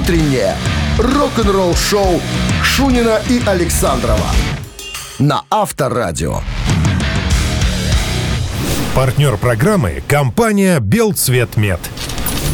утреннее 0.00 0.56
рок-н-ролл-шоу 0.98 2.22
Шунина 2.62 3.20
и 3.28 3.42
Александрова 3.44 4.30
на 5.18 5.42
Авторадио. 5.50 6.40
Партнер 8.94 9.36
программы– 9.36 10.02
компания 10.08 10.80
«Белцветмет». 10.80 11.80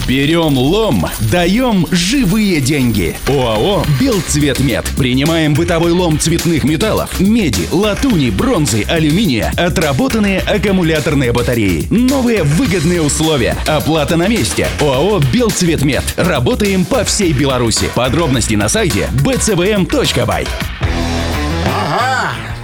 Берем 0.06 0.56
лом, 0.56 1.04
даем 1.32 1.84
живые 1.90 2.60
деньги. 2.60 3.16
ОАО 3.26 3.84
«Белцветмет». 4.00 4.84
Принимаем 4.96 5.52
бытовой 5.54 5.90
лом 5.90 6.20
цветных 6.20 6.62
металлов, 6.62 7.18
меди, 7.18 7.66
латуни, 7.72 8.30
бронзы, 8.30 8.84
алюминия, 8.84 9.52
отработанные 9.56 10.38
аккумуляторные 10.38 11.32
батареи. 11.32 11.88
Новые 11.90 12.44
выгодные 12.44 13.02
условия. 13.02 13.56
Оплата 13.66 14.16
на 14.16 14.28
месте. 14.28 14.68
ОАО 14.80 15.18
«Белцветмет». 15.32 16.04
Работаем 16.16 16.84
по 16.84 17.02
всей 17.02 17.32
Беларуси. 17.32 17.90
Подробности 17.96 18.54
на 18.54 18.68
сайте 18.68 19.08
bcvm.by. 19.24 20.46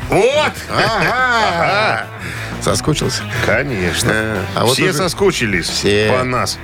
Вот! 0.09 0.53
Ага. 0.71 2.07
Соскучился? 2.63 3.23
Конечно. 3.45 4.11
А, 4.13 4.45
а 4.55 4.65
вот 4.65 4.75
Все 4.75 4.85
уже- 4.91 4.95
соскучились 4.95 5.69
Все. 5.69 6.13
по 6.17 6.23
нас. 6.25 6.59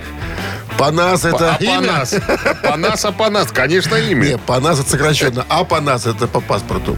По 0.77 0.91
нас 0.93 1.25
это 1.25 1.55
а 1.55 1.59
по 1.59 1.63
имя? 1.65 1.81
нас? 1.81 2.15
По 2.63 2.77
нас, 2.77 3.05
а 3.05 3.11
по 3.13 3.29
нас, 3.31 3.49
конечно, 3.51 3.97
имя. 3.97 4.25
Не, 4.29 4.39
по 4.39 4.61
нас 4.61 4.79
это 4.79 4.91
сокращенно, 4.91 5.45
а 5.49 5.65
по 5.65 5.81
нас 5.81 6.07
это 6.07 6.29
по 6.29 6.41
паспорту. 6.41 6.97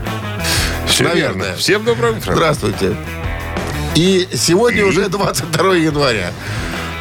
Все 0.87 1.05
наверное. 1.05 1.43
верно. 1.47 1.57
Всем 1.57 1.85
доброе 1.85 2.13
утро. 2.13 2.33
Здравствуйте. 2.35 2.95
И 3.95 4.29
сегодня 4.35 4.85
уже 4.85 5.09
22 5.09 5.77
января. 5.77 6.31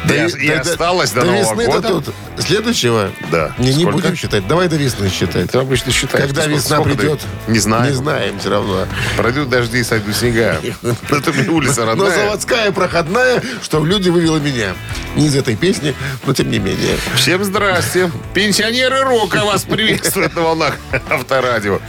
И 0.08 0.24
ос- 0.24 0.34
и 0.34 0.50
осталось 0.50 1.10
до 1.10 1.20
до 1.20 1.26
Нового 1.26 1.60
весны-то 1.60 1.70
года. 1.88 1.88
тут 2.04 2.14
следующего? 2.38 3.10
Да. 3.30 3.52
Не, 3.58 3.68
не 3.74 3.82
Сколько? 3.82 3.98
будем 3.98 4.16
считать. 4.16 4.46
Давай 4.48 4.68
до 4.68 4.76
весны 4.76 5.10
считать. 5.10 5.50
Ты 5.50 5.58
обычно 5.58 5.92
считаешь. 5.92 6.26
Когда 6.26 6.42
что 6.42 6.50
весна 6.50 6.76
сколько 6.76 6.96
придет? 6.96 7.20
ты- 7.46 7.52
Не 7.52 7.58
знаю. 7.58 7.90
Не 7.90 7.96
знаем 7.96 8.38
все 8.40 8.50
равно. 8.50 8.86
Пройдут 9.16 9.50
дожди, 9.50 9.82
сойдут 9.84 10.16
снега. 10.16 10.58
Это 11.10 11.32
мне 11.32 11.48
улица 11.48 11.80
Но 11.82 11.86
родная. 11.86 12.16
заводская 12.16 12.72
проходная, 12.72 13.42
что 13.62 13.80
в 13.80 13.86
люди 13.86 14.08
вывела 14.08 14.38
меня. 14.38 14.74
Не 15.16 15.26
из 15.26 15.36
этой 15.36 15.54
песни, 15.56 15.94
но 16.24 16.32
тем 16.32 16.50
не 16.50 16.58
менее. 16.58 16.96
Всем 17.16 17.44
здрасте. 17.44 18.10
Пенсионеры 18.32 19.02
рока 19.02 19.44
вас 19.44 19.64
приветствуют 19.64 20.34
на 20.34 20.42
волнах 20.42 20.76
Авторадио. 21.10 21.80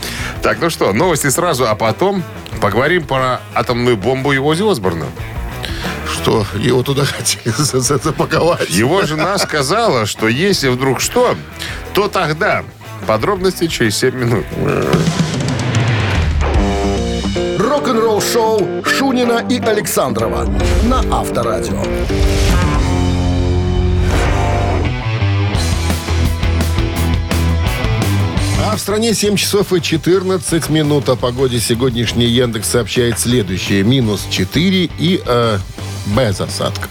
Так, 0.42 0.58
ну 0.60 0.68
что, 0.70 0.92
новости 0.92 1.28
сразу, 1.30 1.66
а 1.66 1.74
потом 1.74 2.22
поговорим 2.60 3.04
про 3.04 3.40
атомную 3.54 3.96
бомбу 3.96 4.32
и 4.32 4.38
Ози 4.38 4.70
Осборна. 4.70 5.06
Что 6.22 6.46
его 6.56 6.82
туда 6.82 7.04
хотели 7.18 7.52
за- 7.56 7.80
за- 7.80 7.98
запаковать. 7.98 8.70
Его 8.70 9.02
жена 9.02 9.36
сказала, 9.38 10.06
что 10.06 10.28
если 10.28 10.68
вдруг 10.68 11.00
что, 11.00 11.36
то 11.94 12.08
тогда. 12.08 12.62
Подробности 13.06 13.66
через 13.66 13.96
7 13.98 14.14
минут. 14.14 14.44
Рок-н-ролл-шоу 17.58 18.84
Шунина 18.84 19.44
и 19.48 19.58
Александрова 19.58 20.44
на 20.84 21.00
Авторадио. 21.10 21.82
А 28.64 28.76
в 28.76 28.80
стране 28.80 29.12
7 29.14 29.36
часов 29.36 29.72
и 29.72 29.80
14 29.82 30.68
минут. 30.70 31.08
О 31.08 31.16
погоде 31.16 31.58
сегодняшний 31.60 32.26
Яндекс 32.26 32.70
сообщает 32.70 33.18
следующее. 33.18 33.82
Минус 33.82 34.26
4 34.30 34.84
и 34.98 35.20
э, 35.24 35.58
без 36.06 36.40
осадков. 36.40 36.90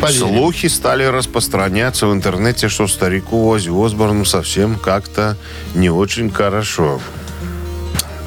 Поверим. 0.00 0.28
Слухи 0.28 0.68
стали 0.68 1.04
распространяться 1.04 2.06
в 2.06 2.12
интернете, 2.12 2.68
что 2.68 2.88
старику 2.88 3.48
Ози 3.48 3.70
Осборну 3.70 4.24
совсем 4.24 4.76
как-то 4.76 5.36
не 5.74 5.90
очень 5.90 6.30
хорошо. 6.30 7.00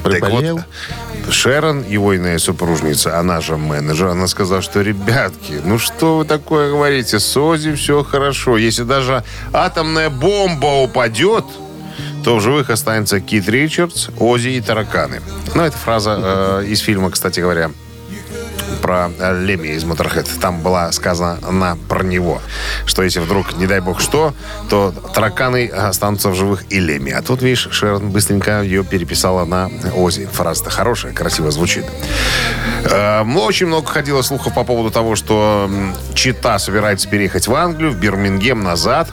Так 0.04 0.12
Приболел? 0.12 0.58
вот, 0.58 1.34
Шерон, 1.34 1.84
его 1.84 2.16
иная 2.16 2.38
супружница, 2.38 3.18
она 3.18 3.42
же 3.42 3.58
менеджер, 3.58 4.08
она 4.08 4.28
сказала, 4.28 4.62
что, 4.62 4.82
ребятки, 4.82 5.62
ну 5.64 5.80
что 5.80 6.18
вы 6.18 6.26
такое 6.26 6.70
говорите, 6.70 7.20
с 7.20 7.38
Ози 7.38 7.74
все 7.76 8.04
хорошо. 8.04 8.58
Если 8.58 8.84
даже 8.84 9.24
атомная 9.54 10.10
бомба 10.10 10.84
упадет, 10.84 11.46
то 12.24 12.38
в 12.38 12.42
живых 12.42 12.70
останется 12.70 13.20
Кит 13.20 13.48
Ричардс, 13.50 14.10
Ози 14.20 14.50
и 14.50 14.62
тараканы. 14.62 15.22
Ну, 15.56 15.64
это 15.64 15.78
фраза 15.78 16.20
э, 16.22 16.66
из 16.68 16.80
фильма, 16.80 17.12
кстати 17.12 17.40
говоря, 17.40 17.72
про 18.84 19.10
Леми 19.32 19.70
из 19.70 19.86
Моторхед. 19.86 20.28
Там 20.42 20.60
была 20.62 20.92
сказана 20.92 21.40
она 21.48 21.78
про 21.88 22.04
него. 22.04 22.42
Что 22.86 23.02
если 23.02 23.22
вдруг, 23.22 23.56
не 23.58 23.66
дай 23.66 23.80
бог 23.80 24.02
что, 24.02 24.34
то 24.70 24.94
тараканы 25.14 25.68
останутся 25.68 26.30
в 26.30 26.36
живых 26.36 26.66
и 26.70 26.80
Леми. 26.80 27.12
А 27.12 27.22
тут, 27.22 27.42
видишь, 27.42 27.70
Шерон 27.72 28.10
быстренько 28.10 28.62
ее 28.62 28.84
переписала 28.84 29.46
на 29.46 29.70
Ози. 29.96 30.28
Фраза-то 30.34 30.70
хорошая, 30.70 31.14
красиво 31.14 31.50
звучит. 31.50 31.86
Э, 32.84 33.24
Очень 33.24 33.68
много 33.68 33.88
ходило 33.88 34.22
слухов 34.22 34.54
по 34.54 34.64
поводу 34.66 34.92
того, 34.92 35.16
что 35.16 35.70
Чита 36.14 36.60
собирается 36.60 37.08
переехать 37.08 37.48
в 37.48 37.56
Англию, 37.56 37.92
в 37.92 37.96
Бирмингем 37.96 38.64
назад. 38.64 39.10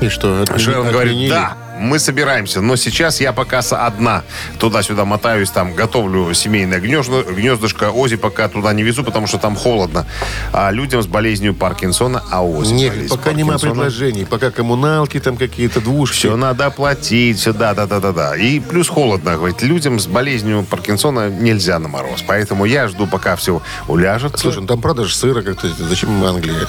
И 0.00 0.08
что, 0.08 0.42
отмени- 0.42 0.58
Шерон 0.58 0.88
говорит, 0.90 1.30
да, 1.30 1.56
мы 1.78 1.98
собираемся, 1.98 2.60
но 2.60 2.76
сейчас 2.76 3.20
я 3.20 3.32
пока 3.32 3.60
одна 3.70 4.22
туда-сюда 4.58 5.04
мотаюсь, 5.04 5.50
там 5.50 5.74
готовлю 5.74 6.32
семейное 6.34 6.80
гнездо, 6.80 7.22
гнездышко. 7.22 7.90
Ози 7.90 8.16
пока 8.16 8.48
туда 8.48 8.72
не 8.72 8.82
везу, 8.82 9.04
потому 9.04 9.26
что 9.26 9.38
там 9.38 9.56
холодно. 9.56 10.06
А 10.52 10.70
людям 10.70 11.02
с 11.02 11.06
болезнью 11.06 11.54
Паркинсона, 11.54 12.22
а 12.30 12.44
Ози 12.44 12.72
Нет, 12.72 13.08
пока 13.08 13.32
нема 13.32 13.52
Паркинсона, 13.52 13.72
предложений. 13.74 14.26
Пока 14.26 14.50
коммуналки 14.50 15.20
там 15.20 15.36
какие-то, 15.36 15.80
двушки. 15.80 16.16
Все 16.16 16.36
надо 16.36 16.70
платить, 16.70 17.38
все, 17.38 17.52
да, 17.52 17.74
да, 17.74 17.86
да, 17.86 18.00
да, 18.00 18.12
да. 18.12 18.36
И 18.36 18.60
плюс 18.60 18.88
холодно, 18.88 19.36
говорит, 19.36 19.62
людям 19.62 19.98
с 20.00 20.06
болезнью 20.06 20.64
Паркинсона 20.68 21.28
нельзя 21.30 21.78
на 21.78 21.88
мороз. 21.88 22.22
Поэтому 22.26 22.64
я 22.64 22.88
жду, 22.88 23.06
пока 23.06 23.36
все 23.36 23.62
уляжется. 23.88 24.38
Слушай, 24.38 24.60
ну 24.60 24.66
там 24.66 24.80
продаж 24.80 25.14
сыра 25.14 25.42
как-то. 25.42 25.68
Зачем 25.68 26.10
им 26.10 26.24
Англия? 26.24 26.66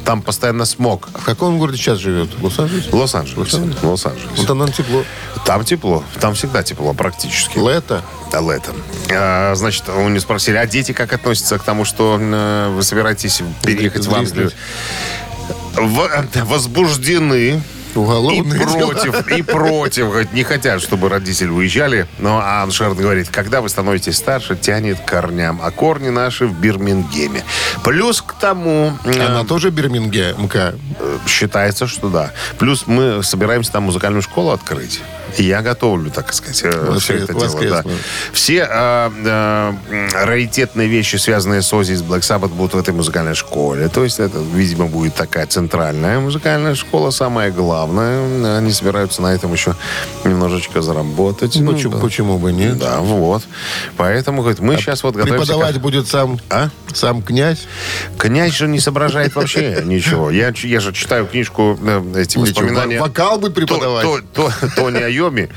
Там 0.00 0.22
постоянно 0.22 0.64
смог. 0.64 1.08
А 1.14 1.18
в 1.18 1.24
каком 1.24 1.58
городе 1.58 1.78
сейчас 1.78 1.98
живет? 1.98 2.30
Лос-Анджелес? 2.40 2.92
Лос-Анджелес. 2.92 3.52
Лос-Анджелес. 3.52 3.82
Лос-Анджелес. 3.82 4.30
Ну, 4.38 4.44
там, 4.44 4.58
наверное, 4.58 4.76
тепло. 4.84 5.04
Там 5.44 5.64
тепло. 5.64 6.04
Там 6.20 6.34
всегда 6.34 6.62
тепло 6.62 6.92
практически. 6.94 7.58
Лето. 7.58 8.02
Да, 8.32 8.40
летом. 8.40 8.74
А, 9.10 9.54
значит, 9.54 9.84
у 9.88 10.08
него 10.08 10.20
спросили, 10.20 10.56
а 10.56 10.66
дети 10.66 10.92
как 10.92 11.12
относятся 11.12 11.58
к 11.58 11.62
тому, 11.62 11.84
что 11.84 12.18
э, 12.20 12.72
вы 12.74 12.82
собираетесь 12.82 13.42
переехать 13.62 14.06
в 14.06 14.14
Англию? 14.14 14.50
В- 15.76 16.00
э, 16.00 16.24
возбуждены. 18.02 18.54
И 18.54 18.66
против, 18.66 19.28
и 19.28 19.42
против. 19.42 20.32
Не 20.32 20.42
хотят, 20.44 20.82
чтобы 20.82 21.08
родители 21.08 21.48
уезжали. 21.48 22.06
Но 22.18 22.40
а 22.42 22.68
Шерон 22.70 22.96
говорит, 22.96 23.28
когда 23.30 23.60
вы 23.60 23.68
становитесь 23.68 24.16
старше, 24.16 24.56
тянет 24.56 25.00
к 25.00 25.04
корням. 25.04 25.60
А 25.62 25.70
корни 25.70 26.08
наши 26.08 26.46
в 26.46 26.58
Бирмингеме. 26.58 27.44
Плюс 27.82 28.22
к 28.22 28.34
тому... 28.34 28.92
э, 29.04 29.26
Она 29.26 29.44
тоже 29.44 29.70
Бирмингемка. 29.70 30.74
Э, 30.98 31.18
Считается, 31.26 31.86
что 31.86 32.08
да. 32.08 32.32
Плюс 32.58 32.86
мы 32.86 33.22
собираемся 33.22 33.72
там 33.72 33.84
музыкальную 33.84 34.22
школу 34.22 34.50
открыть. 34.50 35.00
Я 35.38 35.62
готовлю, 35.62 36.10
так 36.10 36.32
сказать, 36.32 36.62
э, 36.64 36.70
Воскрес- 36.70 36.98
все 37.00 37.14
это 37.14 37.26
дело. 37.26 37.38
Да. 37.40 37.44
воскресную. 37.46 37.98
Все 38.32 38.68
э, 38.70 39.10
э, 39.24 39.72
м, 39.90 40.08
раритетные 40.26 40.88
вещи, 40.88 41.16
связанные 41.16 41.62
с 41.62 41.72
Ози 41.72 41.92
и 41.92 41.96
с 41.96 42.02
Black 42.02 42.20
Sabbath, 42.20 42.48
будут 42.54 42.74
в 42.74 42.78
этой 42.78 42.94
музыкальной 42.94 43.34
школе. 43.34 43.88
То 43.88 44.04
есть 44.04 44.20
это, 44.20 44.38
видимо, 44.38 44.86
будет 44.86 45.14
такая 45.14 45.46
центральная 45.46 46.20
музыкальная 46.20 46.74
школа, 46.74 47.10
самое 47.10 47.50
главное. 47.50 48.58
Они 48.58 48.72
собираются 48.72 49.22
на 49.22 49.34
этом 49.34 49.52
еще 49.52 49.74
немножечко 50.24 50.82
заработать. 50.82 51.56
Ну, 51.56 51.72
Почему, 51.72 51.94
да. 51.94 51.98
почему 52.00 52.38
бы 52.38 52.52
нет? 52.52 52.78
Да, 52.78 53.00
вот. 53.00 53.42
Поэтому, 53.96 54.42
говорит, 54.42 54.60
мы 54.60 54.76
сейчас 54.76 55.02
вот 55.02 55.14
готовимся... 55.16 55.46
Преподавать 55.46 55.76
к- 55.76 55.80
будет 55.80 56.08
сам, 56.08 56.38
А? 56.50 56.68
сам 56.92 57.22
князь. 57.22 57.66
Князь 58.18 58.52
же 58.52 58.68
не 58.68 58.80
соображает 58.80 59.34
вообще 59.34 59.82
ничего. 59.84 60.30
Я, 60.30 60.52
же 60.54 60.92
читаю 60.92 61.26
книжку, 61.26 61.78
э, 61.82 62.02
эти 62.16 62.38
воспоминания... 62.38 63.00
вокал 63.00 63.40
То- 63.40 63.50
преподавать. 63.50 64.04
то- 64.04 64.20
то- 64.32 64.52
Айоми. 65.24 65.48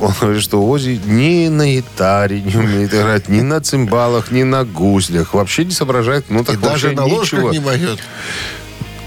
Он 0.00 0.12
говорит, 0.20 0.42
что 0.42 0.66
Ози 0.66 1.00
ни 1.04 1.48
на 1.48 1.66
гитаре 1.66 2.40
не 2.40 2.56
умеет 2.56 2.92
играть, 2.94 3.28
ни 3.28 3.40
на 3.40 3.60
цимбалах, 3.60 4.30
ни 4.30 4.42
на 4.42 4.64
гуслях. 4.64 5.34
Вообще 5.34 5.64
не 5.64 5.70
соображает, 5.72 6.26
ну 6.28 6.44
так 6.44 6.56
И 6.56 6.58
даже 6.58 6.92
на 6.92 7.04
ложках 7.04 7.38
ничего. 7.38 7.52
не 7.52 7.58
моет. 7.60 7.98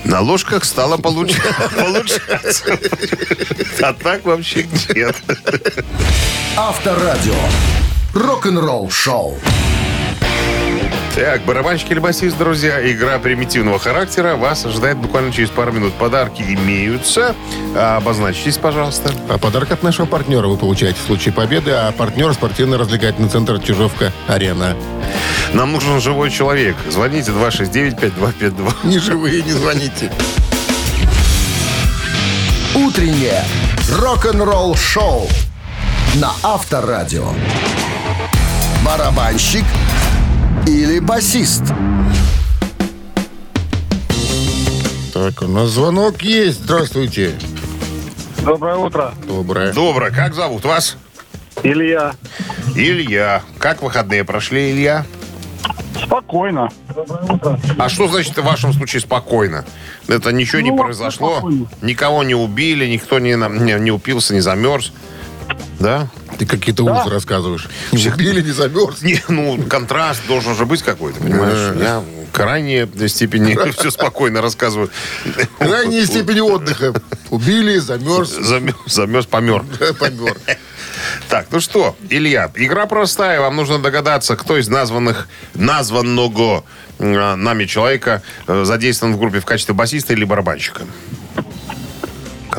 На 0.05 0.21
ложках 0.21 0.63
стало 0.65 0.97
получ- 0.97 1.35
получаться. 1.75 2.77
А 3.81 3.93
так 3.93 4.25
вообще 4.25 4.65
нет. 4.95 5.15
Авторадио. 6.57 7.35
Рок-н-ролл 8.13 8.89
шоу. 8.89 9.37
Так, 11.19 11.41
барабанщики 11.41 11.91
или 11.91 11.99
басист, 11.99 12.37
друзья, 12.37 12.79
игра 12.89 13.19
примитивного 13.19 13.77
характера. 13.77 14.37
Вас 14.37 14.65
ожидает 14.65 14.95
буквально 14.95 15.33
через 15.33 15.49
пару 15.49 15.73
минут. 15.73 15.93
Подарки 15.95 16.41
имеются. 16.43 17.35
А, 17.75 17.97
Обозначьтесь, 17.97 18.57
пожалуйста. 18.57 19.11
А 19.27 19.37
подарок 19.37 19.69
от 19.73 19.83
нашего 19.83 20.05
партнера 20.05 20.47
вы 20.47 20.55
получаете 20.55 20.97
в 20.97 21.05
случае 21.05 21.33
победы, 21.33 21.71
а 21.71 21.91
партнер 21.91 22.33
спортивно-развлекательный 22.33 23.27
центр 23.27 23.59
«Чижовка-Арена». 23.59 24.77
Нам 25.51 25.73
нужен 25.73 25.99
живой 25.99 26.31
человек. 26.31 26.77
Звоните 26.89 27.31
269-5252. 27.31 28.73
Не 28.83 28.99
живые, 28.99 29.41
не 29.41 29.51
звоните. 29.51 30.09
Утреннее 32.75 33.43
рок-н-ролл-шоу 33.91 35.27
на 36.15 36.31
Авторадио. 36.43 37.27
Барабанщик 38.85 39.65
или 40.69 40.99
басист? 40.99 41.63
Так, 45.13 45.41
у 45.41 45.47
нас 45.47 45.69
звонок 45.69 46.21
есть. 46.21 46.63
Здравствуйте. 46.63 47.33
Доброе 48.43 48.75
утро. 48.75 49.13
Доброе. 49.27 49.73
Доброе. 49.73 50.11
Как 50.11 50.33
зовут 50.33 50.63
вас? 50.65 50.97
Илья. 51.63 52.13
Илья. 52.75 53.41
Как 53.57 53.81
выходные 53.81 54.23
прошли, 54.23 54.71
Илья? 54.71 55.05
Спокойно. 56.05 56.69
А 57.77 57.89
что 57.89 58.07
значит 58.07 58.37
в 58.37 58.43
вашем 58.43 58.71
случае 58.73 59.01
спокойно? 59.01 59.65
Это 60.07 60.31
ничего 60.31 60.61
не 60.61 60.71
Ну, 60.71 60.77
произошло? 60.77 61.33
спокойно. 61.33 61.65
Никого 61.81 62.23
не 62.23 62.35
убили, 62.35 62.85
никто 62.87 63.19
не, 63.19 63.31
не, 63.33 63.73
не 63.79 63.91
упился, 63.91 64.33
не 64.33 64.39
замерз? 64.39 64.93
Да? 65.79 66.07
Ты 66.39 66.45
какие-то 66.45 66.83
ужасы 66.85 67.09
рассказываешь. 67.09 67.67
Не 67.91 68.07
убили, 68.07 68.41
не 68.41 68.51
замерз. 68.51 69.01
Не, 69.01 69.21
ну, 69.27 69.61
контраст 69.69 70.25
должен 70.25 70.55
же 70.55 70.65
быть 70.65 70.81
какой-то, 70.81 71.19
понимаешь? 71.19 71.75
Я 71.77 71.99
в 71.99 72.31
крайней 72.31 72.87
степени 73.09 73.57
все 73.77 73.91
спокойно 73.91 74.41
рассказываю. 74.41 74.89
Крайней 75.57 76.05
степени 76.05 76.39
отдыха. 76.39 76.93
Убили, 77.29 77.77
замерз, 77.77 78.29
Замерз, 78.87 79.25
помер. 79.25 79.65
помер. 79.99 80.35
Так, 81.29 81.47
ну 81.51 81.59
что, 81.59 81.95
Илья, 82.09 82.51
игра 82.55 82.85
простая. 82.85 83.39
Вам 83.39 83.55
нужно 83.55 83.79
догадаться, 83.79 84.35
кто 84.35 84.57
из 84.57 84.67
названных, 84.67 85.27
названного 85.53 86.65
э, 86.97 87.35
нами 87.35 87.65
человека 87.65 88.21
э, 88.47 88.63
задействован 88.65 89.15
в 89.15 89.19
группе 89.19 89.39
в 89.39 89.45
качестве 89.45 89.73
басиста 89.73 90.13
или 90.13 90.25
барабанщика. 90.25 90.81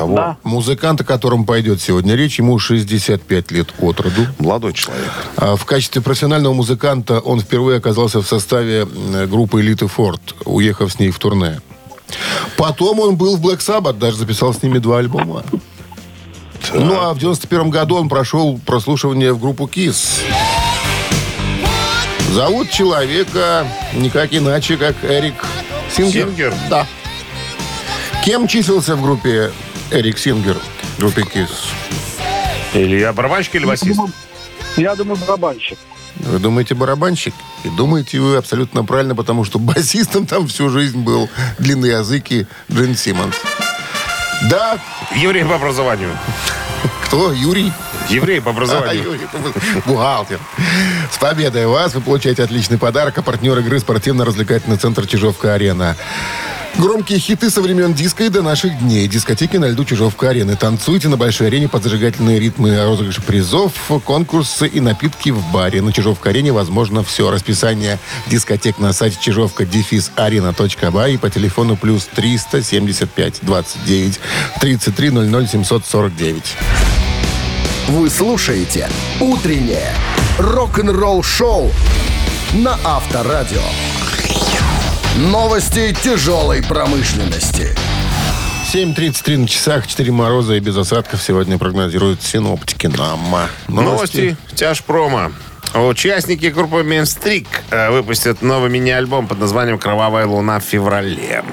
Кого? 0.01 0.15
Да. 0.15 0.37
Музыкант, 0.41 1.01
о 1.01 1.03
котором 1.03 1.45
пойдет 1.45 1.79
сегодня 1.79 2.15
речь, 2.15 2.39
ему 2.39 2.57
65 2.57 3.51
лет 3.51 3.67
от 3.79 3.99
роду. 3.99 4.25
Молодой 4.39 4.73
человек. 4.73 5.11
А 5.37 5.55
В 5.55 5.63
качестве 5.65 6.01
профессионального 6.01 6.55
музыканта 6.55 7.19
он 7.19 7.39
впервые 7.39 7.77
оказался 7.77 8.19
в 8.19 8.27
составе 8.27 8.87
группы 9.27 9.61
«Элиты 9.61 9.85
Форд», 9.85 10.19
уехав 10.43 10.91
с 10.91 10.97
ней 10.97 11.11
в 11.11 11.19
турне. 11.19 11.61
Потом 12.57 12.99
он 12.99 13.15
был 13.15 13.37
в 13.37 13.45
Black 13.45 13.59
Sabbath, 13.59 13.99
даже 13.99 14.17
записал 14.17 14.55
с 14.55 14.63
ними 14.63 14.79
два 14.79 14.97
альбома. 14.97 15.43
Ну, 16.73 16.99
а 16.99 17.13
в 17.13 17.19
91 17.19 17.69
году 17.69 17.97
он 17.97 18.09
прошел 18.09 18.59
прослушивание 18.65 19.33
в 19.33 19.39
группу 19.39 19.69
KISS. 19.71 20.21
Зовут 22.31 22.71
человека 22.71 23.67
никак 23.93 24.33
иначе, 24.33 24.77
как 24.77 24.95
Эрик 25.03 25.45
Сингер. 25.95 26.27
Сингер? 26.27 26.53
Да. 26.71 26.87
Кем 28.25 28.47
числился 28.47 28.95
в 28.95 29.03
группе 29.03 29.51
Эрик 29.91 30.17
Сингер, 30.17 30.57
в 30.95 30.99
группе 30.99 31.21
KISS? 31.21 31.49
Илья, 32.73 33.11
барабанщик 33.11 33.55
или 33.55 33.65
басист? 33.65 33.99
Я 34.77 34.95
думаю, 34.95 35.17
барабанщик. 35.17 35.77
Вы 36.15 36.39
думаете, 36.39 36.75
барабанщик? 36.75 37.33
И 37.63 37.69
думаете 37.69 38.19
вы 38.19 38.37
абсолютно 38.37 38.83
правильно, 38.85 39.15
потому 39.15 39.43
что 39.43 39.59
басистом 39.59 40.25
там 40.25 40.47
всю 40.47 40.69
жизнь 40.69 40.99
был 40.99 41.29
длинноязыкий 41.59 42.47
Джин 42.71 42.95
Симмонс. 42.95 43.35
Да, 44.49 44.79
Еврей 45.15 45.43
по 45.43 45.55
образованию. 45.55 46.17
кто? 47.05 47.31
Юрий? 47.33 47.71
Еврей 48.09 48.41
по 48.41 48.49
А, 48.51 48.53
образованию. 48.53 49.03
Юрий, 49.03 49.27
бухгалтер. 49.85 50.39
С 51.11 51.17
победой 51.17 51.67
вас! 51.67 51.93
Вы 51.93 52.01
получаете 52.01 52.43
отличный 52.43 52.77
подарок. 52.77 53.17
А 53.17 53.21
партнер 53.21 53.57
игры 53.59 53.79
спортивно-развлекательный 53.79 54.77
центр 54.77 55.05
«Чижовка-арена». 55.05 55.95
Громкие 56.77 57.19
хиты 57.19 57.49
со 57.49 57.61
времен 57.61 57.93
диска 57.93 58.23
и 58.23 58.29
до 58.29 58.41
наших 58.41 58.79
дней. 58.79 59.07
Дискотеки 59.07 59.57
на 59.57 59.65
льду 59.65 59.85
Чижовка-арены. 59.85 60.55
Танцуйте 60.55 61.09
на 61.09 61.17
большой 61.17 61.47
арене 61.47 61.67
под 61.67 61.83
зажигательные 61.83 62.39
ритмы 62.39 62.81
розыгрыш 62.83 63.17
призов, 63.17 63.73
конкурсы 64.05 64.67
и 64.67 64.79
напитки 64.79 65.29
в 65.29 65.43
баре. 65.51 65.81
На 65.81 65.91
Чижовка-арене 65.91 66.51
возможно 66.51 67.03
все. 67.03 67.29
Расписание 67.29 67.99
дискотек 68.27 68.79
на 68.79 68.93
сайте 68.93 69.17
чижовка 69.19 69.65
дефис 69.65 70.11
арена.бай 70.15 71.13
и 71.13 71.17
по 71.17 71.29
телефону 71.29 71.75
плюс 71.75 72.07
375 72.15 73.39
29 73.41 74.19
33 74.59 75.09
00 75.09 75.47
749. 75.47 76.43
Вы 77.89 78.09
слушаете 78.09 78.89
«Утреннее 79.19 79.93
рок-н-ролл-шоу» 80.37 81.71
на 82.53 82.79
Авторадио. 82.83 83.61
Новости 85.17 85.93
тяжелой 86.03 86.63
промышленности. 86.63 87.75
7.33 88.73 89.37
на 89.39 89.47
часах, 89.47 89.85
4 89.85 90.09
мороза 90.09 90.53
и 90.55 90.61
без 90.61 90.77
осадков 90.77 91.21
сегодня 91.21 91.57
прогнозируют 91.57 92.23
синоптики 92.23 92.87
нам. 92.87 93.19
Новости 93.67 94.37
тяжпрома. 94.55 95.33
Участники 95.73 96.45
группы 96.45 96.83
Менстрик 96.83 97.47
э, 97.71 97.91
выпустят 97.91 98.41
новый 98.41 98.69
мини-альбом 98.69 99.27
под 99.27 99.39
названием 99.39 99.77
«Кровавая 99.77 100.25
луна» 100.25 100.59
в 100.59 100.63
феврале. 100.63 101.43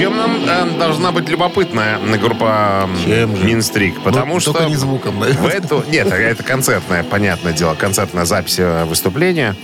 Чем 0.00 0.16
нам 0.16 0.36
э, 0.48 0.78
должна 0.78 1.12
быть 1.12 1.28
любопытная 1.28 1.98
группа 2.18 2.88
Чем 3.04 3.36
же? 3.36 3.44
Минстрик? 3.44 4.00
Потому 4.02 4.34
Ну, 4.34 4.40
что 4.40 4.64
не 4.64 4.74
звуком, 4.76 5.16
в 5.16 5.20
наверное. 5.20 5.50
эту 5.50 5.84
нет, 5.88 6.10
это 6.10 6.42
концертное, 6.42 7.02
понятное 7.04 7.52
дело, 7.52 7.74
концертная 7.74 8.24
запись 8.24 8.58
э, 8.58 8.84
выступления. 8.86 9.54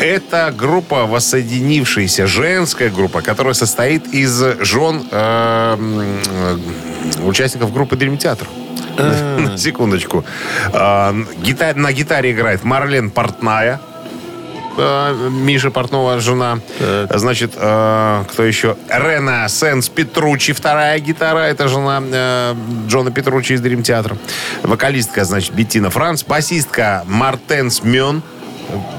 Это 0.00 0.54
группа, 0.56 1.06
воссоединившаяся, 1.06 2.26
женская 2.28 2.90
группа, 2.90 3.22
которая 3.22 3.54
состоит 3.54 4.06
из 4.14 4.40
жен 4.60 5.04
э, 5.10 5.76
э, 5.78 7.22
участников 7.24 7.72
группы 7.72 7.96
Theater. 8.16 8.46
На 8.96 9.56
секундочку. 9.58 10.24
А, 10.72 11.12
На 11.74 11.92
гитаре 11.92 12.30
играет 12.30 12.62
Марлен 12.62 13.10
Портная. 13.10 13.80
Э, 14.76 15.28
Миша 15.30 15.70
Портнова 15.70 16.20
жена. 16.20 16.58
Значит, 17.10 17.52
э, 17.56 18.24
кто 18.30 18.42
еще? 18.44 18.76
Рена 18.88 19.46
Сенс 19.48 19.88
Петручи, 19.88 20.52
вторая 20.52 20.98
гитара. 20.98 21.40
Это 21.40 21.68
жена 21.68 22.02
э, 22.02 22.54
Джона 22.88 23.10
Петручи 23.10 23.52
из 23.52 23.60
Дрим 23.60 23.82
Театра. 23.82 24.16
Вокалистка, 24.62 25.24
значит, 25.24 25.54
Беттина 25.54 25.90
Франц. 25.90 26.22
Басистка 26.24 27.04
Мартенс 27.06 27.82
Мён. 27.82 28.22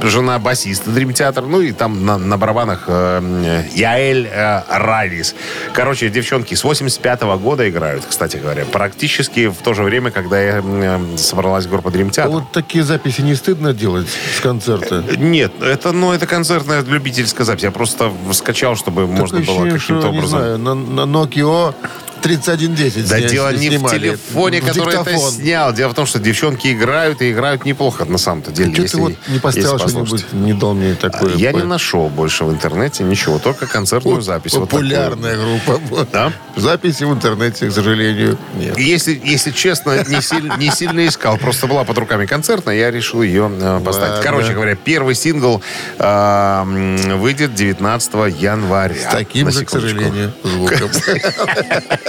Жена 0.02 0.40
басиста 0.40 0.92
Дрим 0.92 1.14
Театр. 1.14 1.44
Ну 1.46 1.62
и 1.62 1.72
там 1.72 2.06
на, 2.06 2.18
на 2.18 2.38
барабанах 2.38 2.86
э, 2.88 3.64
Яэль 3.74 4.28
э, 4.32 4.62
Райрис. 4.70 5.36
Короче, 5.74 6.10
девчонки 6.10 6.54
с 6.54 6.64
85 6.64 7.22
года 7.40 7.68
играют, 7.70 8.04
кстати 8.08 8.38
говоря. 8.38 8.66
Практически 8.66 9.48
в 9.48 9.58
то 9.58 9.74
же 9.74 9.84
время, 9.84 10.12
когда 10.12 10.40
я, 10.40 10.62
э, 10.64 11.18
собралась 11.18 11.68
группа 11.68 11.92
Дрим 11.92 12.10
Театр. 12.10 12.32
Вот 12.32 12.52
такие 12.52 12.84
записи 12.84 13.22
не 13.22 13.36
стыдно 13.36 13.74
делать 13.74 14.08
с 14.38 14.42
концерта? 14.42 15.04
Нет, 15.18 15.52
это, 15.62 15.92
ну, 15.92 16.12
это 16.12 16.28
концертная 16.28 16.82
любительская 16.84 17.46
запись. 17.46 17.64
Я 17.64 17.72
просто 17.72 18.12
скачал, 18.34 18.76
чтобы 18.76 19.08
можно 19.08 19.40
Такое 19.40 19.56
было 19.58 19.78
каким-то 19.78 20.10
образом... 20.10 20.30
знаю, 20.30 20.58
на, 20.58 20.76
на 20.76 21.02
Nokia 21.02 21.74
3110 22.22 23.08
Да 23.10 23.20
дело 23.22 23.50
не 23.54 23.70
в 23.70 23.72
снимали. 23.74 23.98
телефоне, 24.00 24.62
В 24.62 24.66
который 24.66 24.94
это 24.96 25.04
диктофон. 25.06 25.32
снял. 25.32 25.74
Дело 25.74 25.90
в 25.90 25.94
том, 25.94 26.06
что 26.06 26.20
девчонки 26.20 26.72
играют 26.74 27.22
и 27.22 27.32
играют 27.32 27.66
неплохо 27.66 28.06
на 28.06 28.18
самом-то 28.18 28.52
деле. 28.52 28.74
Что 28.74 28.82
если- 28.82 28.98
ты 28.98 29.02
вот 29.04 29.14
не 29.28 29.40
поставил 29.40 29.80
что-нибудь, 29.80 30.34
не 30.34 30.54
дал 30.54 30.74
мне 30.74 30.96
такое? 30.96 31.36
Я 31.36 31.52
не 31.52 31.64
нашел 31.64 32.10
больше 32.10 32.46
в 32.46 32.52
интернете 32.52 33.04
ничего, 33.04 33.40
только 33.40 33.68
концертную 33.68 34.22
запись. 34.22 34.54
Популярная 34.54 35.38
группа. 35.38 36.06
Да? 36.12 36.34
Записи 36.56 37.04
в 37.04 37.14
интернете, 37.14 37.70
к 37.70 37.72
сожалению, 37.74 38.38
нет. 38.56 38.78
Если, 38.78 39.20
если 39.24 39.52
честно, 39.52 40.04
не, 40.08 40.22
силь- 40.22 40.52
не 40.58 40.70
сильно 40.72 41.06
искал. 41.08 41.38
Просто 41.38 41.68
была 41.68 41.84
под 41.84 41.98
руками 41.98 42.26
концертная, 42.26 42.76
я 42.76 42.92
решил 42.92 43.22
ее 43.22 43.52
э, 43.54 43.82
поставить. 43.84 44.24
Короче 44.24 44.54
говоря, 44.54 44.76
первый 44.76 45.16
сингл 45.16 45.62
э, 46.00 47.16
выйдет 47.18 47.54
19 47.56 48.14
января. 48.42 48.96
С 48.96 49.12
таким 49.12 49.52
же, 49.52 49.66
к 49.66 49.70
сожалению, 49.70 50.34
звуком. 50.44 50.90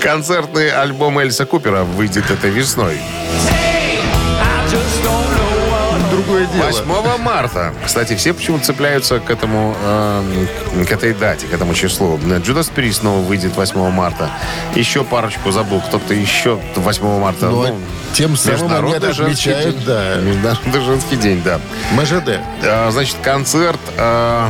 Концертный 0.00 0.70
альбом 0.70 1.18
Эльса 1.18 1.46
Купера 1.46 1.82
выйдет 1.84 2.30
этой 2.30 2.50
весной. 2.50 2.98
Другое 6.10 6.46
дело. 6.46 6.64
8 6.64 7.18
марта. 7.22 7.74
Кстати, 7.84 8.14
все 8.16 8.32
почему-то 8.32 8.64
цепляются 8.64 9.18
к 9.18 9.28
этому, 9.30 9.76
э, 9.82 10.46
к 10.88 10.92
этой 10.92 11.12
дате, 11.12 11.46
к 11.46 11.52
этому 11.52 11.74
числу. 11.74 12.18
Джудас 12.42 12.68
Прист 12.68 13.00
снова 13.00 13.20
выйдет 13.20 13.56
8 13.56 13.90
марта. 13.90 14.30
Еще 14.74 15.04
парочку 15.04 15.50
забыл. 15.50 15.80
Кто-то 15.80 16.14
еще 16.14 16.58
8 16.76 17.20
марта. 17.20 17.46
Но 17.46 17.62
Ну, 17.66 17.78
тем 18.14 18.36
самым 18.36 18.54
Международный 18.60 19.12
женский 19.12 19.50
отмечают, 19.50 19.76
день. 19.78 19.86
да, 19.86 20.14
Международный 20.16 20.80
женский 20.80 21.16
день, 21.16 21.42
да. 21.44 21.60
МЖД. 21.92 22.40
Э, 22.62 22.90
Значит, 22.90 23.16
концерт 23.22 23.80
э, 23.96 24.48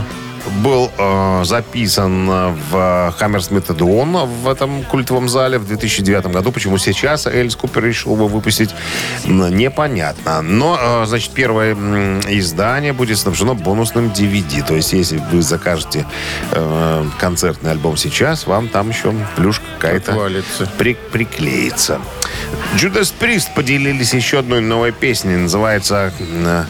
был 0.62 0.91
э, 0.97 1.43
записан 1.45 2.26
в 2.71 3.15
Хаммерсмит 3.19 3.71
Эдуон 3.71 4.17
в 4.26 4.49
этом 4.49 4.85
культовом 4.85 5.29
зале 5.29 5.59
в 5.59 5.67
2009 5.67 6.26
году. 6.26 6.53
Почему 6.53 6.79
сейчас 6.79 7.26
Эльс 7.26 7.57
Купер 7.57 7.85
решил 7.85 8.15
его 8.15 8.29
выпустить, 8.29 8.75
непонятно. 9.25 10.43
Но, 10.43 10.79
э, 10.81 11.07
значит, 11.07 11.31
первое 11.33 11.75
издание 12.29 12.93
будет 12.93 13.19
снабжено 13.19 13.55
бонусным 13.55 14.07
DVD. 14.09 14.67
То 14.67 14.75
есть, 14.75 14.93
если 14.93 15.23
вы 15.33 15.43
закажете 15.43 16.07
э, 16.53 17.05
концертный 17.19 17.73
альбом 17.73 17.97
сейчас, 17.97 18.47
вам 18.47 18.69
там 18.69 18.91
еще 18.91 19.15
плюшка 19.37 19.65
какая-то 19.79 20.12
при- 20.79 20.97
приклеится. 21.12 22.00
Judas 22.76 23.12
Priest 23.19 23.49
поделились 23.55 24.15
еще 24.15 24.38
одной 24.38 24.61
новой 24.61 24.93
песней. 24.93 25.37
Называется 25.37 26.12
э, 26.19 26.65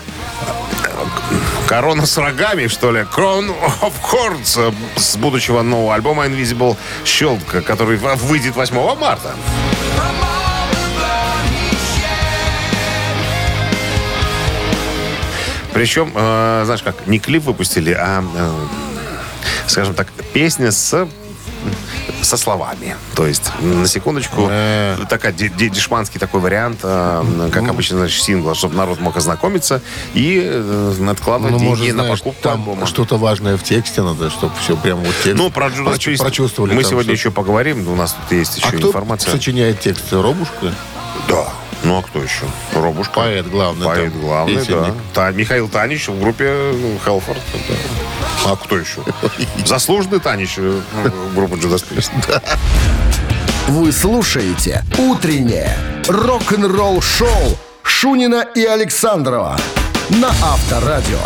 Корона 1.67 2.07
с 2.07 2.17
рогами, 2.17 2.69
что 2.69 2.93
ли? 2.93 3.01
Crown 3.01 3.53
of 3.83 3.93
Horns 4.01 4.57
э, 4.57 4.73
с 4.97 5.17
будущего 5.17 5.63
нового 5.63 5.95
альбома 5.95 6.27
Invisible 6.27 6.77
Щелка, 7.05 7.61
который 7.61 7.97
выйдет 7.97 8.55
8 8.55 8.95
марта. 8.97 9.35
Причем, 15.73 16.13
э, 16.15 16.63
знаешь 16.65 16.83
как, 16.85 17.07
не 17.09 17.19
клип 17.19 17.43
выпустили, 17.43 17.93
а, 17.93 18.23
э, 18.23 18.53
скажем 19.67 19.95
так, 19.95 20.13
песня 20.33 20.71
с 20.71 21.09
со 22.27 22.37
словами. 22.37 22.97
То 23.15 23.27
есть, 23.27 23.51
на 23.61 23.87
секундочку, 23.89 24.47
Э. 24.51 24.97
такая 25.09 25.33
де- 25.33 25.49
де- 25.49 25.69
дешманский 25.69 26.19
такой 26.19 26.41
вариант, 26.41 26.81
э, 26.83 27.49
как 27.53 27.69
обычно, 27.69 27.99
значит, 27.99 28.23
сингла, 28.23 28.55
чтобы 28.55 28.75
народ 28.75 29.01
мог 29.01 29.17
ознакомиться 29.17 29.81
и 30.15 30.41
э, 30.45 31.07
откладывать 31.11 31.53
Ну, 31.55 31.59
деньги 31.77 31.91
на 31.93 32.05
покупку 32.05 32.43
там 32.43 32.55
альбома. 32.61 32.87
что-то 32.87 33.17
важное 33.17 33.57
в 33.57 33.63
тексте 33.63 34.03
надо, 34.03 34.31
чтобы 34.31 34.53
все 34.61 34.77
прям 34.77 34.99
вот 34.99 35.15
текст. 35.23 35.39
Ну, 35.39 35.51
про 35.51 35.67
Priest 35.69 36.19
прочувствовали. 36.19 36.75
мы 36.75 36.83
сегодня 36.85 37.13
еще 37.13 37.31
поговорим. 37.31 37.87
У 37.89 37.95
нас 37.95 38.13
тут 38.13 38.37
есть 38.37 38.57
еще 38.59 38.67
А 38.69 38.73
кто 38.73 38.89
информация. 38.89 39.31
сочиняет 39.31 39.81
текст? 39.81 40.13
Робушка? 40.13 40.73
Да. 41.29 41.49
Ну, 41.85 41.99
а 41.99 42.03
кто 42.03 42.21
еще? 42.21 42.45
Робушка. 42.75 43.13
Поэт 43.15 43.49
главный. 43.49 43.85
Поэт 43.87 44.13
главный, 44.21 44.65
да. 44.67 44.93
Та- 45.13 45.31
Михаил 45.31 45.69
Танич 45.69 46.09
в 46.09 46.21
группе 46.21 46.73
ну, 46.73 46.99
Хелфорд. 47.05 47.39
да. 47.69 47.75
А 48.49 48.55
кто 48.55 48.79
еще? 48.79 49.01
Заслуженный 49.65 50.21
Танич 50.21 50.57
в 50.57 51.35
группе 51.35 51.55
Judas 51.57 51.85
Priest. 51.85 52.13
Вы 53.67 53.91
слушаете 53.91 54.85
«Утреннее 54.99 55.77
рок-н-ролл-шоу» 56.07 57.59
Шунина 57.83 58.47
и 58.55 58.65
Александрова 58.65 59.59
на 60.11 60.29
Авторадио. 60.29 61.19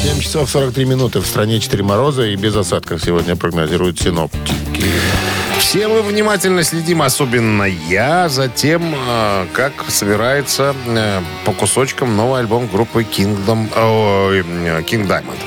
7 0.00 0.20
часов 0.20 0.48
43 0.48 0.84
минуты. 0.84 1.18
В 1.18 1.26
стране 1.26 1.58
4 1.58 1.82
мороза 1.82 2.26
и 2.26 2.36
без 2.36 2.54
осадков 2.54 3.02
сегодня 3.02 3.34
прогнозируют 3.34 4.00
синоптики. 4.00 4.69
Все 5.60 5.86
мы 5.86 6.02
внимательно 6.02 6.64
следим, 6.64 7.02
особенно 7.02 7.62
я, 7.62 8.28
за 8.28 8.48
тем, 8.48 8.94
э, 8.94 9.46
как 9.52 9.72
собирается 9.88 10.74
э, 10.86 11.20
по 11.44 11.52
кусочкам 11.52 12.16
новый 12.16 12.40
альбом 12.40 12.66
группы 12.66 13.02
Kingdom, 13.02 13.68
э, 13.74 14.80
King 14.82 15.06
Diamond. 15.06 15.38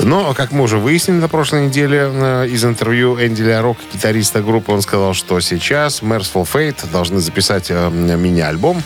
Но, 0.00 0.34
как 0.34 0.52
мы 0.52 0.62
уже 0.62 0.78
выяснили 0.78 1.18
на 1.18 1.28
прошлой 1.28 1.66
неделе 1.66 2.10
э, 2.12 2.48
из 2.48 2.64
интервью 2.64 3.18
Энди 3.18 3.42
Лярока, 3.42 3.80
гитариста 3.92 4.42
группы, 4.42 4.70
он 4.72 4.82
сказал, 4.82 5.14
что 5.14 5.40
сейчас 5.40 6.02
Merciful 6.02 6.46
Fate 6.50 6.90
должны 6.92 7.20
записать 7.20 7.66
э, 7.70 7.90
мини-альбом 7.90 8.82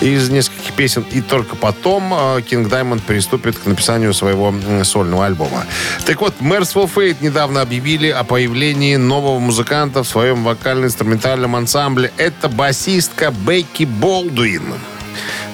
из 0.00 0.30
нескольких 0.30 0.72
песен, 0.72 1.04
и 1.12 1.20
только 1.20 1.54
потом 1.54 2.12
э, 2.14 2.16
King 2.40 2.68
Diamond 2.68 3.02
приступит 3.02 3.58
к 3.58 3.66
написанию 3.66 4.14
своего 4.14 4.54
сольного 4.84 5.26
альбома. 5.26 5.64
Так 6.06 6.20
вот, 6.20 6.34
Merciful 6.40 6.90
Fate 6.92 7.16
недавно 7.20 7.60
объявили 7.60 8.08
о 8.08 8.24
появлении 8.24 8.96
нового 8.96 9.38
музыканта 9.38 10.02
в 10.02 10.08
своем 10.08 10.44
вокально-инструментальном 10.44 11.56
ансамбле. 11.56 12.10
Это 12.16 12.48
басистка 12.48 13.32
Бекки 13.46 13.84
Болдуин 13.84 14.62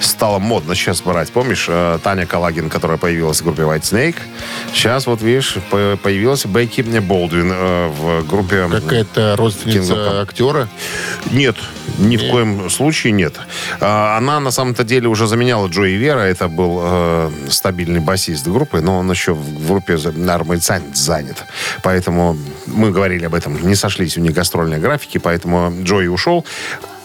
стало 0.01 0.39
модно 0.39 0.75
сейчас 0.75 1.01
брать. 1.01 1.31
Помнишь, 1.31 1.65
э, 1.69 1.99
Таня 2.03 2.25
Калагин, 2.25 2.69
которая 2.69 2.97
появилась 2.97 3.41
в 3.41 3.43
группе 3.43 3.63
White 3.63 3.81
Snake? 3.83 4.15
Сейчас, 4.73 5.07
вот 5.07 5.21
видишь, 5.21 5.57
по- 5.69 5.97
появилась 6.01 6.45
Бекки 6.45 6.81
Болдвин 6.81 7.51
э, 7.53 7.87
в 7.87 8.27
группе... 8.27 8.67
Какая-то 8.69 9.35
родственница 9.37 9.93
Kingdom. 9.93 10.21
актера. 10.21 10.67
Нет, 11.31 11.55
ни 11.99 12.17
в 12.17 12.29
коем 12.29 12.69
случае 12.69 13.13
нет. 13.13 13.35
А, 13.79 14.17
Она 14.17 14.39
на 14.39 14.51
самом-то 14.51 14.83
деле 14.83 15.07
уже 15.07 15.27
заменяла 15.27 15.67
Джои 15.67 15.93
Вера. 15.93 16.19
Это 16.21 16.47
был 16.47 16.79
э, 16.83 17.31
стабильный 17.49 17.99
басист 17.99 18.47
группы, 18.47 18.81
но 18.81 18.99
он 18.99 19.09
еще 19.11 19.33
в 19.33 19.67
группе 19.67 19.97
Saints 20.59 20.95
занят. 20.95 21.43
Поэтому 21.83 22.37
мы 22.65 22.91
говорили 22.91 23.25
об 23.25 23.35
этом. 23.35 23.61
Не 23.67 23.75
сошлись 23.75 24.17
у 24.17 24.21
них 24.21 24.33
гастрольные 24.33 24.79
графики, 24.79 25.17
поэтому 25.17 25.73
Джои 25.83 26.07
ушел. 26.07 26.45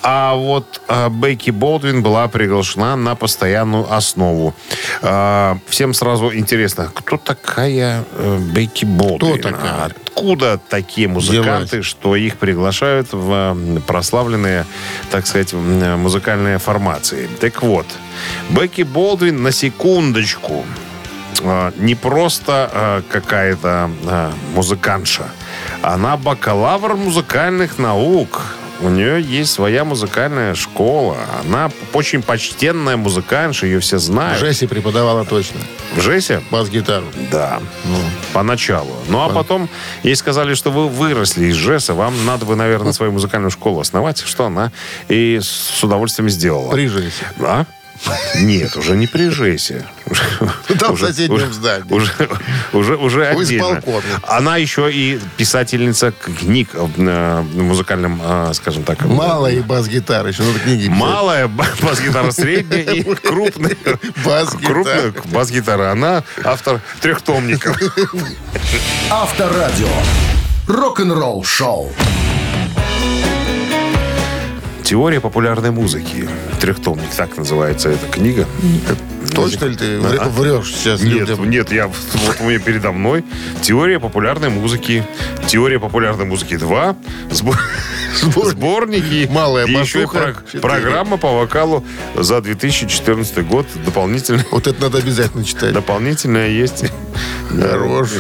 А 0.09 0.37
вот 0.37 0.81
э, 0.87 1.09
Бекки 1.11 1.51
Болдвин 1.51 2.01
была 2.01 2.29
приглашена 2.29 2.95
на 2.95 3.17
постоянную 3.17 3.93
основу. 3.93 4.55
А, 5.03 5.59
всем 5.69 5.95
сразу 5.95 6.33
интересно, 6.33 6.93
кто 6.95 7.17
такая 7.17 8.05
э, 8.13 8.39
Бекки 8.55 8.85
Болдвин? 8.85 9.43
такая? 9.43 9.87
Откуда 9.87 10.61
такие 10.69 11.09
музыканты, 11.09 11.83
что 11.83 12.15
их 12.15 12.37
приглашают 12.37 13.09
в 13.13 13.33
м, 13.33 13.83
прославленные, 13.83 14.65
так 15.11 15.27
сказать, 15.27 15.49
э, 15.53 15.97
музыкальные 15.97 16.59
формации. 16.59 17.29
Так 17.41 17.65
вот, 17.65 17.87
Бекки 18.51 18.83
Болдвин 18.83 19.43
на 19.43 19.51
секундочку 19.51 20.65
э, 21.43 21.73
не 21.79 21.97
просто 21.97 22.71
э, 22.73 23.03
какая-то 23.11 23.91
э, 24.05 24.31
музыкантша. 24.55 25.25
Она 25.83 26.17
бакалавр 26.17 26.95
музыкальных 26.95 27.81
наук. 27.81 28.41
У 28.81 28.89
нее 28.89 29.23
есть 29.23 29.53
своя 29.53 29.85
музыкальная 29.85 30.55
школа. 30.55 31.17
Она 31.41 31.71
очень 31.93 32.23
почтенная 32.23 32.97
музыкантша, 32.97 33.67
ее 33.67 33.81
все 33.81 33.99
знают. 33.99 34.39
Жесси 34.39 34.67
преподавала 34.67 35.25
точно. 35.25 35.61
В 35.95 36.01
Жесе? 36.01 36.43
Бас-гитару. 36.51 37.07
Да, 37.31 37.61
поначалу. 38.33 38.95
Ну, 39.09 39.21
а 39.21 39.31
потом 39.31 39.69
ей 40.03 40.15
сказали, 40.17 40.55
что 40.55 40.71
вы 40.71 40.89
выросли 40.89 41.47
из 41.47 41.57
Жеса, 41.57 41.95
вам 41.95 42.27
надо 42.27 42.45
бы, 42.45 42.55
наверное, 42.55 42.93
свою 42.97 43.13
музыкальную 43.13 43.51
школу 43.51 43.81
основать, 43.81 44.21
что 44.21 44.47
она 44.47 44.73
и 45.09 45.39
с 45.41 45.83
удовольствием 45.83 46.29
сделала. 46.29 46.71
При 46.73 46.87
Жесси. 46.89 47.25
А? 47.41 47.65
Нет, 48.37 48.77
уже 48.77 48.97
не 48.97 49.07
при 49.07 49.29
Жесе. 49.31 49.87
Там 50.79 50.91
в 50.91 50.95
Уже- 50.95 51.07
соседнем 51.09 51.37
уже- 51.37 51.53
здании. 51.53 51.93
Уже, 51.93 52.13
уже, 52.73 52.97
уже 52.97 53.33
У 53.35 53.43
исполкома. 53.43 54.03
Она 54.23 54.57
еще 54.57 54.91
и 54.93 55.19
писательница 55.37 56.13
книг 56.13 56.69
в 56.75 56.91
э, 56.99 57.43
музыкальном, 57.43 58.21
э, 58.23 58.53
скажем 58.55 58.83
так. 58.85 59.01
Мало 59.05 59.49
и 59.51 59.61
бас-гитары. 59.61 60.31
Еще 60.31 60.43
надо 60.43 60.59
книги 60.61 60.83
писать. 60.87 60.97
Малая 60.97 61.49
ба- 61.49 61.67
бас-гитара 61.83 62.31
средняя 62.31 62.83
и 62.83 63.03
крупная. 63.27 63.77
Бас-гитара. 64.25 64.73
Крупная 64.73 65.13
бас-гитара. 65.25 65.91
Она 65.93 66.23
автор 66.45 66.81
трехтомников. 67.01 67.77
Авторадио. 69.11 69.89
Рок-н-ролл-шоу. 70.69 71.93
Теория 74.87 75.21
популярной 75.21 75.73
музыки. 75.73 76.29
Трехтомник, 76.61 77.11
так 77.17 77.37
называется 77.37 77.89
эта 77.89 78.07
книга. 78.07 78.47
Точно 79.35 79.65
ли 79.65 79.75
ты 79.77 79.97
А? 79.97 80.29
врешь 80.29 80.73
сейчас 80.73 81.03
Нет, 81.03 81.13
людям? 81.29 81.51
нет, 81.51 81.73
я 81.73 81.89
вот 81.89 81.97
у 82.39 82.45
меня 82.45 82.61
передо 82.61 82.93
мной 82.93 83.25
теория 83.61 83.99
популярной 83.99 84.49
музыки, 84.49 85.05
теория 85.49 85.81
популярной 85.81 86.25
музыки 86.25 86.57
2, 86.57 86.97
сбор- 87.33 87.59
сборники, 88.45 89.29
Малая 89.31 89.67
и 89.67 89.73
еще 89.73 90.07
про- 90.07 90.37
программа 90.61 91.17
по 91.17 91.33
вокалу 91.33 91.85
за 92.15 92.41
2014 92.41 93.45
год 93.47 93.67
дополнительно. 93.85 94.45
Вот 94.53 94.69
это 94.69 94.81
надо 94.81 94.99
обязательно 94.99 95.45
читать. 95.45 95.73
Дополнительная 95.73 96.49
есть. 96.49 96.85
Хорош. 97.51 98.11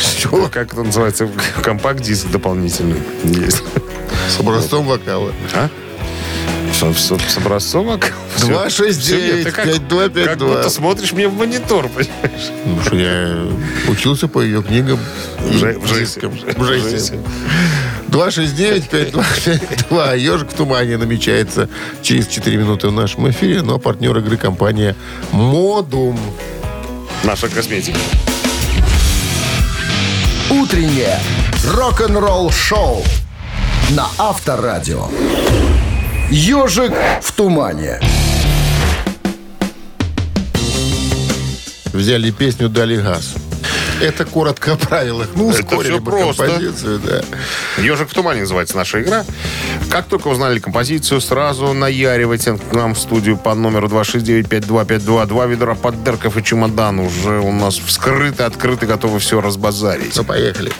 Что? 0.00 0.48
Как 0.52 0.72
это 0.72 0.84
называется? 0.84 1.28
Компакт-диск 1.62 2.28
дополнительный 2.30 3.00
есть. 3.24 3.62
С 4.28 4.38
образцом 4.38 4.86
вокала. 4.86 5.32
А? 5.52 5.68
С, 6.82 6.98
с- 6.98 7.18
с 7.32 7.36
образцом 7.38 7.86
вокала? 7.86 8.12
Всё. 8.36 8.46
269 8.48 9.04
Всё, 9.04 9.16
нет, 9.36 9.44
ты 9.44 9.50
как- 9.52 9.64
5252. 9.66 10.24
Как 10.26 10.38
будто 10.38 10.70
смотришь 10.70 11.12
мне 11.12 11.28
в 11.28 11.34
монитор, 11.34 11.88
понимаешь? 11.88 12.50
Ну, 12.66 12.82
что 12.84 12.96
я 12.96 13.46
учился 13.88 14.26
по 14.28 14.40
ее 14.42 14.62
книгам. 14.62 14.98
В 15.38 15.52
Же- 15.52 15.78
в. 15.78 15.86
Жесе. 15.86 16.20
269-5252. 18.08 20.14
Ежик 20.16 20.50
в 20.50 20.54
тумане 20.54 20.96
намечается 20.96 21.68
через 22.02 22.26
4 22.26 22.56
минуты 22.56 22.88
в 22.88 22.92
нашем 22.92 23.30
эфире. 23.30 23.62
Но 23.62 23.78
партнер 23.78 24.16
игры 24.18 24.36
компания 24.36 24.96
Модум. 25.30 26.18
Наша 27.24 27.48
косметика. 27.48 27.98
Утреннее 30.50 31.18
рок-н-ролл-шоу 31.72 33.04
на 33.90 34.06
Авторадио. 34.18 35.06
Ежик 36.32 36.94
в 37.20 37.32
тумане. 37.32 38.00
Взяли 41.92 42.30
песню, 42.30 42.70
дали 42.70 42.96
газ. 42.96 43.34
Это 44.00 44.24
коротко 44.24 44.72
о 44.72 44.76
правилах. 44.76 45.28
Ну, 45.34 45.50
Это 45.50 45.62
ускорили 45.62 45.98
бы 45.98 46.10
просто. 46.10 46.46
композицию, 46.46 47.00
да. 47.00 47.20
«Ежик 47.82 48.08
в 48.08 48.14
тумане» 48.14 48.40
называется 48.40 48.78
наша 48.78 49.02
игра. 49.02 49.26
Как 49.90 50.06
только 50.06 50.28
узнали 50.28 50.58
композицию, 50.58 51.20
сразу 51.20 51.74
наяривайте 51.74 52.56
к 52.56 52.72
нам 52.74 52.94
в 52.94 52.98
студию 52.98 53.36
по 53.36 53.54
номеру 53.54 53.88
269-5252. 53.88 55.26
Два 55.26 55.44
ведра 55.44 55.74
поддерков 55.74 56.38
и 56.38 56.42
чемодан 56.42 56.98
уже 57.00 57.40
у 57.40 57.52
нас 57.52 57.76
вскрыты, 57.76 58.44
открыты, 58.44 58.86
готовы 58.86 59.18
все 59.18 59.42
разбазарить. 59.42 60.16
Ну, 60.16 60.24
поехали. 60.24 60.72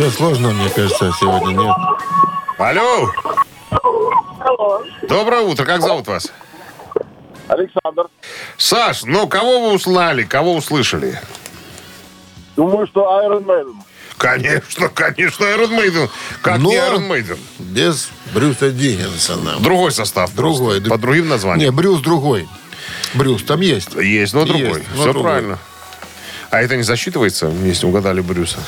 Ничего 0.00 0.12
сложного, 0.12 0.52
мне 0.54 0.70
кажется, 0.70 1.12
сегодня 1.20 1.60
нет. 1.60 1.76
Алло! 2.56 3.10
Доброе 5.06 5.42
утро, 5.42 5.66
как 5.66 5.82
зовут 5.82 6.06
вас? 6.06 6.32
Александр. 7.48 8.06
Саш, 8.56 9.02
ну 9.04 9.28
кого 9.28 9.68
вы 9.68 9.74
узнали, 9.74 10.22
кого 10.22 10.54
услышали? 10.54 11.20
Думаю, 12.56 12.86
что 12.86 13.02
Iron 13.26 13.44
Maiden. 13.44 13.74
Конечно, 14.16 14.88
конечно, 14.88 15.44
Iron 15.44 15.68
Maiden. 15.78 16.08
Как 16.40 16.60
Но- 16.60 16.70
не 16.70 16.76
Iron 16.76 17.06
Maiden? 17.06 17.38
Без 17.58 18.08
Брюса 18.32 18.70
Диккенсона. 18.70 19.58
Другой 19.60 19.92
состав. 19.92 20.34
Другой. 20.34 20.76
просто, 20.76 20.88
По 20.88 20.96
другим 20.96 21.24
Не, 21.24 21.30
названиям. 21.32 21.76
Брюс 21.76 22.00
другой. 22.00 22.48
Брюс 23.12 23.42
там 23.42 23.60
есть. 23.60 23.94
Есть, 23.96 24.32
но 24.32 24.44
Есть, 24.46 24.50
другой. 24.50 24.82
но 24.94 24.94
Все 24.94 25.12
другой. 25.12 25.22
правильно. 25.22 25.58
А 26.48 26.62
это 26.62 26.76
не 26.78 26.84
засчитывается, 26.84 27.52
если 27.64 27.84
угадали 27.84 28.22
Брюса? 28.22 28.60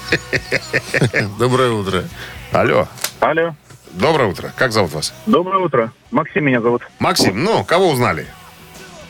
Доброе 1.38 1.70
утро. 1.70 2.04
Алло. 2.52 2.88
Алло. 3.20 3.54
Доброе 3.92 4.28
утро. 4.30 4.52
Как 4.56 4.72
зовут 4.72 4.92
вас? 4.92 5.12
Доброе 5.26 5.58
утро. 5.58 5.92
Максим 6.10 6.44
меня 6.46 6.60
зовут. 6.60 6.82
Максим, 6.98 7.44
ну, 7.44 7.62
кого 7.64 7.90
узнали? 7.90 8.26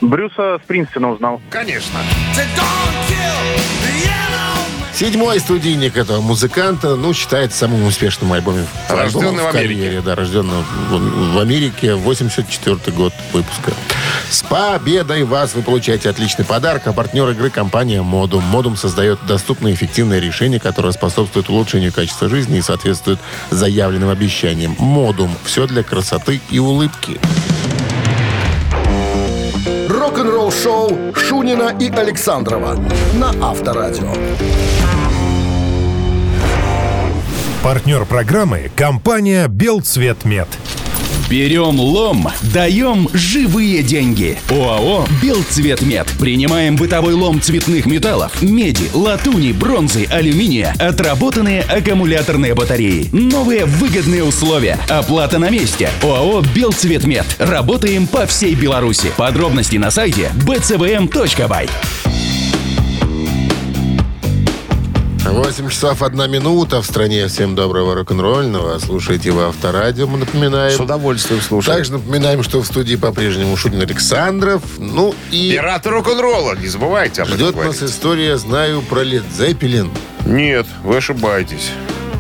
Брюса 0.01 0.59
Спрингстина 0.65 1.11
узнал. 1.11 1.41
Конечно. 1.51 2.01
Седьмой 4.93 5.41
студийник 5.41 5.97
этого 5.97 6.21
музыканта, 6.21 6.97
ну, 6.97 7.13
считается 7.15 7.59
самым 7.59 7.85
успешным 7.85 8.33
альбомом 8.33 8.67
Рожденный 8.89 9.43
в 9.43 9.49
Америке. 9.49 9.53
карьере. 9.53 10.01
Да, 10.01 10.15
рожденный 10.15 10.63
в, 10.91 11.35
в 11.35 11.39
Америке, 11.39 11.95
84 11.95 12.77
год 12.97 13.13
выпуска. 13.33 13.73
С 14.33 14.43
победой 14.43 15.25
вас! 15.25 15.55
Вы 15.55 15.61
получаете 15.61 16.09
отличный 16.09 16.47
подарок. 16.47 16.87
А 16.87 16.95
партнер 16.95 17.29
игры 17.29 17.51
компания 17.51 18.01
Модум. 18.01 18.43
Модум 18.45 18.79
создает 18.79 19.19
доступные 19.27 19.75
и 19.75 19.77
эффективные 19.77 20.21
решения, 20.21 20.59
которые 20.59 20.93
способствуют 20.93 21.51
улучшению 21.51 21.93
качества 21.93 22.31
жизни 22.31 22.57
и 22.57 22.63
соответствуют 22.63 23.21
заявленным 23.51 24.09
обещаниям. 24.09 24.75
Модум. 24.79 25.31
Все 25.45 25.67
для 25.67 25.83
красоты 25.83 26.41
и 26.49 26.59
улыбки. 26.59 27.21
Рок-н-ролл-шоу 29.91 31.15
Шунина 31.15 31.77
и 31.79 31.91
Александрова 31.91 32.83
на 33.13 33.35
Авторадио. 33.47 34.15
Партнер 37.63 38.07
программы– 38.07 38.71
компания 38.77 39.47
«Белцветмет». 39.47 40.49
Берем 41.33 41.81
лом, 41.81 42.29
даем 42.53 43.09
живые 43.15 43.83
деньги. 43.83 44.39
ОАО 44.51 45.07
«Белцветмет». 45.23 46.07
Принимаем 46.21 46.77
бытовой 46.77 47.15
лом 47.15 47.41
цветных 47.41 47.87
металлов, 47.87 48.43
меди, 48.43 48.91
латуни, 48.93 49.53
бронзы, 49.53 50.05
алюминия, 50.11 50.75
отработанные 50.79 51.63
аккумуляторные 51.63 52.55
батареи. 52.55 53.09
Новые 53.13 53.65
выгодные 53.65 54.25
условия. 54.25 54.79
Оплата 54.91 55.39
на 55.39 55.49
месте. 55.49 55.89
ОАО 56.03 56.43
«Белцветмет». 56.55 57.25
Работаем 57.39 58.07
по 58.07 58.27
всей 58.27 58.55
Беларуси. 58.55 59.11
Подробности 59.17 59.79
на 59.79 59.91
сайте 59.91 60.31
bcvm.by. 60.35 61.71
8 65.25 65.69
часов 65.69 66.03
1 66.03 66.31
минута 66.31 66.83
в 66.83 66.87
стране. 66.87 67.29
Всем 67.29 67.55
доброго 67.55 67.95
рок-н-ролльного. 67.95 68.79
Слушайте 68.81 69.31
вы 69.31 69.45
Авторадио, 69.45 70.07
мы 70.07 70.19
напоминаем. 70.19 70.77
С 70.77 70.81
удовольствием 70.81 71.41
слушаю. 71.41 71.77
Также 71.77 71.93
напоминаем, 71.93 72.43
что 72.43 72.61
в 72.61 72.67
студии 72.67 72.97
по-прежнему 72.97 73.57
Шутин 73.57 73.81
Александров. 73.81 74.63
Ну 74.79 75.15
и 75.31 75.53
Пираты 75.53 75.91
рок-н-ролла, 75.91 76.57
не 76.57 76.67
забывайте 76.67 77.23
об 77.23 77.29
этом 77.29 77.39
ждет 77.39 77.55
нас 77.55 77.65
говорить. 77.65 77.83
история, 77.83 78.37
знаю, 78.37 78.83
про 78.83 79.03
Лед 79.03 79.25
Зеппелин. 79.37 79.91
Нет, 80.27 80.67
вы 80.83 80.97
ошибаетесь. 80.97 81.71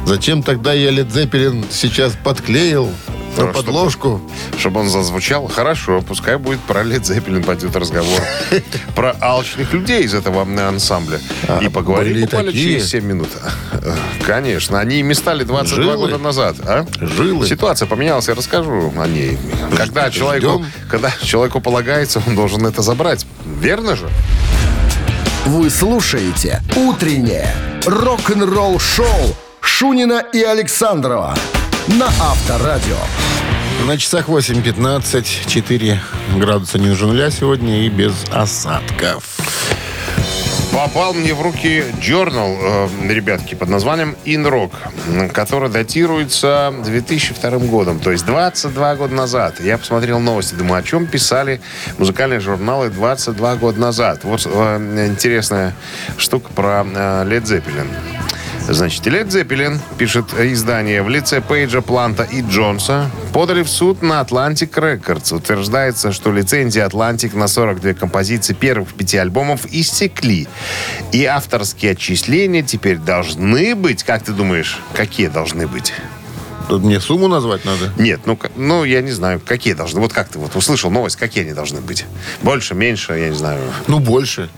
Зачем 0.06 0.42
тогда 0.42 0.72
я 0.72 0.90
Лед 0.90 1.12
Зеппелин 1.12 1.64
сейчас 1.70 2.12
подклеил 2.22 2.88
на 3.36 3.46
Ну, 3.46 3.52
подложку? 3.52 4.20
Чтобы 4.58 4.80
он 4.80 4.88
зазвучал, 4.88 5.46
хорошо, 5.48 6.02
пускай 6.02 6.36
будет 6.36 6.60
про 6.60 6.82
Лед 6.82 7.06
Зеппелин 7.06 7.42
пойдет 7.42 7.74
разговор. 7.76 8.20
Про 8.94 9.16
алчных 9.20 9.72
людей 9.72 10.04
из 10.04 10.14
этого 10.14 10.42
ансамбля. 10.42 11.18
И 11.60 11.68
поговорим 11.68 12.20
буквально 12.22 12.52
через 12.52 12.90
7 12.90 13.04
минут. 13.04 13.28
Конечно, 14.26 14.78
они 14.78 14.96
ими 15.00 15.12
стали 15.14 15.44
22 15.44 15.82
Жилы? 15.84 15.96
года 15.96 16.18
назад. 16.18 16.56
а? 16.66 16.86
Жилы? 17.00 17.46
Ситуация 17.46 17.86
поменялась, 17.86 18.28
я 18.28 18.34
расскажу 18.34 18.92
о 18.98 19.06
ней. 19.06 19.38
Когда 19.76 20.10
человеку, 20.10 20.64
когда 20.90 21.10
человеку 21.22 21.60
полагается, 21.60 22.22
он 22.26 22.36
должен 22.36 22.66
это 22.66 22.82
забрать. 22.82 23.26
Верно 23.44 23.96
же? 23.96 24.08
Вы 25.46 25.70
слушаете 25.70 26.62
«Утреннее 26.76 27.52
рок-н-ролл-шоу» 27.84 29.34
Шунина 29.60 30.22
и 30.32 30.40
Александрова 30.42 31.34
на 31.88 32.06
Авторадио. 32.06 32.96
На 33.86 33.98
часах 33.98 34.28
8.15, 34.28 35.24
4 35.48 36.00
градуса 36.36 36.78
ниже 36.78 37.06
нуля 37.06 37.30
сегодня 37.30 37.84
и 37.84 37.88
без 37.88 38.12
осадков. 38.30 39.24
Попал 40.72 41.12
мне 41.12 41.34
в 41.34 41.42
руки 41.42 41.84
журнал, 42.00 42.56
э, 42.58 42.88
ребятки, 43.06 43.54
под 43.54 43.68
названием 43.68 44.16
«In 44.24 44.48
Rock», 44.48 44.72
м, 45.06 45.28
который 45.28 45.68
датируется 45.68 46.72
2002 46.82 47.58
годом, 47.68 47.98
то 48.00 48.10
есть 48.10 48.24
22 48.24 48.96
года 48.96 49.14
назад. 49.14 49.60
Я 49.60 49.76
посмотрел 49.76 50.18
новости, 50.18 50.54
думаю, 50.54 50.80
о 50.80 50.82
чем 50.82 51.06
писали 51.06 51.60
музыкальные 51.98 52.40
журналы 52.40 52.88
22 52.88 53.56
года 53.56 53.78
назад. 53.78 54.20
Вот 54.24 54.46
э, 54.46 55.06
интересная 55.08 55.74
штука 56.16 56.50
про 56.54 56.86
э, 56.86 57.24
Led 57.26 57.42
Zeppelin. 57.42 57.88
Значит, 58.68 59.04
Лед 59.06 59.30
Зеппелин, 59.30 59.80
пишет 59.98 60.32
издание, 60.38 61.02
в 61.02 61.08
лице 61.08 61.40
Пейджа, 61.40 61.80
Планта 61.80 62.22
и 62.22 62.42
Джонса 62.42 63.10
подали 63.32 63.62
в 63.62 63.68
суд 63.68 64.02
на 64.02 64.20
Atlantic 64.20 64.70
Records. 64.70 65.34
Утверждается, 65.34 66.12
что 66.12 66.32
лицензии 66.32 66.82
Atlantic 66.82 67.36
на 67.36 67.48
42 67.48 67.94
композиции 67.94 68.54
первых 68.54 68.94
пяти 68.94 69.18
альбомов 69.18 69.66
истекли. 69.70 70.48
И 71.10 71.24
авторские 71.24 71.92
отчисления 71.92 72.62
теперь 72.62 72.98
должны 72.98 73.74
быть, 73.74 74.04
как 74.04 74.22
ты 74.22 74.32
думаешь, 74.32 74.78
какие 74.94 75.26
должны 75.26 75.66
быть? 75.66 75.92
Тут 76.68 76.82
мне 76.82 77.00
сумму 77.00 77.28
назвать 77.28 77.64
надо? 77.64 77.92
Нет, 77.98 78.20
ну, 78.26 78.38
ну, 78.56 78.84
я 78.84 79.02
не 79.02 79.10
знаю, 79.10 79.40
какие 79.44 79.74
должны. 79.74 80.00
Вот 80.00 80.12
как 80.12 80.28
ты 80.28 80.38
вот 80.38 80.54
услышал 80.56 80.90
новость, 80.90 81.16
какие 81.16 81.44
они 81.44 81.52
должны 81.52 81.80
быть? 81.80 82.06
Больше, 82.42 82.74
меньше, 82.74 83.12
я 83.14 83.28
не 83.28 83.34
знаю. 83.34 83.60
Ну, 83.88 83.98
больше. 83.98 84.48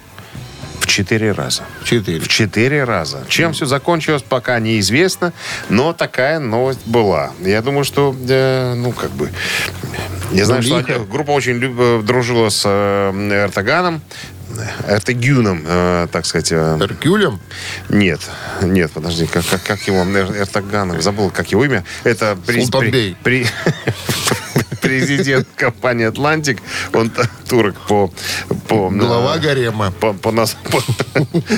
В 0.84 0.86
четыре 0.86 1.32
раза. 1.32 1.62
Четыре. 1.82 2.20
В 2.20 2.28
четыре 2.28 2.84
раза. 2.84 3.24
Чем 3.28 3.54
все 3.54 3.64
закончилось, 3.64 4.22
пока 4.22 4.58
неизвестно, 4.60 5.32
но 5.70 5.94
такая 5.94 6.38
новость 6.38 6.86
была. 6.86 7.32
Я 7.40 7.62
думаю, 7.62 7.84
что, 7.84 8.14
э, 8.28 8.74
ну, 8.76 8.92
как 8.92 9.10
бы... 9.12 9.30
Я 10.30 10.44
знаю, 10.44 10.62
что 10.62 10.76
лихо. 10.80 10.96
они- 10.96 11.06
группа 11.06 11.30
очень 11.30 11.54
люб- 11.54 11.78
э, 11.80 12.02
дружила 12.04 12.50
с 12.50 12.62
э, 12.66 13.12
Эртоганом, 13.44 14.02
Эртегюном, 14.86 15.64
э, 15.66 16.06
так 16.12 16.26
сказать. 16.26 16.52
э, 16.52 16.76
Эркюлем? 16.78 17.40
нет, 17.88 18.20
нет, 18.60 18.92
подожди, 18.92 19.26
как, 19.26 19.46
как, 19.46 19.62
как 19.62 19.80
его, 19.86 20.04
Эр- 20.04 20.36
Эртоганов, 20.36 21.00
забыл, 21.02 21.30
как 21.30 21.50
его 21.50 21.64
имя. 21.64 21.82
Это 22.04 22.36
при- 22.46 22.60
Султанбей. 22.60 23.16
при- 23.22 23.44
при- 23.44 23.48
президент 24.84 25.48
компании 25.56 26.06
«Атлантик». 26.06 26.60
Он 26.92 27.10
турок 27.48 27.74
по... 27.88 28.12
по 28.68 28.90
Голова 28.90 29.36
э, 29.36 29.40
гарема. 29.40 29.90
по, 29.90 30.12
по, 30.12 30.30
нас, 30.30 30.56
по, 30.70 30.82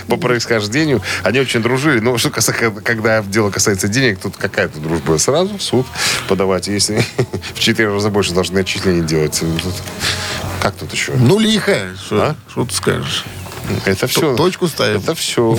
по 0.08 0.16
происхождению. 0.16 1.02
Они 1.22 1.40
очень 1.40 1.60
дружили. 1.62 2.00
Но 2.00 2.16
что 2.18 2.30
касается, 2.30 2.80
когда 2.80 3.22
дело 3.22 3.50
касается 3.50 3.88
денег, 3.88 4.18
тут 4.20 4.36
какая-то 4.36 4.78
дружба. 4.80 5.18
Сразу 5.18 5.58
в 5.58 5.62
суд 5.62 5.86
подавать. 6.28 6.68
Если 6.68 7.04
в 7.54 7.58
четыре 7.58 7.92
раза 7.92 8.10
больше 8.10 8.32
должны 8.32 8.60
отчисления 8.60 9.02
делать. 9.02 9.38
Ну, 9.42 9.58
тут- 9.58 9.74
как 10.62 10.74
тут 10.74 10.92
еще? 10.92 11.12
Ну, 11.12 11.38
лихо. 11.38 11.76
Что 12.04 12.34
А? 12.56 12.64
ты 12.64 12.74
скажешь? 12.74 13.24
Это 13.84 14.06
все. 14.06 14.36
точку 14.36 14.68
ставим. 14.68 15.00
Это 15.00 15.14
все. 15.14 15.58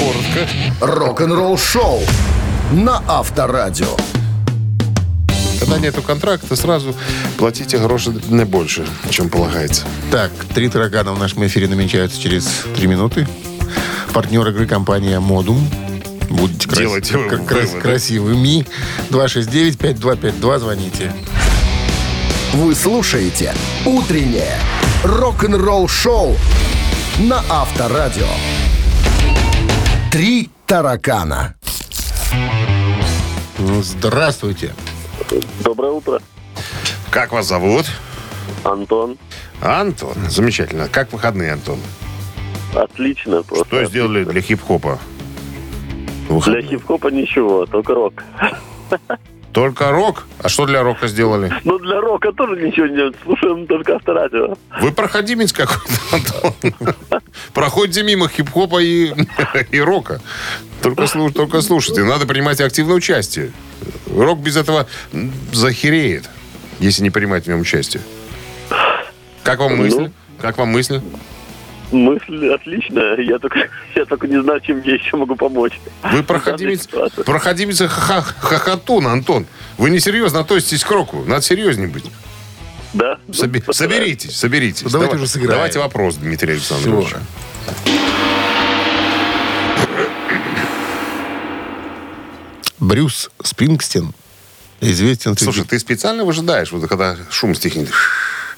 коротко. 0.00 0.48
Рок-н-ролл-шоу 0.80 2.02
на 2.72 3.02
Авторадио. 3.06 3.96
Когда 5.66 5.80
нету 5.80 6.00
контракта, 6.00 6.54
сразу 6.54 6.94
платите 7.38 7.78
гроши 7.78 8.14
не 8.28 8.44
больше, 8.44 8.86
чем 9.10 9.28
полагается. 9.28 9.82
Так, 10.12 10.30
три 10.54 10.68
таракана 10.68 11.12
в 11.12 11.18
нашем 11.18 11.44
эфире 11.46 11.66
намечаются 11.66 12.20
через 12.20 12.48
три 12.76 12.86
минуты. 12.86 13.26
Партнер 14.12 14.46
игры 14.48 14.66
компания 14.68 15.18
«Модум». 15.18 15.68
Будете 16.30 16.68
крас- 16.68 16.78
Делайте 16.78 17.16
вы 17.18 17.28
кра- 17.28 17.38
крас- 17.38 17.64
выводы. 17.70 17.80
красивыми. 17.80 18.66
269-5252. 19.10 20.58
Звоните. 20.60 21.12
Вы 22.54 22.72
слушаете 22.76 23.52
«Утреннее 23.84 24.58
рок-н-ролл-шоу» 25.02 26.36
на 27.18 27.42
Авторадио. 27.48 28.28
«Три 30.12 30.48
таракана». 30.66 31.54
Ну, 33.58 33.82
Здравствуйте. 33.82 34.72
Доброе 35.60 35.92
утро. 35.92 36.20
Как 37.10 37.32
вас 37.32 37.46
зовут? 37.46 37.86
Антон. 38.64 39.18
Антон. 39.60 40.14
Замечательно. 40.28 40.88
Как 40.88 41.12
выходные, 41.12 41.52
Антон? 41.52 41.78
Отлично. 42.74 43.42
Просто. 43.42 43.64
Что 43.66 43.84
сделали 43.86 44.24
для 44.24 44.40
хип-хопа? 44.40 44.98
Для 46.26 46.34
Выходные. 46.34 46.62
хип-хопа 46.62 47.08
ничего, 47.08 47.66
только 47.66 47.94
рок. 47.94 48.22
Только 49.56 49.90
рок? 49.90 50.26
А 50.42 50.50
что 50.50 50.66
для 50.66 50.82
рока 50.82 51.08
сделали? 51.08 51.50
Ну, 51.64 51.78
для 51.78 51.98
рока 51.98 52.30
тоже 52.32 52.60
ничего 52.60 52.88
нет. 52.88 53.14
Слушаем 53.24 53.66
только 53.66 53.94
авторадио. 53.94 54.54
Вы 54.82 54.92
проходимец 54.92 55.50
какой-то. 55.54 56.52
Проходите 57.54 58.02
мимо 58.02 58.28
хип-хопа 58.28 58.82
и, 58.82 59.14
и 59.70 59.80
рока. 59.80 60.20
Только, 60.82 61.04
слуш- 61.04 61.32
только 61.32 61.62
слушайте. 61.62 62.04
Надо 62.04 62.26
принимать 62.26 62.60
активное 62.60 62.96
участие. 62.96 63.50
Рок 64.14 64.40
без 64.40 64.58
этого 64.58 64.86
захереет, 65.52 66.28
если 66.78 67.02
не 67.02 67.08
принимать 67.08 67.44
в 67.44 67.48
нем 67.48 67.60
участие. 67.60 68.02
Как 69.42 69.60
вам 69.60 69.78
мысль? 69.78 70.10
Как 70.38 70.58
вам 70.58 70.68
мысль? 70.68 71.00
Мысль 71.92 72.48
отличная. 72.48 73.16
Я 73.20 73.38
только, 73.38 73.68
я 73.94 74.04
только 74.04 74.26
не 74.26 74.42
знаю, 74.42 74.60
чем 74.60 74.82
я 74.82 74.94
еще 74.94 75.16
могу 75.16 75.36
помочь. 75.36 75.78
Вы 76.02 76.22
проходимец, 76.22 76.86
проходимец 77.24 77.80
ха- 77.88 78.22
хохотун, 78.22 79.06
Антон. 79.06 79.46
Вы 79.78 79.90
несерьезно 79.90 80.40
относитесь 80.40 80.84
к 80.84 80.90
року. 80.90 81.24
Надо 81.26 81.42
серьезнее 81.42 81.88
быть. 81.88 82.04
Да? 82.92 83.18
Соби- 83.30 83.62
Ну, 83.66 83.72
соберитесь, 83.72 84.36
соберитесь. 84.36 84.82
Ну, 84.82 84.90
давайте 84.90 85.12
Давай- 85.12 85.22
уже 85.24 85.30
сыграем. 85.32 85.52
Давайте 85.52 85.78
вопрос, 85.78 86.16
Дмитрий 86.16 86.52
Александрович. 86.54 87.08
Всё. 87.08 87.18
Брюс 92.78 93.30
Спрингстин 93.42 94.12
известен... 94.80 95.36
Слушай, 95.36 95.64
ты 95.64 95.78
специально 95.78 96.24
выжидаешь, 96.24 96.70
вот 96.72 96.86
когда 96.88 97.16
шум 97.30 97.54
стихнет, 97.54 97.88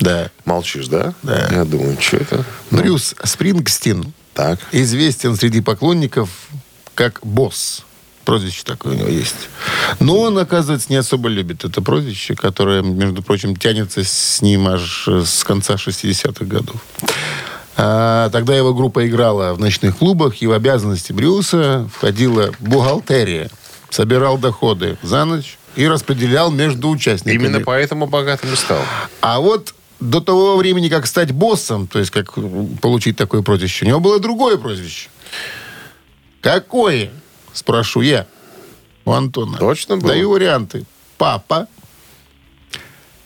Да. 0.01 0.31
молчишь, 0.45 0.89
да? 0.89 1.15
Да. 1.23 1.49
Я 1.51 1.65
думаю, 1.65 1.97
что 2.01 2.19
это? 2.19 2.45
Брюс 2.71 3.15
Спрингстин 3.25 4.13
Так. 4.35 4.61
известен 4.73 5.37
среди 5.37 5.61
поклонников 5.61 6.31
как 6.95 7.21
босс. 7.23 7.85
Прозвище 8.25 8.63
такое 8.65 8.93
у 8.93 8.97
него 8.97 9.09
есть. 9.09 9.35
Но 10.01 10.19
он, 10.21 10.37
оказывается, 10.39 10.89
не 10.91 10.97
особо 10.97 11.29
любит 11.31 11.65
это 11.65 11.81
прозвище, 11.81 12.35
которое, 12.35 12.83
между 12.83 13.23
прочим, 13.23 13.57
тянется 13.57 14.05
с 14.05 14.43
ним 14.43 14.69
аж 14.69 15.09
с 15.09 15.45
конца 15.45 15.75
60-х 15.75 16.45
годов. 16.45 16.77
А, 17.77 18.29
тогда 18.31 18.55
его 18.57 18.75
группа 18.75 19.07
играла 19.07 19.55
в 19.55 19.61
ночных 19.61 19.97
клубах, 19.97 20.43
и 20.43 20.47
в 20.47 20.53
обязанности 20.53 21.13
Брюса 21.13 21.89
входила 21.95 22.53
бухгалтерия. 22.59 23.51
Собирал 23.89 24.37
доходы 24.37 24.99
за 25.03 25.25
ночь 25.25 25.57
и 25.77 25.87
распределял 25.87 26.51
между 26.51 26.91
участниками. 26.91 27.35
Именно 27.35 27.61
поэтому 27.61 28.07
богатым 28.09 28.53
и 28.53 28.57
стал. 28.57 28.81
А 29.23 29.39
вот 29.41 29.75
до 30.01 30.21
того 30.21 30.57
времени, 30.57 30.89
как 30.89 31.07
стать 31.07 31.33
боссом, 31.33 31.87
то 31.87 31.99
есть 31.99 32.11
как 32.11 32.35
получить 32.81 33.17
такое 33.17 33.43
прозвище, 33.43 33.85
у 33.85 33.89
него 33.89 34.01
было 34.01 34.21
другое 34.21 34.57
прозвище. 34.57 35.09
Какое? 36.41 37.11
Спрошу 37.53 38.01
я 38.03 38.27
у 39.05 39.13
Антона. 39.13 39.59
Точно 39.59 39.97
было? 39.97 40.13
Даю 40.13 40.31
варианты. 40.31 40.85
Папа. 41.17 41.67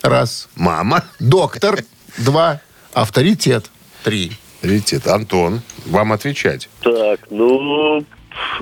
Раз. 0.01 0.49
Мама. 0.57 1.05
Доктор. 1.21 1.85
Два. 2.19 2.61
Авторитет. 2.93 3.71
Три. 4.03 4.33
Ритет. 4.63 5.07
Антон, 5.07 5.61
вам 5.87 6.13
отвечать. 6.13 6.69
Так, 6.81 7.21
ну... 7.31 8.05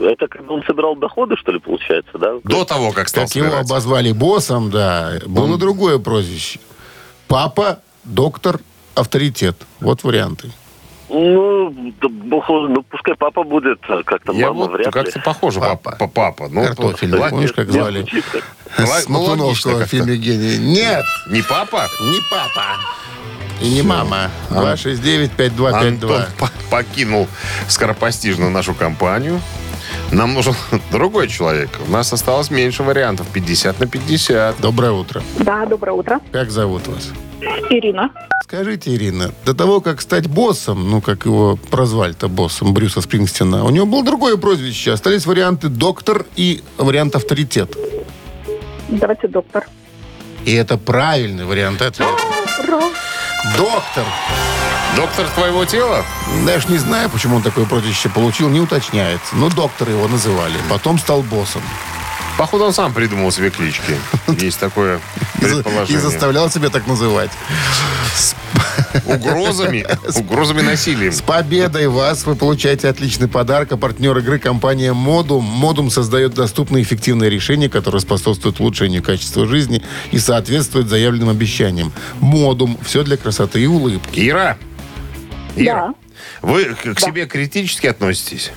Это 0.00 0.26
когда 0.26 0.52
он 0.54 0.64
собирал 0.66 0.96
доходы, 0.96 1.36
что 1.36 1.52
ли, 1.52 1.60
получается, 1.60 2.18
да? 2.18 2.34
До 2.42 2.64
того, 2.64 2.90
как 2.90 3.08
стал 3.08 3.26
Как 3.26 3.36
его 3.36 3.46
собирать. 3.46 3.66
обозвали 3.66 4.10
боссом, 4.10 4.68
да, 4.68 5.20
было 5.26 5.56
другое 5.58 5.98
прозвище. 5.98 6.58
Папа, 7.28 7.80
доктор, 8.04 8.60
авторитет. 8.94 9.56
Вот 9.80 10.02
варианты. 10.04 10.50
Ну, 11.12 11.72
да, 12.00 12.08
ну, 12.48 12.82
пускай 12.88 13.16
папа 13.16 13.42
будет, 13.42 13.78
а 13.88 14.02
как-то 14.04 14.32
Я 14.32 14.48
мама 14.48 14.60
вот 14.66 14.72
вряд 14.72 14.86
ли. 14.86 14.92
как-то 14.92 15.18
похоже. 15.20 15.58
Папа. 15.58 15.96
Папа. 15.98 16.06
Папа. 16.08 16.48
Ну, 16.48 16.62
Картофель. 16.64 17.10
ладно. 17.16 17.30
Помнишь, 17.30 17.52
как 17.52 17.66
Нет, 17.66 17.74
звали? 17.74 17.98
звучит 18.02 18.24
как- 18.30 18.44
Ла- 18.78 18.86
С 18.86 19.08
логично 19.08 19.12
Матуновского 19.18 19.84
в 19.84 19.86
фильме 19.88 20.16
«Гений». 20.16 20.58
Нет, 20.58 21.04
Не 21.28 21.42
папа? 21.42 21.88
не 22.00 22.20
папа. 22.30 22.64
И 23.60 23.68
не 23.72 23.82
мама. 23.82 24.30
Антон 24.50 24.64
269-5252. 24.76 26.28
по- 26.38 26.50
покинул 26.70 27.26
скоропостижно 27.68 28.48
нашу 28.48 28.74
компанию. 28.74 29.40
Нам 30.12 30.34
нужен 30.34 30.54
другой 30.92 31.26
человек. 31.28 31.70
У 31.88 31.90
нас 31.90 32.12
осталось 32.12 32.50
меньше 32.52 32.84
вариантов. 32.84 33.26
50 33.32 33.80
на 33.80 33.86
50. 33.88 34.60
Доброе 34.60 34.92
утро. 34.92 35.22
Да, 35.40 35.66
доброе 35.66 35.92
утро. 35.92 36.20
Как 36.30 36.50
зовут 36.52 36.86
вас? 36.86 37.10
Ирина. 37.70 38.10
Скажите, 38.44 38.94
Ирина, 38.94 39.32
до 39.44 39.54
того, 39.54 39.80
как 39.80 40.00
стать 40.00 40.26
боссом, 40.26 40.90
ну, 40.90 41.00
как 41.00 41.24
его 41.24 41.56
прозвали-то 41.70 42.28
боссом 42.28 42.74
Брюса 42.74 43.00
Спрингстина, 43.00 43.64
у 43.64 43.70
него 43.70 43.86
было 43.86 44.04
другое 44.04 44.36
прозвище. 44.36 44.92
Остались 44.92 45.26
варианты 45.26 45.68
доктор 45.68 46.26
и 46.36 46.62
вариант 46.76 47.14
авторитет. 47.14 47.76
Давайте 48.88 49.28
доктор. 49.28 49.66
И 50.44 50.52
это 50.52 50.76
правильный 50.78 51.44
вариант 51.44 51.80
ответа. 51.82 52.12
Ура! 52.64 52.82
Доктор. 53.56 54.04
Доктор 54.96 55.28
твоего 55.28 55.64
тела? 55.64 56.04
Даже 56.44 56.68
не 56.68 56.78
знаю, 56.78 57.08
почему 57.08 57.36
он 57.36 57.42
такое 57.42 57.64
прозвище 57.64 58.08
получил, 58.08 58.48
не 58.48 58.60
уточняется. 58.60 59.36
Но 59.36 59.48
доктор 59.48 59.88
его 59.90 60.08
называли. 60.08 60.56
Потом 60.68 60.98
стал 60.98 61.22
боссом. 61.22 61.62
Походу, 62.38 62.64
он 62.64 62.72
сам 62.72 62.92
придумал 62.94 63.30
себе 63.32 63.50
клички. 63.50 63.94
Есть 64.38 64.58
такое 64.58 65.00
за- 65.40 65.48
и 65.48 65.54
предположение. 65.62 66.00
заставлял 66.00 66.50
себя 66.50 66.70
так 66.70 66.86
называть. 66.86 67.30
Угрозами, 69.04 69.86
угрозами 70.18 70.62
насилием. 70.62 71.12
С 71.12 71.20
победой 71.20 71.88
вас! 71.88 72.24
Вы 72.26 72.34
получаете 72.34 72.88
отличный 72.88 73.28
подарок. 73.28 73.72
А 73.72 73.76
партнер 73.76 74.16
игры 74.18 74.38
компания 74.38 74.92
«Модум». 74.92 75.44
«Модум» 75.44 75.90
создает 75.90 76.34
доступные 76.34 76.82
и 76.82 76.84
эффективные 76.84 77.30
решения, 77.30 77.68
которые 77.68 78.00
способствуют 78.00 78.58
улучшению 78.60 79.02
качества 79.02 79.46
жизни 79.46 79.82
и 80.10 80.18
соответствуют 80.18 80.88
заявленным 80.88 81.28
обещаниям. 81.28 81.92
«Модум»– 82.20 82.78
все 82.84 83.02
для 83.04 83.16
красоты 83.16 83.60
и 83.62 83.66
улыбки. 83.66 84.28
Ира, 84.28 84.56
Ира, 85.56 85.88
Да. 85.88 85.94
вы 86.42 86.64
к, 86.74 86.94
к 86.94 87.00
себе 87.00 87.26
критически 87.26 87.86
относитесь? 87.86 88.50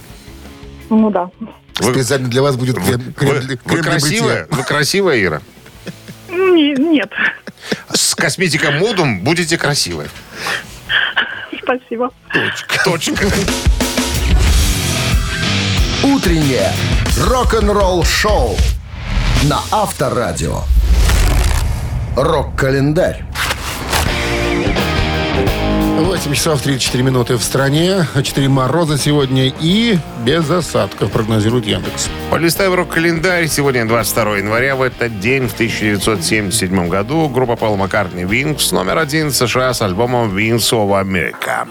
Ну 0.95 1.09
да. 1.09 1.29
Вы- 1.79 1.93
Специально 1.93 2.27
для 2.29 2.41
вас 2.43 2.55
будет 2.55 2.75
крем, 2.75 2.85
Вы, 3.01 3.13
крем 3.13 3.33
вы- 3.33 3.39
для- 3.41 3.57
вы 3.63 3.69
крем 3.71 3.81
для 3.81 3.91
красивая? 3.91 4.35
бритья. 4.45 4.57
Вы 4.57 4.63
красивая, 4.63 5.23
Ира? 5.23 5.41
Не- 6.29 6.75
нет. 6.75 7.11
С 7.91 8.13
косметикой 8.15 8.77
модум 8.79 9.21
будете 9.21 9.57
красивой. 9.57 10.07
Спасибо. 11.63 12.11
Точка. 12.85 13.25
Утреннее 16.03 16.71
рок-н-ролл-шоу 17.17 18.55
на 19.43 19.61
Авторадио. 19.71 20.61
Рок-календарь. 22.15 23.23
8 25.99 26.33
часов 26.33 26.61
34 26.61 27.03
минуты 27.03 27.35
в 27.37 27.43
стране, 27.43 28.07
4 28.21 28.49
мороза 28.49 28.97
сегодня 28.97 29.53
и 29.59 29.97
без 30.25 30.49
осадков, 30.49 31.11
прогнозирует 31.11 31.65
Яндекс. 31.65 32.09
Полистаем 32.31 32.73
рок-календарь. 32.73 33.47
Сегодня 33.47 33.87
22 33.87 34.37
января. 34.37 34.75
В 34.75 34.81
этот 34.81 35.19
день, 35.19 35.47
в 35.47 35.53
1977 35.53 36.89
году, 36.89 37.29
группа 37.29 37.55
Пол 37.55 37.77
Маккартни 37.77 38.25
«Винкс» 38.25 38.71
номер 38.71 38.97
один 38.97 39.31
США 39.31 39.73
с 39.73 39.81
альбомом 39.81 40.35
«Wings 40.35 40.71
of 40.71 40.89
America». 40.99 41.67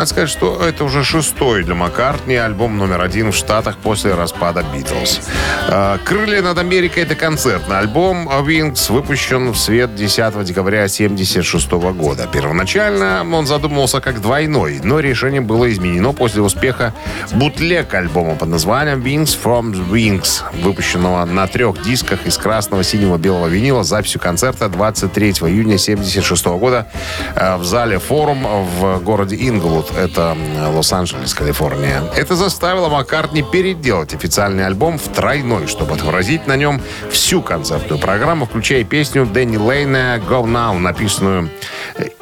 Надо 0.00 0.08
сказать, 0.08 0.30
что 0.30 0.66
это 0.66 0.84
уже 0.84 1.04
шестой 1.04 1.62
для 1.62 1.74
Маккартни 1.74 2.34
альбом 2.34 2.78
номер 2.78 3.02
один 3.02 3.32
в 3.32 3.36
Штатах 3.36 3.76
после 3.76 4.14
распада 4.14 4.64
Битлз. 4.74 5.20
А, 5.68 5.98
«Крылья 5.98 6.40
над 6.40 6.56
Америкой»— 6.56 7.02
это 7.04 7.14
концертный 7.14 7.80
альбом. 7.80 8.26
Wings 8.26 8.90
выпущен 8.90 9.50
в 9.50 9.58
свет 9.58 9.94
10 9.94 10.42
декабря 10.42 10.84
1976 10.84 11.92
года. 11.92 12.26
Первоначально 12.32 13.26
он 13.30 13.46
задумывался 13.46 14.00
как 14.00 14.22
двойной, 14.22 14.80
но 14.82 15.00
решение 15.00 15.42
было 15.42 15.70
изменено 15.70 16.14
после 16.14 16.40
успеха 16.40 16.94
бутлег 17.32 17.92
альбома 17.92 18.36
под 18.36 18.48
названием 18.48 19.02
«Wings 19.02 19.38
from 19.38 19.74
Wings», 19.90 20.44
выпущенного 20.62 21.26
на 21.26 21.46
трех 21.46 21.82
дисках 21.82 22.24
из 22.24 22.38
красного, 22.38 22.84
синего, 22.84 23.18
белого 23.18 23.48
винила 23.48 23.82
с 23.82 23.88
записью 23.88 24.22
концерта 24.22 24.70
23 24.70 25.32
июня 25.32 25.74
1976 25.74 26.46
года 26.46 26.88
э, 27.36 27.56
в 27.56 27.64
зале 27.64 27.98
«Форум» 27.98 28.46
в 28.78 29.00
городе 29.00 29.36
Инглвуд. 29.36 29.89
Это 29.96 30.36
э, 30.36 30.66
Лос-Анджелес, 30.68 31.34
Калифорния. 31.34 32.02
Это 32.16 32.36
заставило 32.36 32.88
Маккартни 32.88 33.42
переделать 33.42 34.14
официальный 34.14 34.66
альбом 34.66 34.98
в 34.98 35.08
тройной, 35.08 35.66
чтобы 35.66 35.94
отобразить 35.94 36.46
на 36.46 36.56
нем 36.56 36.80
всю 37.10 37.42
концертную 37.42 38.00
программу, 38.00 38.46
включая 38.46 38.84
песню 38.84 39.26
Дэнни 39.26 39.56
Лейна 39.56 40.20
«Go 40.28 40.44
Now», 40.44 40.78
написанную 40.78 41.50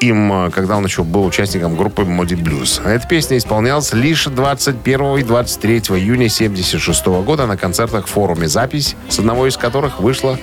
им, 0.01 0.33
э, 0.33 0.51
когда 0.51 0.77
он 0.77 0.85
еще 0.85 1.03
был 1.05 1.25
участником 1.27 1.77
группы 1.77 2.05
Моди 2.05 2.35
Blues. 2.35 2.87
Эта 2.87 3.07
песня 3.07 3.37
исполнялась 3.37 3.93
лишь 3.93 4.25
21 4.25 5.19
и 5.19 5.23
23 5.23 5.79
июня 5.79 6.27
1976 6.27 7.07
года 7.25 7.47
на 7.47 7.57
концертах 7.57 8.07
в 8.07 8.11
форуме. 8.11 8.49
Запись, 8.49 8.97
с 9.09 9.19
одного 9.19 9.47
из 9.47 9.57
которых 9.57 10.01
вышла, 10.01 10.39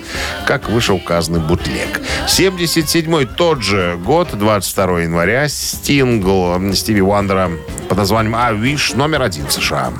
как 0.46 0.68
вышеуказанный 0.68 1.40
бутлег. 1.40 2.00
77 2.28 3.26
тот 3.26 3.62
же 3.62 3.98
год, 4.04 4.30
22 4.32 5.00
января, 5.02 5.48
стингл 5.48 6.56
Стиви 6.74 7.00
Уандера 7.16 7.50
под 7.88 7.96
названием 7.96 8.36
«I 8.36 8.52
Wish» 8.52 8.94
номер 8.94 9.22
один 9.22 9.46
в 9.46 9.52
США. 9.52 9.90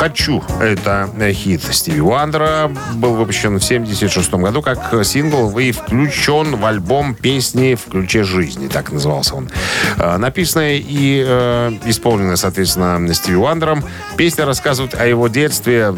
«Хочу»— 0.00 0.42
это 0.62 1.10
хит 1.34 1.60
Стиви 1.72 2.00
Уандера. 2.00 2.72
Был 2.94 3.16
выпущен 3.16 3.58
в 3.58 3.62
1976 3.62 4.32
году 4.32 4.62
как 4.62 4.94
сингл 5.04 5.58
и 5.58 5.72
включен 5.72 6.56
в 6.56 6.64
альбом 6.64 7.14
песни 7.14 7.74
«В 7.74 7.90
ключе 7.90 8.22
жизни». 8.22 8.68
Так 8.68 8.92
назывался 8.92 9.34
он. 9.34 9.50
Э, 9.98 10.16
Написанная 10.16 10.76
и 10.76 11.22
э, 11.22 11.72
исполненная, 11.84 12.36
соответственно, 12.36 13.12
Стиви 13.12 13.36
Уандером. 13.36 13.84
Песня 14.16 14.46
рассказывает 14.46 14.94
о 14.94 15.04
его 15.04 15.28
детстве 15.28 15.94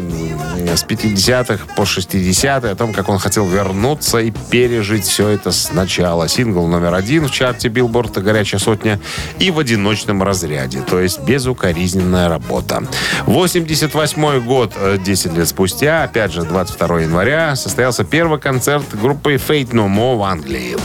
с 0.57 0.83
50-х 0.83 1.63
по 1.77 1.83
60-е, 1.83 2.71
о 2.71 2.75
том, 2.75 2.91
как 2.91 3.07
он 3.07 3.19
хотел 3.19 3.47
вернуться 3.47 4.17
и 4.17 4.31
пережить 4.31 5.05
все 5.05 5.29
это 5.29 5.53
сначала. 5.53 6.27
Сингл 6.27 6.67
номер 6.67 6.93
один 6.93 7.27
в 7.27 7.31
чарте 7.31 7.69
Билборд 7.69 8.21
«Горячая 8.21 8.59
сотня» 8.59 8.99
и 9.39 9.49
в 9.49 9.59
одиночном 9.59 10.23
разряде, 10.23 10.81
то 10.81 10.99
есть 10.99 11.21
безукоризненная 11.21 12.27
работа. 12.27 12.83
88 13.93 14.43
год, 14.43 14.73
э, 14.75 14.97
10 14.97 15.33
лет 15.33 15.47
спустя, 15.47 16.03
опять 16.03 16.31
же, 16.31 16.41
22 16.41 17.01
января, 17.01 17.55
состоялся 17.55 18.03
первый 18.03 18.39
концерт 18.39 18.85
группы 18.99 19.35
Fate 19.35 19.69
No 19.69 19.87
More 19.87 20.17
в 20.17 20.23
Англии. 20.23 20.75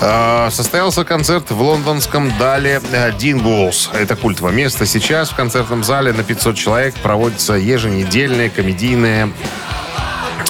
А, 0.00 0.50
Состоялся 0.50 1.04
концерт 1.04 1.50
в 1.50 1.60
лондонском 1.60 2.32
Дале 2.38 2.80
э, 2.92 3.12
Динглс. 3.18 3.90
Это 3.94 4.14
культовое 4.14 4.52
место. 4.52 4.86
Сейчас 4.86 5.30
в 5.30 5.34
концертном 5.34 5.82
зале 5.82 6.12
на 6.12 6.22
500 6.22 6.56
человек 6.56 6.94
проводятся 6.96 7.54
еженедельные 7.54 8.50
комедийные 8.50 9.32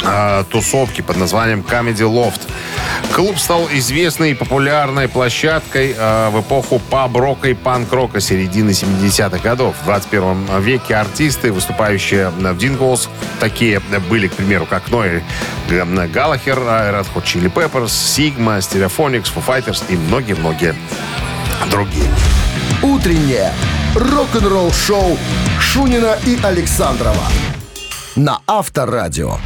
а, 0.04 0.44
тусовки 0.44 1.00
под 1.00 1.16
названием 1.16 1.60
Comedy 1.60 1.96
Loft. 1.96 2.40
Клуб 3.14 3.38
стал 3.38 3.68
известной 3.72 4.32
и 4.32 4.34
популярной 4.34 5.08
площадкой 5.08 5.94
а, 5.98 6.30
в 6.30 6.40
эпоху 6.40 6.80
паб-рока 6.90 7.48
и 7.48 7.54
панк-рока 7.54 8.20
середины 8.20 8.70
70-х 8.70 9.38
годов. 9.38 9.74
В 9.82 9.84
21 9.84 10.60
веке 10.60 10.96
артисты, 10.96 11.52
выступающие 11.52 12.30
в 12.30 12.58
Динглс, 12.58 13.08
такие 13.40 13.80
были, 14.10 14.28
к 14.28 14.34
примеру, 14.34 14.66
как 14.66 14.90
Ной 14.90 15.22
Галлахер, 15.68 16.58
Red 16.58 17.06
Hot 17.14 17.24
Chili 17.24 17.52
Peppers, 17.52 17.86
Sigma, 17.86 18.58
Stereophonics, 18.58 19.32
Foo 19.34 19.44
Fighters 19.44 19.82
и 19.88 19.96
многие-многие 19.96 20.74
другие. 21.70 22.08
Утреннее 22.82 23.52
рок-н-ролл-шоу 23.94 25.18
Шунина 25.60 26.16
и 26.24 26.38
Александрова 26.42 27.24
на 28.18 28.40
Авторадио. 28.46 29.38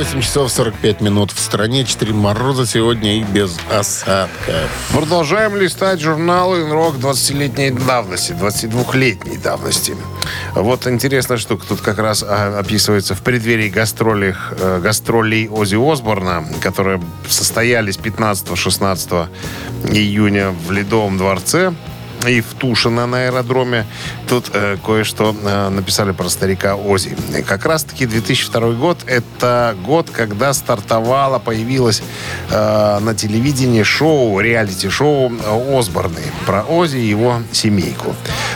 8 0.00 0.22
часов 0.22 0.50
45 0.50 1.02
минут 1.02 1.30
в 1.30 1.38
стране. 1.38 1.84
4 1.84 2.14
мороза 2.14 2.64
сегодня 2.66 3.18
и 3.18 3.22
без 3.22 3.58
осадков. 3.70 4.70
Продолжаем 4.94 5.54
листать 5.56 6.00
журналы 6.00 6.66
«Рок» 6.70 6.94
20-летней 6.94 7.70
давности, 7.72 8.32
22-летней 8.32 9.36
давности. 9.36 9.94
Вот 10.54 10.86
интересная 10.86 11.36
штука. 11.36 11.66
Тут 11.68 11.82
как 11.82 11.98
раз 11.98 12.24
а, 12.26 12.58
описывается 12.58 13.14
в 13.14 13.20
преддверии 13.20 13.68
гастролей, 13.68 14.32
э, 14.52 14.80
гастролей 14.82 15.50
Ози 15.50 15.76
Осборна, 15.76 16.46
которые 16.62 16.98
состоялись 17.28 17.98
15-16 17.98 19.28
июня 19.92 20.54
в 20.66 20.70
Ледовом 20.70 21.18
дворце 21.18 21.74
и 22.26 22.40
в 22.40 22.54
Тушино 22.54 23.06
на 23.06 23.24
аэродроме. 23.24 23.86
Тут 24.28 24.50
э, 24.52 24.76
кое-что 24.84 25.34
э, 25.42 25.68
написали 25.68 26.12
про 26.12 26.28
старика 26.28 26.76
Ози. 26.76 27.16
Как 27.46 27.64
раз-таки 27.64 28.06
2002 28.06 28.72
год– 28.72 28.98
это 29.06 29.76
год, 29.84 30.10
когда 30.10 30.52
стартовало, 30.52 31.38
появилось 31.38 32.02
э, 32.50 32.98
на 33.00 33.14
телевидении 33.14 33.82
шоу, 33.82 34.40
реалити-шоу 34.40 35.32
э, 35.32 35.78
Осборны 35.78 36.20
про 36.46 36.62
Ози 36.62 36.98
и 36.98 37.06
его 37.06 37.42
семейку. 37.52 38.14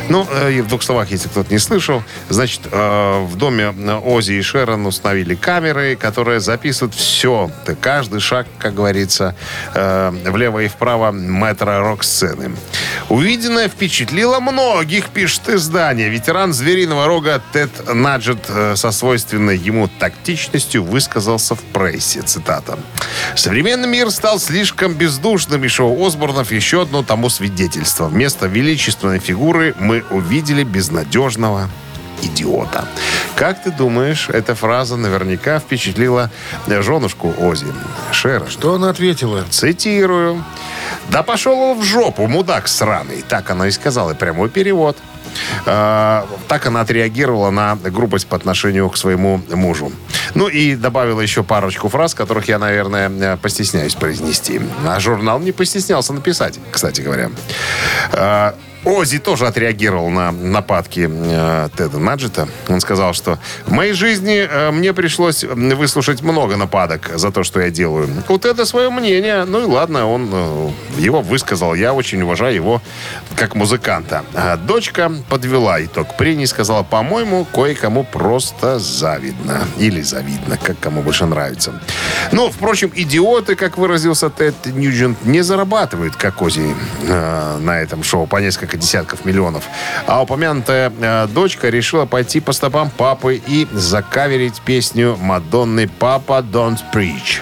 Ну, 0.09 0.27
э, 0.31 0.53
и 0.53 0.61
в 0.61 0.69
двух 0.69 0.83
словах, 0.83 1.11
если 1.11 1.29
кто-то 1.29 1.53
не 1.53 1.59
слышал, 1.59 2.03
значит, 2.29 2.61
э, 2.71 3.25
в 3.25 3.37
доме 3.37 3.69
Ози 4.05 4.33
и 4.33 4.43
Шерон 4.43 4.87
установили 4.87 5.35
камеры, 5.35 5.97
которые 5.97 6.41
записывают 6.41 6.95
все, 6.95 7.51
каждый 7.81 8.21
шаг, 8.21 8.47
как 8.59 8.75
говорится, 8.75 9.35
э, 9.75 10.13
влево 10.27 10.61
и 10.61 10.69
вправо 10.69 11.11
метра 11.13 11.81
рок-сцены. 11.81 12.53
Увиденное 13.55 13.73
впечатлило 13.73 14.41
многих, 14.41 15.11
пишет 15.11 15.49
издание. 15.49 16.09
Ветеран 16.09 16.53
«Звериного 16.53 17.07
рога» 17.07 17.41
Тед 17.53 17.71
Наджет 17.95 18.47
э, 18.49 18.75
со 18.75 18.91
свойственной 18.91 19.57
ему 19.57 19.87
тактичностью 19.87 20.83
высказался 20.83 21.55
в 21.55 21.61
прессе. 21.61 22.23
Цитата. 22.23 22.77
«Современный 23.37 23.87
мир 23.87 24.11
стал 24.11 24.41
слишком 24.41 24.95
бездушным, 24.95 25.63
и 25.63 25.69
шоу 25.69 26.05
Осборнов 26.05 26.51
еще 26.51 26.83
одно 26.83 27.05
тому 27.05 27.29
свидетельство. 27.29 28.09
Вместо 28.09 28.47
величественной 28.47 29.21
фигуры 29.21 29.77
мы 29.79 30.03
увидели 30.11 30.65
безнадежного 30.65 31.71
идиота. 32.23 32.89
Как 33.37 33.63
ты 33.63 33.71
думаешь, 33.71 34.29
эта 34.31 34.57
фраза 34.57 34.97
наверняка 34.97 35.61
впечатлила 35.61 36.29
э, 36.67 36.83
женушку 36.83 37.33
Ози, 37.39 37.67
Шерон? 38.11 38.49
Что 38.49 38.75
она 38.75 38.91
ответила? 38.91 39.45
Цитирую. 39.49 40.45
«Да 41.11 41.23
пошел 41.23 41.59
он 41.59 41.81
в 41.81 41.83
жопу, 41.85 42.27
мудак 42.27 42.69
сраный». 42.69 43.23
Так 43.29 43.51
она 43.51 43.69
и 43.69 43.71
сказала, 43.71 44.15
прямой 44.15 44.49
перевод. 44.49 44.97
А, 45.67 46.27
так 46.49 46.67
она 46.67 46.81
отреагировала 46.81 47.51
на 47.51 47.77
грубость 47.77 48.27
по 48.27 48.37
отношению 48.37 48.89
к 48.91 48.97
своему 48.97 49.41
мужу. 49.53 49.93
Ну 50.35 50.49
и 50.49 50.75
добавила 50.77 51.21
еще 51.21 51.43
парочку 51.43 51.89
фраз, 51.89 52.15
которых 52.15 52.49
я, 52.49 52.59
наверное, 52.59 53.11
э, 53.11 53.37
постесняюсь 53.37 53.95
произнести. 53.95 54.61
А 54.87 54.99
журнал 55.01 55.41
не 55.41 55.53
постеснялся 55.53 56.13
написать, 56.13 56.59
кстати 56.71 57.01
говоря. 57.01 57.31
А, 58.13 58.55
Ози 58.85 59.19
тоже 59.19 59.47
отреагировал 59.47 60.11
на 60.11 60.31
нападки 60.31 61.09
э, 61.11 61.69
Теда 61.77 61.99
Наджета. 61.99 62.49
Он 62.69 62.81
сказал, 62.81 63.15
что 63.15 63.39
в 63.67 63.73
моей 63.73 63.95
жизни 63.95 64.47
э, 64.49 64.71
мне 64.71 64.93
пришлось 64.93 65.43
выслушать 65.43 66.23
много 66.23 66.57
нападок 66.57 67.11
за 67.15 67.31
то, 67.31 67.45
что 67.45 67.61
я 67.61 67.71
делаю. 67.71 68.09
У 68.29 68.39
Теда 68.39 68.67
свое 68.67 68.91
мнение. 68.91 69.45
Ну 69.45 69.63
и 69.63 69.65
ладно, 69.65 70.07
он 70.07 70.29
э, 70.31 70.71
его 70.99 71.23
высказал. 71.23 71.75
Я 71.75 71.95
очень 71.95 72.21
уважаю 72.23 72.55
его 72.55 72.83
как 73.37 73.55
музыканта. 73.55 74.25
А 74.35 74.57
дочка 74.57 75.11
подвела 75.29 75.83
итог 75.83 76.17
прений, 76.19 76.47
сказала, 76.47 76.83
по-моему, 76.83 77.47
кое-кому 77.47 78.05
просто 78.05 78.79
завидно. 78.79 79.65
Или 79.79 80.03
завидно, 80.03 80.59
как 80.59 80.79
кому 80.79 81.03
больше 81.03 81.25
нравится. 81.25 81.73
Ну, 82.33 82.51
впрочем, 82.51 82.93
идиоты, 82.95 83.55
как 83.55 83.79
выразился 83.79 84.29
Тед 84.29 84.55
Ньюджент, 84.67 85.25
не 85.25 85.43
зарабатывают, 85.43 86.17
как 86.17 86.43
Ози 86.43 86.75
э, 87.07 87.59
на 87.61 87.81
этом 87.81 88.03
шоу, 88.03 88.27
по 88.27 88.37
несколько 88.37 88.74
десятков 88.77 89.25
миллионов. 89.25 89.65
А 90.07 90.23
упомянутая 90.23 90.93
э, 91.01 91.27
дочка 91.29 91.69
решила 91.69 92.07
пойти 92.07 92.41
по 92.41 92.53
стопам 92.53 92.91
папы 92.91 93.41
и 93.47 93.67
закаверить 93.73 94.61
песню 94.61 95.17
Мадонны 95.21 95.89
«Папа 95.89 96.45
Don't 96.45 96.79
Preach». 96.93 97.41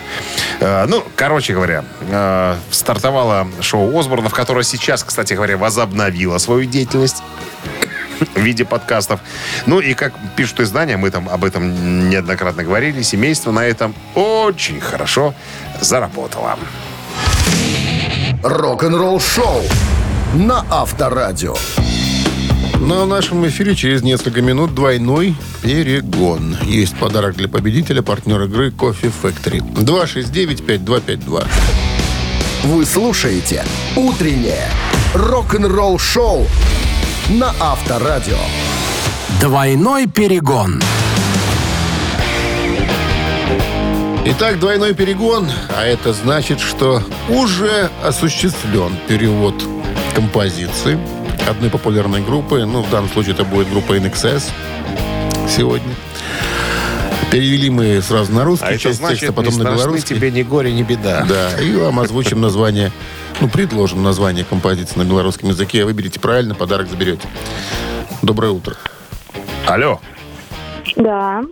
Э, 0.60 0.86
ну, 0.86 1.04
короче 1.16 1.54
говоря, 1.54 1.84
э, 2.00 2.56
стартовало 2.70 3.48
шоу 3.60 3.98
Осборнов, 3.98 4.32
которое 4.32 4.64
сейчас, 4.64 5.04
кстати 5.04 5.34
говоря, 5.34 5.56
возобновило 5.56 6.38
свою 6.38 6.64
деятельность. 6.64 7.22
в 8.34 8.40
виде 8.40 8.64
подкастов. 8.64 9.20
Ну 9.66 9.80
и 9.80 9.94
как 9.94 10.12
пишут 10.36 10.60
издания, 10.60 10.96
мы 10.96 11.10
там 11.10 11.28
об 11.28 11.44
этом 11.44 12.08
неоднократно 12.08 12.62
говорили, 12.62 13.02
семейство 13.02 13.50
на 13.50 13.64
этом 13.64 13.94
очень 14.14 14.80
хорошо 14.80 15.34
заработало. 15.80 16.56
Рок-н-ролл 18.42 19.20
шоу 19.20 19.62
на 20.34 20.64
Авторадио. 20.70 21.54
В 22.74 23.06
нашем 23.06 23.46
эфире 23.48 23.74
через 23.74 24.02
несколько 24.02 24.40
минут 24.40 24.74
двойной 24.74 25.34
перегон. 25.62 26.56
Есть 26.62 26.96
подарок 26.96 27.36
для 27.36 27.48
победителя, 27.48 28.02
партнер 28.02 28.42
игры 28.42 28.70
Кофе 28.70 29.12
Factory. 29.22 29.60
269-5252. 29.74 31.46
Вы 32.64 32.86
слушаете 32.86 33.64
«Утреннее 33.94 34.68
рок-н-ролл 35.14 35.98
шоу» 35.98 36.46
на 37.28 37.52
Авторадио. 37.60 38.38
Двойной 39.40 40.06
перегон. 40.06 40.80
Итак, 44.24 44.60
двойной 44.60 44.94
перегон, 44.94 45.50
а 45.76 45.84
это 45.84 46.12
значит, 46.12 46.60
что 46.60 47.02
уже 47.28 47.90
осуществлен 48.04 48.96
перевод 49.08 49.54
композиции 50.14 50.98
одной 51.48 51.70
популярной 51.70 52.20
группы. 52.22 52.64
Ну, 52.64 52.82
в 52.82 52.90
данном 52.90 53.10
случае 53.10 53.34
это 53.34 53.44
будет 53.44 53.68
группа 53.70 53.94
NXS 53.96 54.50
сегодня. 55.48 55.94
Перевели 57.30 57.70
мы 57.70 58.02
сразу 58.02 58.30
на 58.32 58.44
русский, 58.44 58.66
А 58.66 58.70
это 58.72 58.78
часть 58.78 58.98
значит, 58.98 59.20
текста 59.20 59.32
потом 59.32 59.56
на 59.58 59.62
белорусский. 59.64 60.16
тебе 60.16 60.30
ни 60.30 60.42
горе, 60.42 60.70
ни 60.72 60.82
беда. 60.82 61.24
Да, 61.26 61.58
и 61.60 61.74
вам 61.76 61.98
озвучим 62.00 62.40
название, 62.42 62.92
ну, 63.40 63.48
предложим 63.48 64.02
название 64.02 64.44
композиции 64.44 64.98
на 64.98 65.04
белорусском 65.04 65.48
языке. 65.48 65.84
Выберите 65.86 66.20
правильно, 66.20 66.54
подарок 66.54 66.88
заберете. 66.90 67.26
Доброе 68.20 68.52
утро. 68.52 68.76
Алло. 69.66 69.98
Да. 70.96 71.42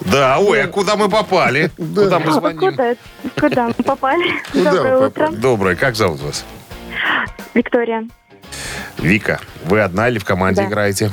Да, 0.00 0.38
ой, 0.40 0.62
а 0.62 0.66
куда 0.66 0.96
мы 0.96 1.08
попали? 1.08 1.70
Куда 1.76 2.18
мы 2.18 2.30
А 2.30 2.32
звоним? 2.32 2.58
куда, 2.58 2.94
куда 3.40 3.68
мы 3.68 3.74
попали? 3.74 4.32
Доброе 4.52 5.06
утро. 5.06 5.28
Доброе, 5.30 5.76
как 5.76 5.94
зовут 5.94 6.20
вас? 6.22 6.44
Виктория. 7.54 8.06
Вика, 8.98 9.40
вы 9.64 9.80
одна 9.80 10.08
или 10.08 10.18
в 10.18 10.24
команде 10.24 10.62
Да. 10.62 10.68
играете? 10.68 11.10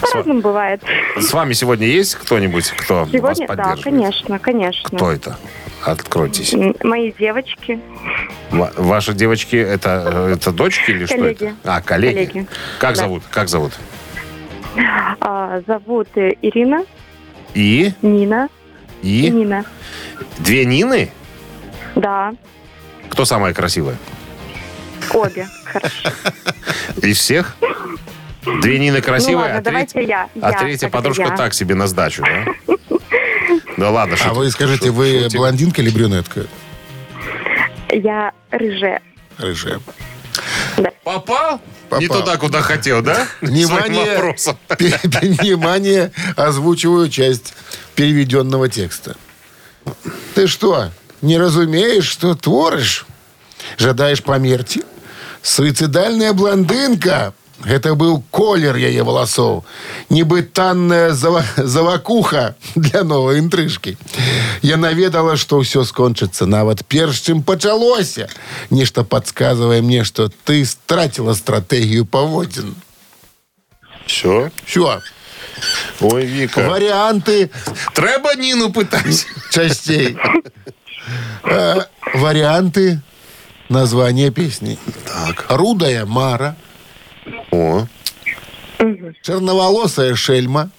По-разному 0.00 0.40
бывает. 0.40 0.82
С 1.16 1.32
вами 1.32 1.52
сегодня 1.54 1.86
есть 1.86 2.14
кто-нибудь, 2.14 2.70
кто 2.70 3.06
Сегодня, 3.06 3.22
вас 3.22 3.38
да, 3.38 3.46
поддерживает? 3.46 3.84
конечно, 3.84 4.38
конечно. 4.38 4.96
Кто 4.96 5.10
это? 5.12 5.36
Откройтесь. 5.82 6.54
Мои 6.82 7.12
девочки. 7.12 7.80
Ва- 8.50 8.72
Ваши 8.76 9.12
девочки, 9.12 9.56
это, 9.56 10.28
э, 10.30 10.34
это 10.34 10.52
дочки 10.52 10.90
или 10.90 11.06
что 11.06 11.16
Коллеги. 11.16 11.44
это? 11.44 11.54
А, 11.64 11.82
коллеги. 11.82 12.14
Коллеги. 12.26 12.46
Как 12.78 12.94
Да. 12.94 13.02
зовут? 13.02 13.22
Как 13.30 13.48
зовут? 13.48 13.72
А, 15.20 15.60
зовут 15.66 16.08
э, 16.16 16.32
Ирина, 16.42 16.84
И? 17.54 17.92
Нина 18.02 18.48
И? 19.02 19.28
Нина. 19.30 19.64
Две 20.38 20.64
Нины? 20.64 21.10
Да, 21.94 22.32
Кто 23.14 23.24
самая 23.24 23.54
красивая? 23.54 23.96
обе. 25.12 25.46
Хорошо. 25.64 26.10
Из 27.00 27.16
всех? 27.16 27.54
Две 28.60 28.80
Нины 28.80 28.96
Ну 28.98 29.02
красивые, 29.04 29.36
ладно, 29.36 29.58
а, 29.58 29.62
давайте 29.62 29.92
третья, 29.92 30.08
я. 30.08 30.28
а 30.42 30.50
Я, 30.50 30.58
третья 30.58 30.88
подружка 30.88 31.22
я. 31.22 31.36
так 31.36 31.54
себе 31.54 31.76
на 31.76 31.86
сдачу, 31.86 32.22
да? 32.24 32.76
Да 33.76 33.90
ладно, 33.90 34.16
А 34.24 34.34
вы 34.34 34.50
скажите, 34.50 34.90
вы 34.90 35.28
блондинка 35.32 35.80
или 35.80 35.90
брюнетка? 35.90 36.46
Я 37.90 38.32
рыжая. 38.50 39.00
Рыжая. 39.38 39.78
Попал? 41.04 41.60
Не 41.92 42.08
Попал. 42.08 42.20
туда, 42.24 42.36
куда 42.36 42.62
хотел, 42.62 43.00
да? 43.00 43.28
Внимание, 43.40 44.34
внимание, 45.38 46.10
озвучиваю 46.34 47.08
часть 47.08 47.54
переведенного 47.94 48.68
текста. 48.68 49.14
Ты 50.34 50.48
что, 50.48 50.90
не 51.24 51.38
разумеешь, 51.38 52.06
что 52.06 52.34
творишь? 52.34 53.06
Жадаешь 53.78 54.22
померти? 54.22 54.82
Суицидальная 55.42 56.32
блондинка. 56.32 57.32
Это 57.64 57.94
был 57.94 58.22
колер 58.30 58.76
яе 58.76 59.02
волосов. 59.02 59.64
Небытанная 60.10 61.12
зава- 61.12 61.44
завакуха 61.56 62.56
для 62.74 63.04
новой 63.04 63.38
интрижки. 63.38 63.96
Я 64.60 64.76
наведала, 64.76 65.36
что 65.36 65.60
все 65.62 65.84
скончится 65.84 66.44
нават 66.46 66.84
першым 66.84 67.42
пачалося. 67.42 68.28
Нечто 68.70 69.02
подсказывая 69.04 69.80
мне, 69.82 70.04
что 70.04 70.30
ты 70.44 70.64
стратила 70.66 71.32
стратегию 71.32 72.04
поводин. 72.04 72.74
Все? 74.06 74.50
Все. 74.66 75.00
Ой, 76.00 76.26
Вика. 76.26 76.68
Варианты 76.68 77.50
Треба 77.94 78.34
Нину 78.34 78.72
пытать. 78.72 79.26
частей. 79.50 80.18
Э, 81.44 81.80
Варианты 82.14 83.00
названия 83.68 84.30
песни. 84.30 84.78
Так. 85.04 85.46
Рудая 85.48 86.06
Мара, 86.06 86.56
О. 87.50 87.86
черноволосая 89.22 90.14
шельма 90.14 90.70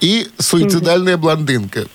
и 0.00 0.28
суицидальная 0.38 1.16
блондинка. 1.16 1.86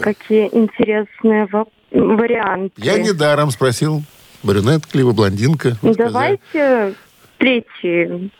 Какие 0.00 0.48
интересные 0.54 1.48
варианты. 1.90 2.72
Я 2.76 2.98
недаром 2.98 3.50
спросил, 3.50 4.02
брюнетка 4.42 4.98
ли 4.98 5.04
вы, 5.04 5.12
блондинка. 5.12 5.76
Сказали. 5.76 5.96
Давайте 5.96 6.94
третий. 7.38 8.30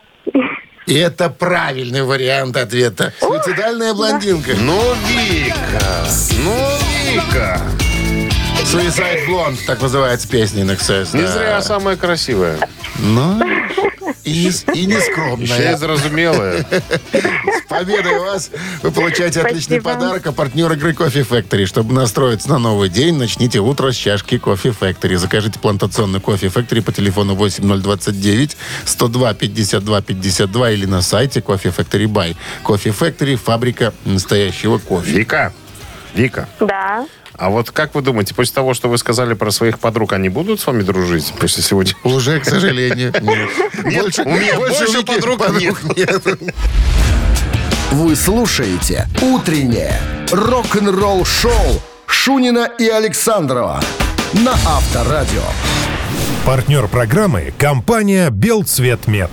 И 0.86 0.94
это 0.94 1.30
правильный 1.30 2.02
вариант 2.02 2.56
ответа. 2.56 3.12
Суицидальная 3.20 3.94
блондинка. 3.94 4.52
Ну, 4.60 4.80
Вика. 5.06 6.06
Ну, 6.42 6.54
Вика. 7.10 7.60
Suicide 8.64 9.26
Blonde, 9.28 9.58
так 9.66 9.80
называется 9.82 10.26
песня 10.26 10.64
NXS. 10.64 11.14
Не 11.14 11.22
да. 11.22 11.32
зря 11.32 11.62
самая 11.62 11.96
красивая. 11.96 12.58
Ну, 12.98 13.38
и, 14.24 14.30
не- 14.46 14.80
и 14.80 14.86
не 14.86 14.94
Еще 14.94 15.72
и 15.72 15.76
заразумелая. 15.76 16.64
С 17.12 17.68
победой 17.68 18.18
вас! 18.18 18.50
Вы 18.82 18.90
получаете 18.90 19.42
отличный 19.42 19.80
Спасибо. 19.80 20.00
подарок, 20.00 20.26
а 20.26 20.32
партнер 20.32 20.72
игры 20.72 20.94
Кофе 20.94 21.20
Factory. 21.20 21.66
Чтобы 21.66 21.92
настроиться 21.92 22.48
на 22.48 22.58
новый 22.58 22.88
день, 22.88 23.16
начните 23.16 23.60
утро 23.60 23.92
с 23.92 23.96
чашки 23.96 24.38
Кофе 24.38 24.70
Factory. 24.70 25.16
Закажите 25.16 25.58
плантационный 25.58 26.20
Кофе 26.20 26.46
Factory 26.46 26.80
по 26.82 26.90
телефону 26.92 27.34
8029 27.34 28.56
102 28.86 29.34
52 29.34 30.00
52 30.00 30.70
или 30.70 30.86
на 30.86 31.02
сайте 31.02 31.42
Кофе 31.42 31.68
Factory 31.68 32.06
Buy. 32.06 32.34
Кофе 32.62 32.90
Factory– 32.90 33.36
фабрика 33.44 33.92
настоящего 34.04 34.78
кофе. 34.78 35.10
Вика. 35.10 35.52
Вика. 36.14 36.48
Да. 36.60 37.06
А 37.36 37.50
вот 37.50 37.70
как 37.70 37.94
вы 37.94 38.02
думаете, 38.02 38.34
после 38.34 38.54
того, 38.54 38.74
что 38.74 38.88
вы 38.88 38.98
сказали 38.98 39.34
про 39.34 39.50
своих 39.50 39.78
подруг, 39.78 40.12
они 40.12 40.28
будут 40.28 40.60
с 40.60 40.66
вами 40.66 40.82
дружить 40.82 41.32
после 41.38 41.62
сегодня? 41.62 41.94
Уже, 42.04 42.40
к 42.40 42.44
сожалению, 42.44 43.12
нет. 43.22 43.50
Нет, 43.84 44.18
у 44.24 44.30
меня 44.30 44.56
больше 44.56 45.04
подруг 45.04 45.40
нет. 45.58 45.76
нет. 45.96 46.22
Вы 47.90 48.16
слушаете 48.16 49.08
«Утреннее 49.20 50.00
рок-н-ролл-шоу» 50.30 51.82
Шунина 52.06 52.70
и 52.78 52.88
Александрова 52.88 53.80
на 54.32 54.52
Авторадио. 54.52 55.42
Партнер 56.46 56.88
программы– 56.88 57.52
компания 57.58 58.30
«Белцветмет». 58.30 59.30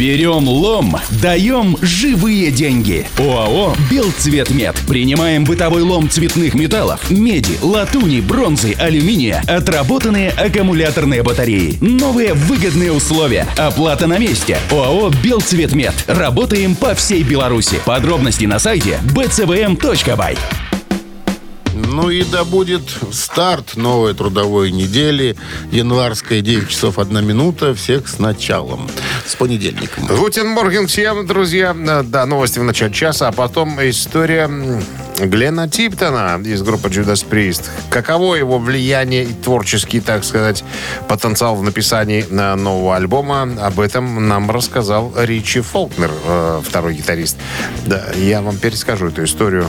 Берем 0.00 0.48
лом, 0.48 0.96
даем 1.20 1.76
живые 1.82 2.50
деньги. 2.50 3.06
ОАО 3.18 3.76
«Белцветмет». 3.90 4.74
Принимаем 4.88 5.44
бытовой 5.44 5.82
лом 5.82 6.08
цветных 6.08 6.54
металлов, 6.54 7.10
меди, 7.10 7.58
латуни, 7.60 8.22
бронзы, 8.22 8.74
алюминия, 8.78 9.44
отработанные 9.46 10.30
аккумуляторные 10.30 11.22
батареи. 11.22 11.76
Новые 11.82 12.32
выгодные 12.32 12.92
условия. 12.92 13.46
Оплата 13.58 14.06
на 14.06 14.16
месте. 14.16 14.56
ОАО 14.70 15.10
«Белцветмет». 15.22 15.92
Работаем 16.06 16.76
по 16.76 16.94
всей 16.94 17.22
Беларуси. 17.22 17.78
Подробности 17.84 18.46
на 18.46 18.58
сайте 18.58 18.98
bcvm.by. 19.14 20.38
Ну 21.74 22.10
и 22.10 22.24
да 22.24 22.44
будет 22.44 22.82
старт 23.12 23.76
новой 23.76 24.14
трудовой 24.14 24.70
недели. 24.70 25.36
Январская 25.70 26.40
9 26.40 26.68
часов 26.68 26.98
1 26.98 27.24
минута. 27.24 27.74
Всех 27.74 28.08
с 28.08 28.18
началом. 28.18 28.88
С 29.26 29.36
понедельником. 29.36 30.06
Guten 30.06 30.48
Morgen 30.48 30.86
всем, 30.86 31.26
друзья. 31.26 31.74
Да, 32.04 32.26
новости 32.26 32.58
в 32.58 32.64
начале 32.64 32.92
часа, 32.92 33.28
а 33.28 33.32
потом 33.32 33.78
история 33.82 34.50
Глена 35.18 35.68
Типтона 35.68 36.40
из 36.44 36.62
группы 36.62 36.88
Judas 36.88 37.24
Priest. 37.28 37.64
Каково 37.90 38.36
его 38.36 38.58
влияние 38.58 39.24
и 39.24 39.32
творческий, 39.32 40.00
так 40.00 40.24
сказать, 40.24 40.64
потенциал 41.08 41.56
в 41.56 41.62
написании 41.62 42.24
на 42.30 42.56
нового 42.56 42.96
альбома? 42.96 43.48
Об 43.60 43.80
этом 43.80 44.28
нам 44.28 44.50
рассказал 44.50 45.12
Ричи 45.16 45.60
Фолкнер, 45.60 46.10
э, 46.24 46.62
второй 46.64 46.94
гитарист. 46.94 47.36
Да, 47.86 48.06
я 48.16 48.40
вам 48.40 48.56
перескажу 48.56 49.08
эту 49.08 49.24
историю. 49.24 49.68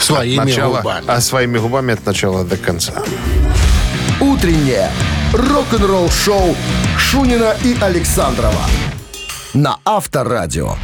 Своими 0.00 0.36
Начало, 0.44 0.78
губами. 0.78 1.04
а 1.06 1.20
своими 1.20 1.58
губами 1.58 1.94
от 1.94 2.04
начала 2.06 2.44
до 2.44 2.56
конца. 2.56 2.92
«Утреннее 4.20 4.90
рок-н-ролл-шоу» 5.32 6.56
Шунина 6.98 7.54
и 7.64 7.76
Александрова 7.80 8.64
на 9.54 9.78
Авторадио. 9.84 10.76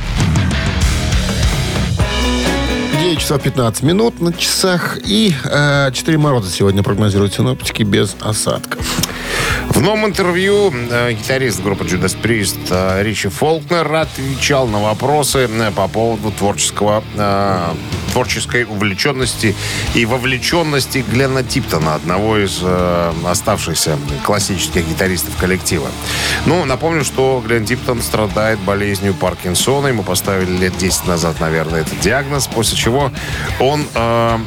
9 3.01 3.21
часов 3.21 3.43
15 3.43 3.83
минут 3.85 4.21
на 4.21 4.33
часах. 4.33 4.99
И 5.05 5.33
э, 5.45 5.91
4 5.93 6.19
мороза 6.19 6.51
сегодня 6.51 6.83
прогнозируют 6.83 7.35
синоптики 7.35 7.83
без 7.85 8.17
осадков. 8.21 8.85
В 9.69 9.81
новом 9.81 10.07
интервью 10.07 10.73
э, 10.91 11.13
гитарист 11.13 11.63
группы 11.63 11.85
Judas 11.85 12.17
Priest 12.21 12.59
э, 12.71 13.03
Ричи 13.05 13.29
Фолкнер 13.29 13.93
отвечал 13.95 14.67
на 14.67 14.81
вопросы 14.81 15.49
э, 15.51 15.71
по 15.71 15.87
поводу 15.87 16.33
творческого, 16.33 17.05
э, 17.17 17.69
творческой 18.17 18.65
увлеченности 18.65 19.55
и 19.95 20.07
вовлеченности 20.07 21.05
Глена 21.07 21.43
Типтона, 21.43 21.97
одного 21.97 22.39
из 22.39 22.61
э, 22.63 23.13
оставшихся 23.27 23.99
классических 24.25 24.89
гитаристов 24.89 25.37
коллектива. 25.37 25.87
Ну, 26.47 26.65
напомню, 26.65 27.05
что 27.05 27.45
Глен 27.47 27.67
Типтон 27.67 28.01
страдает 28.01 28.59
болезнью 28.61 29.13
Паркинсона. 29.13 29.89
Ему 29.89 30.03
поставили 30.03 30.51
лет 30.57 30.79
10 30.79 31.07
назад, 31.07 31.41
наверное, 31.41 31.83
этот 31.83 32.01
диагноз, 32.01 32.47
после 32.47 32.79
чего 32.79 33.13
он... 33.61 33.87
Э, 33.95 34.39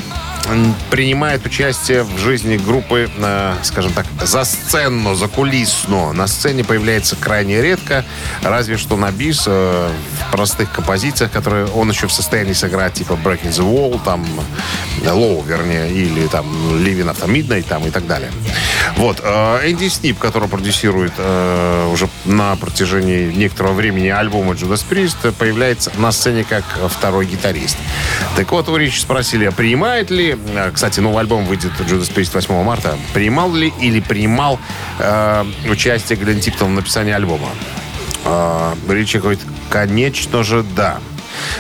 принимает 0.90 1.46
участие 1.46 2.04
в 2.04 2.18
жизни 2.18 2.58
группы, 2.58 3.10
э, 3.16 3.54
скажем 3.64 3.92
так, 3.94 4.06
за 4.22 4.44
сцену, 4.44 5.16
за 5.16 5.28
кулисно. 5.28 6.14
На 6.14 6.28
сцене 6.28 6.64
появляется 6.64 7.16
крайне 7.16 7.62
редко, 7.62 8.04
разве 8.42 8.78
что 8.78 8.98
на 8.98 9.12
бис, 9.12 9.44
э, 9.48 9.90
в 9.92 10.32
простых 10.32 10.72
композициях, 10.72 11.32
которые 11.32 11.68
он 11.68 11.90
еще 11.90 12.08
в 12.08 12.12
состоянии 12.12 12.54
сыграть, 12.54 12.94
типа 12.94 13.14
Breaking 13.14 13.52
the 13.52 13.64
Wall, 13.64 14.00
там, 14.04 14.26
Low, 15.04 15.46
вернее, 15.46 15.92
или 15.92 16.28
там 16.28 16.46
Living 16.84 17.14
After 17.14 17.28
Midnight, 17.28 17.66
там, 17.68 17.86
и 17.86 17.92
так 17.92 18.08
далее. 18.08 18.32
Вот. 18.98 19.22
э, 19.24 19.70
Энди 19.70 19.88
Снип, 19.88 20.18
который 20.18 20.50
продюсирует 20.50 21.14
уже 21.20 22.10
на 22.26 22.56
протяжении 22.56 23.32
некоторого 23.32 23.74
времени 23.74 24.08
альбома 24.08 24.54
Judas 24.54 24.84
Priest, 24.90 25.32
появляется 25.34 25.92
на 25.98 26.12
сцене 26.12 26.44
как 26.44 26.64
второй 26.90 27.26
гитарист. 27.26 27.78
Так 28.36 28.52
вот, 28.52 28.70
у 28.70 28.76
Ричи 28.76 29.00
спросили, 29.00 29.46
а 29.46 29.52
принимает 29.52 30.10
ли, 30.10 30.29
э, 30.38 30.72
кстати, 30.72 31.00
новый 31.00 31.20
альбом 31.20 31.46
выйдет 31.46 31.72
Judas 31.80 32.14
Priest 32.14 32.34
8 32.34 32.64
марта, 32.64 32.98
принимал 33.14 33.54
ли 33.54 33.74
или 33.80 34.00
принимал 34.00 34.60
э, 35.00 35.46
участие 35.70 36.18
Глен 36.18 36.40
Типтон 36.40 36.72
в 36.72 36.76
написании 36.76 37.14
альбома? 37.14 37.50
А, 38.26 38.76
Ричи 38.88 39.20
говорит, 39.20 39.40
конечно 39.70 40.44
же, 40.44 40.64
да. 40.76 41.00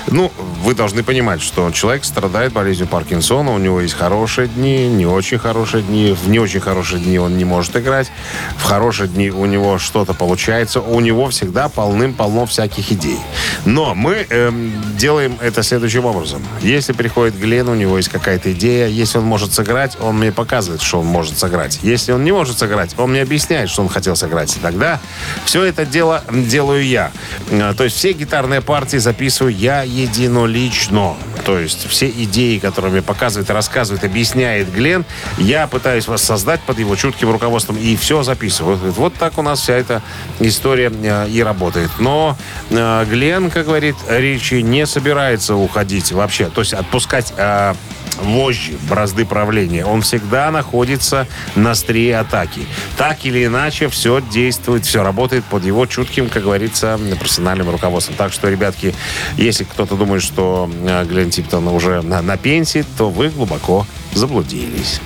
Ну, 0.07 0.31
вы 0.63 0.73
должны 0.75 1.03
понимать, 1.03 1.41
что 1.41 1.71
человек 1.71 2.03
страдает 2.03 2.53
болезнью 2.53 2.87
Паркинсона, 2.87 3.51
у 3.51 3.57
него 3.57 3.81
есть 3.81 3.93
хорошие 3.93 4.47
дни, 4.47 4.87
не 4.87 5.05
очень 5.05 5.37
хорошие 5.37 5.83
дни. 5.83 6.13
В 6.13 6.29
не 6.29 6.39
очень 6.39 6.59
хорошие 6.59 7.01
дни 7.01 7.17
он 7.19 7.37
не 7.37 7.45
может 7.45 7.75
играть. 7.75 8.11
В 8.57 8.63
хорошие 8.63 9.07
дни 9.07 9.29
у 9.29 9.45
него 9.45 9.77
что-то 9.77 10.13
получается. 10.13 10.81
У 10.81 10.99
него 10.99 11.29
всегда 11.29 11.69
полным-полно 11.69 12.45
всяких 12.45 12.91
идей. 12.91 13.19
Но 13.65 13.95
мы 13.95 14.25
эм, 14.29 14.73
делаем 14.97 15.37
это 15.41 15.63
следующим 15.63 16.05
образом. 16.05 16.41
Если 16.61 16.93
приходит 16.93 17.39
Глен, 17.39 17.69
у 17.69 17.75
него 17.75 17.97
есть 17.97 18.09
какая-то 18.09 18.51
идея. 18.51 18.87
Если 18.87 19.17
он 19.17 19.25
может 19.25 19.53
сыграть, 19.53 19.97
он 20.01 20.17
мне 20.17 20.31
показывает, 20.31 20.81
что 20.81 20.99
он 20.99 21.05
может 21.05 21.37
сыграть. 21.37 21.79
Если 21.83 22.11
он 22.11 22.23
не 22.23 22.31
может 22.31 22.57
сыграть, 22.57 22.95
он 22.97 23.11
мне 23.11 23.21
объясняет, 23.21 23.69
что 23.69 23.81
он 23.81 23.89
хотел 23.89 24.15
сыграть. 24.15 24.55
И 24.57 24.59
тогда 24.59 24.99
все 25.45 25.63
это 25.63 25.85
дело 25.85 26.23
делаю 26.31 26.85
я. 26.85 27.11
Э, 27.51 27.73
То 27.77 27.85
есть 27.85 27.97
все 27.97 28.13
гитарные 28.13 28.61
партии 28.61 28.97
записываю 28.97 29.55
я 29.55 29.68
единолично. 29.77 31.15
То 31.45 31.57
есть 31.57 31.87
все 31.87 32.09
идеи, 32.09 32.59
которые 32.59 32.91
мне 32.91 33.01
показывает, 33.01 33.49
рассказывает, 33.49 34.03
объясняет 34.03 34.71
Глен, 34.73 35.05
я 35.37 35.67
пытаюсь 35.67 36.07
воссоздать 36.07 36.61
под 36.61 36.79
его 36.79 36.95
чутким 36.95 37.31
руководством 37.31 37.77
и 37.77 37.95
все 37.95 38.23
записываю. 38.23 38.77
Вот, 38.77 39.13
так 39.15 39.37
у 39.37 39.41
нас 39.41 39.61
вся 39.61 39.73
эта 39.73 40.01
история 40.39 40.91
э, 40.91 41.29
и 41.29 41.41
работает. 41.41 41.89
Но 41.99 42.37
э, 42.69 43.05
Глен, 43.09 43.49
как 43.49 43.65
говорит 43.65 43.95
Ричи, 44.07 44.61
не 44.61 44.85
собирается 44.85 45.55
уходить 45.55 46.11
вообще. 46.11 46.49
То 46.49 46.61
есть 46.61 46.73
отпускать 46.73 47.33
э, 47.37 47.73
вожжи, 48.21 48.73
бразды 48.89 49.25
правления. 49.25 49.85
Он 49.85 50.01
всегда 50.01 50.51
находится 50.51 51.27
на 51.55 51.71
острие 51.71 52.17
атаки. 52.17 52.61
Так 52.97 53.25
или 53.25 53.45
иначе, 53.45 53.89
все 53.89 54.21
действует, 54.21 54.85
все 54.85 55.03
работает 55.03 55.43
под 55.45 55.65
его 55.65 55.85
чутким, 55.85 56.29
как 56.29 56.43
говорится, 56.43 56.99
профессиональным 57.19 57.69
руководством. 57.69 58.15
Так 58.15 58.33
что, 58.33 58.49
ребятки, 58.49 58.93
если 59.37 59.63
кто-то 59.63 59.95
думает, 59.95 60.23
что 60.23 60.69
э, 60.85 61.05
Глен 61.05 61.29
Типтон 61.29 61.67
уже 61.67 62.01
на, 62.01 62.21
на 62.21 62.37
пенсии, 62.37 62.85
то 62.97 63.09
вы 63.09 63.29
глубоко 63.29 63.85
заблудились. 64.13 65.01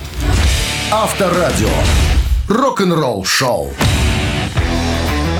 Авторадио. 0.90 1.68
Рок-н-ролл 2.48 3.24
шоу. 3.24 3.72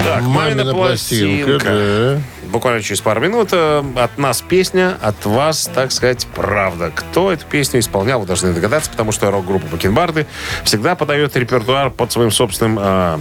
Так, 0.05 0.23
Мамина 0.23 0.73
пластинка, 0.73 1.59
да. 1.65 2.21
Буквально 2.55 2.83
через 2.83 3.01
пару 3.01 3.21
минут 3.21 3.49
э, 3.51 3.83
от 3.97 4.17
нас 4.17 4.41
песня, 4.41 4.97
от 5.03 5.27
вас, 5.27 5.69
так 5.75 5.91
сказать, 5.91 6.25
правда. 6.37 6.93
Кто 6.95 7.33
эту 7.33 7.45
песню 7.47 7.81
исполнял, 7.81 8.21
вы 8.21 8.27
должны 8.27 8.53
догадаться, 8.53 8.89
потому 8.93 9.11
что 9.11 9.29
рок-группа 9.33 9.67
Бакенбарды 9.67 10.29
всегда 10.63 10.95
подает 10.95 11.37
репертуар 11.37 11.91
под 11.91 12.13
своим 12.13 12.31
собственным 12.31 12.79
э, 12.81 13.19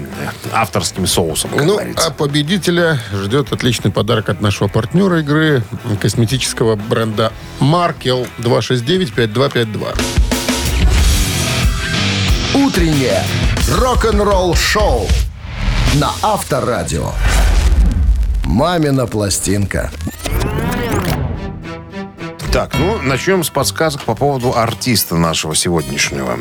авторским 0.53 1.07
соусом, 1.07 1.49
как 1.49 1.63
Ну, 1.63 1.73
говорится. 1.73 2.05
а 2.05 2.11
победителя 2.11 2.99
ждет 3.11 3.51
отличный 3.51 3.89
подарок 3.89 4.29
от 4.29 4.39
нашего 4.39 4.67
партнера 4.67 5.21
игры 5.21 5.63
косметического 5.99 6.75
бренда 6.75 7.33
Маркел 7.59 8.27
269-5252. 8.37 9.97
Утреннее 12.53 13.23
рок-н-ролл 13.79 14.53
шоу 14.53 15.07
на 15.95 16.11
Авторадио. 16.21 17.13
Мамина 18.43 19.07
пластинка. 19.07 19.91
Так, 22.51 22.75
ну, 22.77 22.99
начнем 23.01 23.43
с 23.43 23.49
подсказок 23.49 24.03
по 24.03 24.13
поводу 24.13 24.53
артиста 24.55 25.15
нашего 25.15 25.55
сегодняшнего. 25.55 26.37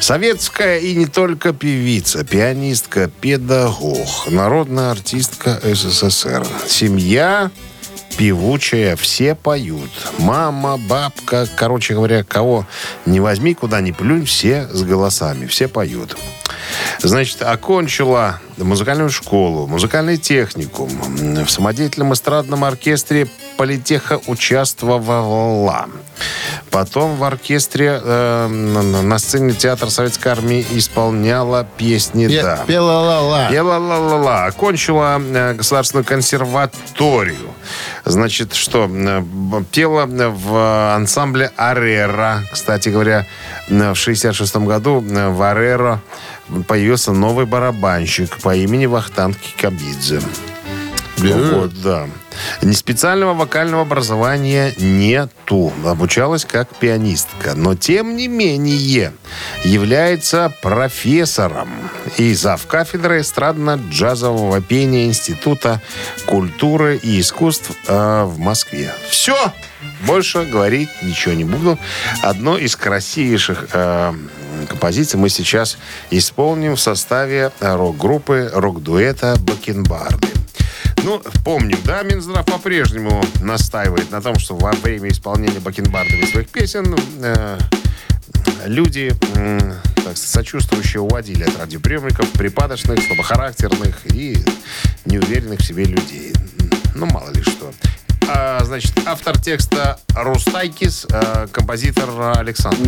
Советская 0.00 0.78
и 0.78 0.94
не 0.94 1.06
только 1.06 1.52
певица, 1.52 2.24
пианистка, 2.24 3.10
педагог, 3.20 4.08
народная 4.28 4.90
артистка 4.90 5.58
СССР. 5.62 6.46
Семья 6.66 7.50
певучая, 8.16 8.96
все 8.96 9.34
поют. 9.34 9.90
Мама, 10.18 10.76
бабка, 10.76 11.46
короче 11.56 11.94
говоря, 11.94 12.24
кого 12.24 12.66
не 13.06 13.20
возьми, 13.20 13.54
куда 13.54 13.80
ни 13.80 13.92
плюнь, 13.92 14.24
все 14.24 14.68
с 14.68 14.82
голосами, 14.82 15.46
все 15.46 15.68
поют. 15.68 16.16
Значит, 17.00 17.42
окончила 17.42 18.40
музыкальную 18.58 19.10
школу, 19.10 19.66
музыкальный 19.66 20.16
техникум. 20.18 20.90
В 21.44 21.48
самодеятельном 21.48 22.12
эстрадном 22.12 22.64
оркестре 22.64 23.26
политеха 23.56 24.20
участвовала. 24.26 25.86
Потом 26.70 27.16
в 27.16 27.24
оркестре 27.24 28.00
э, 28.02 28.46
на 28.46 29.18
сцене 29.18 29.52
театра 29.52 29.88
Советской 29.88 30.28
Армии 30.28 30.64
исполняла 30.72 31.66
песни 31.76 32.26
«Да». 32.26 32.64
Пела 32.66 33.00
ла-ла. 33.00 33.48
Пела 33.50 33.78
ла-ла-ла. 33.78 34.44
Окончила 34.46 35.20
э, 35.20 35.54
государственную 35.54 36.04
консерваторию. 36.04 37.49
Значит, 38.10 38.54
что? 38.54 38.88
э, 38.90 39.22
Пела 39.70 40.06
в 40.06 40.94
ансамбле 40.94 41.52
«Арера». 41.56 42.42
Кстати 42.52 42.88
говоря, 42.88 43.26
э, 43.68 43.92
в 43.92 43.96
66 43.96 44.56
году 44.56 45.04
э, 45.08 45.28
в 45.30 45.42
«Ареро» 45.42 46.00
появился 46.66 47.12
новый 47.12 47.46
барабанщик 47.46 48.38
по 48.38 48.54
имени 48.54 48.86
Вахтанг 48.86 49.36
Кикабидзе. 49.38 50.20
Вот, 51.18 51.82
да. 51.82 52.08
Ни 52.62 52.72
специального 52.72 53.34
вокального 53.34 53.82
образования 53.82 54.74
нету. 54.78 55.72
Обучалась 55.84 56.44
как 56.44 56.68
пианистка. 56.76 57.54
Но, 57.54 57.74
тем 57.74 58.16
не 58.16 58.28
менее, 58.28 59.12
является 59.64 60.52
профессором 60.62 61.70
и 62.16 62.34
зав. 62.34 62.66
кафедры 62.66 63.20
эстрадно-джазового 63.20 64.60
пения 64.60 65.06
Института 65.06 65.80
культуры 66.26 66.96
и 66.96 67.20
искусств 67.20 67.72
э, 67.86 68.24
в 68.24 68.38
Москве. 68.38 68.92
Все! 69.08 69.36
Больше 70.06 70.44
говорить 70.44 70.90
ничего 71.02 71.34
не 71.34 71.44
буду. 71.44 71.78
Одно 72.22 72.58
из 72.58 72.76
красивейших 72.76 73.68
э, 73.72 74.12
композиций 74.68 75.18
мы 75.18 75.28
сейчас 75.28 75.78
исполним 76.10 76.76
в 76.76 76.80
составе 76.80 77.50
рок-группы, 77.60 78.50
рок-дуэта 78.52 79.36
«Бакенбарды». 79.40 80.28
Ну, 81.02 81.20
помним, 81.44 81.78
да, 81.84 82.02
Минздрав 82.02 82.44
по-прежнему 82.44 83.24
настаивает 83.40 84.10
на 84.10 84.20
том, 84.20 84.38
что 84.38 84.54
во 84.56 84.72
время 84.72 85.10
исполнения 85.10 85.60
бакенбардами 85.60 86.24
своих 86.26 86.48
песен 86.50 86.94
э, 87.22 87.58
люди, 88.66 89.12
м, 89.34 89.74
так 90.04 90.16
сочувствующие, 90.16 91.00
уводили 91.00 91.44
от 91.44 91.58
радиоприемников 91.58 92.30
припадочных, 92.32 93.02
слабохарактерных 93.02 94.06
и 94.12 94.36
неуверенных 95.06 95.60
в 95.60 95.64
себе 95.64 95.84
людей. 95.84 96.32
Ну, 96.94 97.06
мало 97.06 97.30
ли 97.30 97.42
что. 97.42 97.72
А, 98.28 98.62
значит, 98.64 98.92
автор 99.06 99.40
текста 99.40 99.98
Рустайкис, 100.14 101.06
э, 101.10 101.46
композитор 101.50 102.10
Александр. 102.36 102.78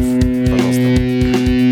Пожалуйста. 0.50 1.71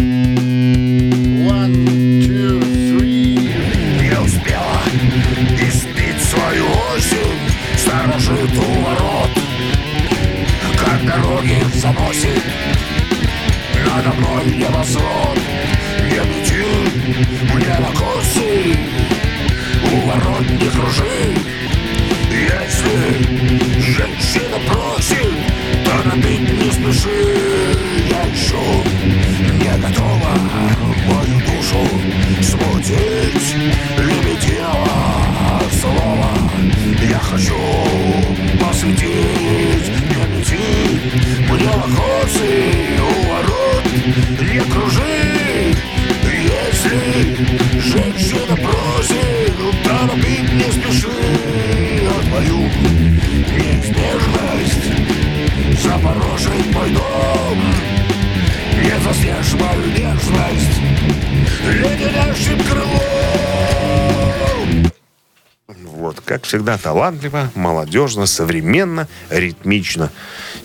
Всегда, 66.70 66.78
талантливо, 66.78 67.50
молодежно, 67.54 68.26
современно, 68.26 69.06
ритмично, 69.30 70.10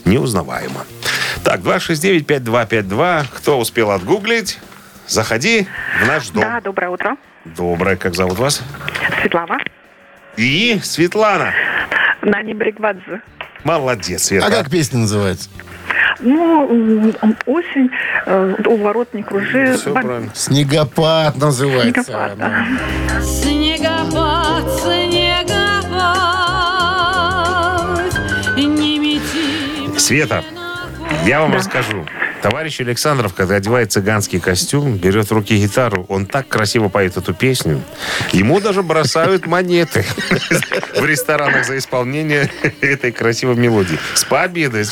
неузнаваемо. 0.06 0.86
Так, 1.44 1.62
269-5252. 1.62 3.26
Кто 3.34 3.60
успел 3.60 3.92
отгуглить, 3.92 4.60
заходи 5.08 5.68
в 6.02 6.08
наш 6.08 6.30
дом. 6.30 6.44
Да, 6.44 6.62
доброе 6.62 6.90
утро. 6.90 7.18
Доброе, 7.46 7.96
как 7.96 8.16
зовут 8.16 8.38
вас? 8.38 8.62
Светлана. 9.22 9.58
И 10.38 10.80
Светлана. 10.84 11.54
Нани 12.22 12.54
Бригвадзе. 12.54 13.22
Молодец, 13.64 14.26
Света. 14.26 14.48
А 14.48 14.50
как 14.52 14.70
песня 14.70 15.00
называется? 15.00 15.50
Ну, 16.20 17.14
осень, 17.46 17.90
э, 18.26 18.56
у 18.66 18.78
ворот 18.78 19.14
не 19.14 19.24
кружи. 19.24 19.76
Все 19.78 19.92
правильно. 19.92 20.32
Снегопад 20.34 21.36
называется. 21.38 22.04
Снегопад, 22.04 22.38
да. 22.38 22.68
Снегопад, 23.22 24.64
снегопад, 24.82 25.35
Света, 30.06 30.44
я 31.26 31.42
вам 31.42 31.56
расскажу. 31.56 32.06
Товарищ 32.46 32.80
Александров, 32.80 33.34
когда 33.34 33.56
одевает 33.56 33.92
цыганский 33.92 34.40
костюм, 34.40 34.98
берет 34.98 35.26
в 35.26 35.32
руки 35.32 35.58
гитару, 35.58 36.06
он 36.10 36.28
так 36.28 36.48
красиво 36.48 36.90
поет 36.90 37.18
эту 37.18 37.34
песню. 37.34 37.82
Ему 38.34 38.62
даже 38.62 38.84
бросают 38.84 39.48
монеты 39.48 40.06
в 40.96 41.04
ресторанах 41.04 41.66
за 41.66 41.80
исполнение 41.80 42.52
этой 42.82 43.12
красивой 43.12 43.56
мелодии. 43.56 43.98
С 44.14 44.24
победой. 44.26 44.86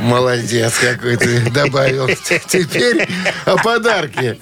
Молодец 0.00 0.74
какой 0.80 1.16
ты 1.18 1.48
добавил. 1.52 2.08
Теперь 2.48 3.08
о 3.44 3.56
подарке. 3.58 4.38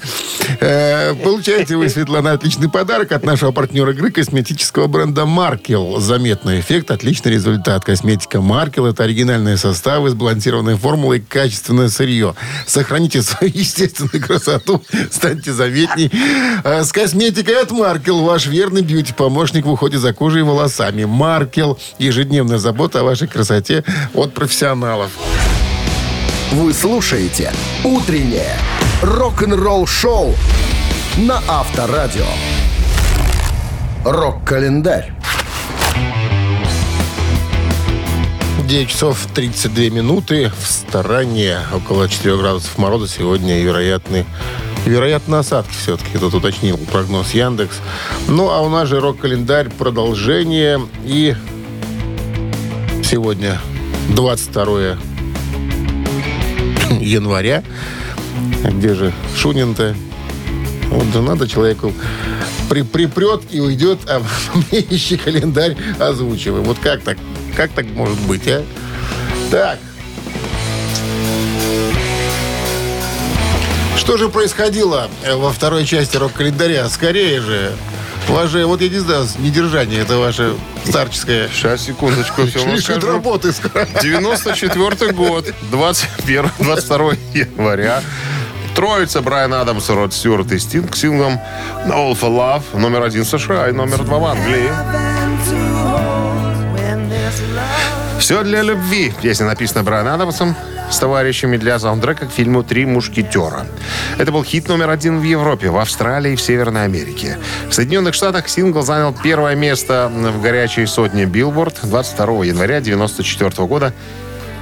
Э, 0.61 1.15
Получаете 1.15 1.77
вы, 1.77 1.91
Светлана, 1.91 2.33
отличный 2.33 2.71
подарок 2.71 3.13
от 3.13 3.23
нашего 3.23 3.53
партнера 3.53 3.93
игры 3.93 4.11
косметического 4.11 4.87
бренда 4.87 5.27
Маркел. 5.27 6.01
Заметный 6.01 6.61
эффект, 6.61 6.91
отличный 6.91 7.33
результат. 7.33 7.85
Косметика 7.85 8.41
Маркел– 8.41 8.87
это 8.87 9.05
оригинальные 9.05 9.59
составы, 9.59 10.09
сбалансированные 10.09 10.79
формулы 10.79 11.19
и 11.19 11.21
качественное 11.21 11.91
сырье. 11.91 12.30
Сохраните 12.67 13.23
свою 13.23 13.53
естественную 13.55 14.25
красоту, 14.25 14.83
станьте 15.11 15.53
заметней. 15.53 16.11
А 16.65 16.85
С 16.85 16.93
косметикой 16.93 17.63
от 17.63 17.71
Маркел 17.71 18.23
ваш 18.23 18.47
верный 18.47 18.83
бьюти-помощник 18.83 19.65
в 19.65 19.71
уходе 19.71 19.99
за 19.99 20.13
кожей 20.13 20.41
и 20.41 20.45
волосами. 20.45 21.05
Маркел– 21.05 21.79
ежедневная 21.99 22.59
забота 22.59 23.01
о 23.01 23.05
вашей 23.05 23.29
красоте 23.29 23.85
от 24.15 24.35
профессионалов. 24.35 25.11
Вы 26.53 26.73
слушаете 26.73 27.53
«Утреннее 27.85 28.57
рок-н-ролл-шоу» 29.03 30.35
на 31.17 31.41
Авторадио. 31.49 32.27
Рок-календарь. 34.05 35.13
9 38.71 38.89
часов 38.89 39.27
32 39.35 39.87
минуты 39.87 40.53
в 40.57 40.65
стороне. 40.65 41.59
Около 41.75 42.09
4 42.09 42.37
градусов 42.37 42.79
мороза 42.79 43.09
сегодня 43.09 43.59
и 43.59 43.65
вероятны 43.65 44.25
Вероятно, 44.87 45.41
осадки 45.41 45.75
все-таки, 45.77 46.19
тут 46.19 46.35
уточнил 46.35 46.79
прогноз 46.79 47.35
Яндекс. 47.35 47.79
Ну, 48.29 48.49
а 48.49 48.61
у 48.61 48.69
нас 48.69 48.89
же 48.89 49.01
рок-календарь, 49.01 49.71
продолжение. 49.71 50.81
И 51.05 51.35
сегодня 53.03 53.61
22 54.11 54.99
января. 57.01 57.65
Где 58.63 58.95
же 58.95 59.13
Шунин-то? 59.37 59.97
Вот 60.91 61.11
да 61.11 61.23
надо 61.23 61.49
человеку 61.49 61.93
при, 62.69 62.83
припрет 62.83 63.43
и 63.51 63.59
уйдет, 63.59 63.99
а 64.09 64.23
мне 64.55 64.81
ищи 64.89 65.17
календарь 65.17 65.77
озвучивай. 65.99 66.61
Вот 66.61 66.79
как 66.79 67.03
так? 67.03 67.19
Как 67.57 67.71
так 67.73 67.87
может 67.87 68.19
быть, 68.21 68.47
а? 68.47 68.65
Так. 69.51 69.79
Что 73.97 74.17
же 74.17 74.29
происходило 74.29 75.09
э, 75.25 75.35
во 75.35 75.53
второй 75.53 75.85
части 75.85 76.17
рок-календаря? 76.17 76.89
Скорее 76.89 77.41
же. 77.41 77.73
Ваше, 78.29 78.65
вот 78.65 78.81
я 78.81 78.89
не 78.89 78.99
знаю, 78.99 79.27
недержание, 79.39 80.01
это 80.03 80.19
ваше 80.19 80.55
старческое. 80.85 81.49
Сейчас, 81.53 81.83
секундочку, 81.83 82.47
все 82.47 82.65
вам 82.65 82.79
скажу. 82.79 83.07
работы 83.07 83.53
скоро. 83.53 83.87
94 84.01 85.13
год, 85.13 85.53
21, 85.71 86.51
22 86.59 87.13
января. 87.35 88.03
Троица 88.75 89.21
Брайан 89.21 89.53
Адамс, 89.53 89.91
Род 89.91 90.15
Стюарт 90.15 90.53
и 90.53 90.59
Стинг 90.59 90.97
синглом 90.97 91.41
No 91.87 92.11
All 92.11 92.19
for 92.19 92.31
Love, 92.31 92.79
номер 92.79 93.03
один 93.03 93.25
в 93.25 93.29
США 93.29 93.69
и 93.69 93.73
номер 93.73 94.05
два 94.05 94.19
в 94.19 94.25
Англии. 94.27 95.10
Все 98.31 98.45
для 98.45 98.63
любви. 98.63 99.13
Песня 99.21 99.47
написана 99.47 99.83
Брайаном 99.83 100.15
Адамсом 100.15 100.55
с 100.89 100.97
товарищами 101.01 101.57
для 101.57 101.81
саундтрека 101.81 102.27
к 102.27 102.31
фильму 102.31 102.63
«Три 102.63 102.87
мушкетера». 102.87 103.67
Это 104.19 104.31
был 104.31 104.45
хит 104.45 104.69
номер 104.69 104.91
один 104.91 105.19
в 105.19 105.25
Европе, 105.25 105.69
в 105.69 105.77
Австралии 105.77 106.35
и 106.35 106.37
в 106.37 106.41
Северной 106.41 106.85
Америке. 106.85 107.39
В 107.69 107.73
Соединенных 107.75 108.15
Штатах 108.15 108.49
сингл 108.49 108.83
занял 108.83 109.13
первое 109.13 109.57
место 109.57 110.09
в 110.15 110.41
горячей 110.41 110.87
сотне 110.87 111.25
Билборд 111.25 111.81
22 111.83 112.45
января 112.45 112.77
1994 112.77 113.67
года 113.67 113.93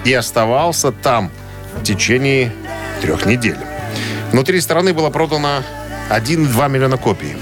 и 0.06 0.14
оставался 0.14 0.90
там 0.90 1.30
в 1.78 1.82
течение 1.82 2.54
трех 3.02 3.26
недель. 3.26 3.58
Внутри 4.32 4.62
страны 4.62 4.94
было 4.94 5.10
продано 5.10 5.62
1,2 6.08 6.70
миллиона 6.70 6.96
копий. 6.96 7.36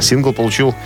Сингл 0.00 0.32
получил 0.32 0.76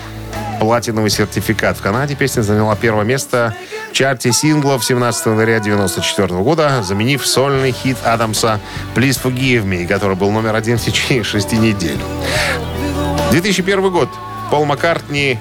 платиновый 0.58 1.10
сертификат. 1.10 1.76
В 1.78 1.82
Канаде 1.82 2.14
песня 2.14 2.42
заняла 2.42 2.76
первое 2.76 3.04
место 3.04 3.54
в 3.90 3.92
чарте 3.92 4.32
синглов 4.32 4.84
17 4.84 5.26
января 5.26 5.56
1994 5.56 6.42
года, 6.42 6.82
заменив 6.82 7.26
сольный 7.26 7.72
хит 7.72 7.96
Адамса 8.04 8.60
«Please 8.94 9.20
Forgive 9.22 9.64
Me», 9.64 9.86
который 9.86 10.16
был 10.16 10.30
номер 10.30 10.54
один 10.54 10.78
в 10.78 10.82
течение 10.84 11.24
шести 11.24 11.56
недель. 11.56 11.98
2001 13.30 13.90
год. 13.90 14.08
Пол 14.50 14.64
Маккартни 14.64 15.38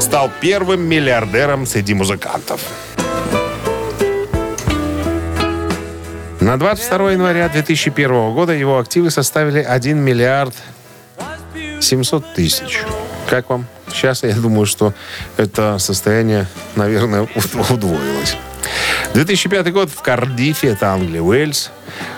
стал 0.00 0.30
первым 0.40 0.82
миллиардером 0.82 1.66
среди 1.66 1.94
музыкантов. 1.94 2.60
На 6.40 6.56
22 6.56 7.12
января 7.12 7.48
2001 7.48 8.32
года 8.32 8.52
его 8.52 8.78
активы 8.78 9.10
составили 9.10 9.60
1 9.60 9.98
миллиард 9.98 10.54
700 11.80 12.34
тысяч. 12.34 12.82
Как 13.28 13.50
вам? 13.50 13.66
Сейчас 13.88 14.22
я 14.22 14.32
думаю, 14.34 14.66
что 14.66 14.94
это 15.36 15.78
состояние, 15.78 16.46
наверное, 16.76 17.22
уд- 17.34 17.70
удвоилось. 17.70 18.36
2005 19.14 19.72
год 19.72 19.90
в 19.90 20.00
Кардифе, 20.02 20.68
это 20.68 20.92
Англия, 20.92 21.22
Уэльс. 21.22 21.70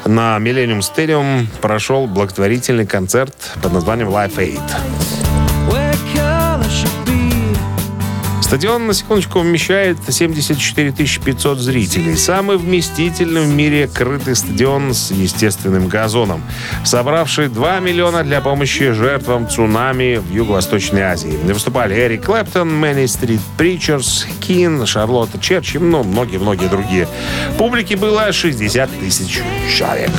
На 0.04 0.38
Millennium 0.38 0.80
Stadium 0.80 1.46
прошел 1.60 2.06
благотворительный 2.06 2.86
концерт 2.86 3.34
под 3.62 3.72
названием 3.72 4.08
Life 4.08 4.36
Aid. 4.36 5.19
Стадион, 8.50 8.88
на 8.88 8.94
секундочку, 8.94 9.38
вмещает 9.38 9.96
74 10.08 10.90
500 10.90 11.58
зрителей. 11.60 12.16
Самый 12.16 12.56
вместительный 12.56 13.42
в 13.42 13.48
мире 13.48 13.86
крытый 13.86 14.34
стадион 14.34 14.92
с 14.92 15.12
естественным 15.12 15.86
газоном, 15.86 16.42
собравший 16.84 17.46
2 17.46 17.78
миллиона 17.78 18.24
для 18.24 18.40
помощи 18.40 18.90
жертвам 18.90 19.48
цунами 19.48 20.16
в 20.16 20.32
Юго-Восточной 20.32 21.02
Азии. 21.02 21.38
Выступали 21.44 21.94
Эрик 21.94 22.24
Клэптон, 22.24 22.74
Мэнни 22.74 23.06
Стрит 23.06 23.40
Причерс, 23.56 24.26
Кин, 24.40 24.84
Шарлотта 24.84 25.38
Черчи, 25.38 25.78
ну, 25.78 26.02
многие-многие 26.02 26.66
другие. 26.66 27.06
Публики 27.56 27.94
было 27.94 28.32
60 28.32 28.90
тысяч 28.98 29.42
человек. 29.72 30.10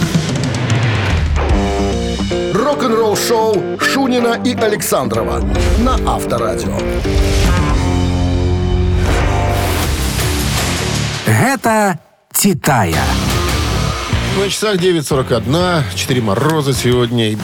Рок-н-ролл-шоу 2.53 3.77
Шунина 3.77 4.39
и 4.45 4.55
Александрова 4.55 5.43
на 5.79 5.95
Авторадио. 6.09 6.77
Гэта 11.25 11.99
«Титая». 12.33 13.03
На 14.39 14.49
часах 14.49 14.77
9.41, 14.77 15.83
4 15.95 16.21
мороза 16.21 16.73
сегодня 16.73 17.31
и 17.31 17.37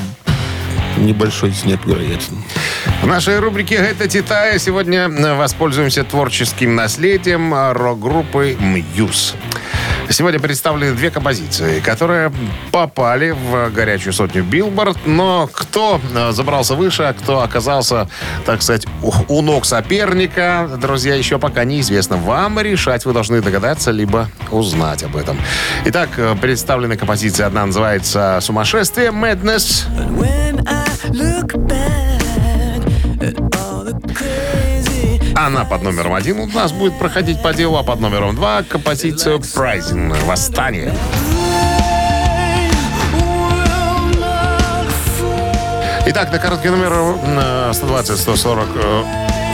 небольшой 0.97 1.53
снег, 1.53 1.81
вероятно. 1.85 2.37
В 3.01 3.07
нашей 3.07 3.39
рубрике 3.39 3.75
«Это 3.75 4.07
Титая» 4.07 4.57
сегодня 4.57 5.09
воспользуемся 5.35 6.03
творческим 6.03 6.75
наследием 6.75 7.53
рок-группы 7.53 8.57
«Мьюз». 8.59 9.35
Сегодня 10.09 10.39
представлены 10.39 10.93
две 10.95 11.11
композиции, 11.11 11.79
которые 11.81 12.31
попали 12.71 13.31
в 13.31 13.69
горячую 13.71 14.13
сотню 14.13 14.43
Билборд, 14.43 14.97
но 15.05 15.49
кто 15.51 15.99
э, 16.15 16.31
забрался 16.31 16.75
выше, 16.75 17.03
а 17.03 17.13
кто 17.13 17.41
оказался, 17.41 18.09
так 18.45 18.61
сказать, 18.61 18.85
у, 19.27 19.41
ног 19.41 19.65
соперника, 19.65 20.69
друзья, 20.79 21.15
еще 21.15 21.39
пока 21.39 21.65
неизвестно. 21.65 22.15
Вам 22.17 22.59
решать 22.59 23.05
вы 23.05 23.13
должны 23.13 23.41
догадаться, 23.41 23.91
либо 23.91 24.29
узнать 24.49 25.03
об 25.03 25.17
этом. 25.17 25.37
Итак, 25.85 26.09
э, 26.17 26.35
представлены 26.41 26.95
композиции. 26.95 27.43
Одна 27.43 27.65
называется 27.65 28.39
«Сумасшествие», 28.41 29.09
«Madness». 29.09 29.87
Она 35.47 35.63
под 35.63 35.81
номером 35.81 36.13
один 36.13 36.41
у 36.41 36.47
нас 36.47 36.73
будет 36.73 36.99
проходить 36.99 37.41
по 37.41 37.53
делу, 37.53 37.77
а 37.77 37.83
под 37.83 38.01
номером 38.01 38.35
два 38.35 38.63
композицию 38.63 39.39
«Прайзен. 39.55 40.13
Восстание». 40.25 40.93
Итак, 46.07 46.33
на 46.33 46.39
короткий 46.39 46.67
номер 46.67 46.91
э, 46.91 47.71
120 47.73 48.19
140 48.19 48.67
э, 48.75 49.03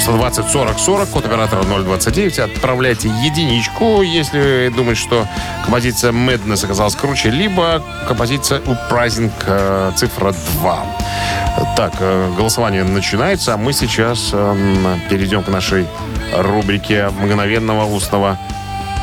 120 0.02 0.50
40 0.50 0.80
40, 0.80 1.10
код 1.10 1.26
оператора 1.28 1.62
029. 1.62 2.40
Отправляйте 2.40 3.10
единичку, 3.10 4.02
если 4.02 4.74
думаете, 4.76 5.00
что 5.00 5.28
композиция 5.64 6.12
Madness 6.12 6.66
оказалась 6.66 6.96
круче, 6.96 7.30
либо 7.30 7.84
композиция 8.08 8.62
Uprising 8.62 9.32
э, 9.46 9.92
цифра 9.96 10.34
2. 10.60 10.86
Так, 11.76 11.94
э, 12.00 12.32
голосование 12.38 12.84
начинается, 12.84 13.54
а 13.54 13.58
мы 13.58 13.74
сейчас 13.74 14.30
эм, 14.34 15.02
перейдем 15.10 15.44
к 15.44 15.50
нашей 15.50 15.86
рубрике 16.36 17.10
мгновенного 17.10 17.86
устного 17.86 18.40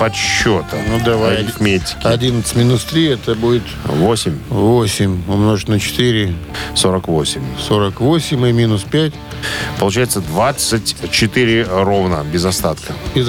подсчета. 0.01 0.77
Ну, 0.89 0.99
давай. 1.05 1.37
Арифметики. 1.37 1.99
11 2.03 2.57
минус 2.57 2.85
3 2.85 3.09
это 3.11 3.35
будет 3.35 3.63
8, 3.85 4.39
8 4.49 5.23
умножить 5.29 5.69
на 5.69 5.79
4, 5.79 6.35
48. 6.75 7.43
48 7.69 8.47
и 8.47 8.53
минус 8.53 8.83
5. 8.91 9.13
Получается 9.79 10.21
24 10.21 11.65
ровно, 11.65 12.25
без 12.25 12.45
остатка. 12.47 12.95
Без, 13.15 13.29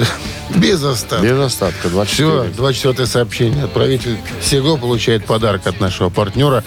без 0.56 0.82
остатка. 0.82 1.26
Без 1.26 1.38
остатка, 1.38 1.88
24. 1.90 2.42
Все, 2.44 2.56
24 2.56 3.06
сообщение. 3.06 3.64
Отправитель 3.64 4.16
Сего 4.40 4.78
получает 4.78 5.26
подарок 5.26 5.66
от 5.66 5.78
нашего 5.80 6.08
партнера 6.08 6.64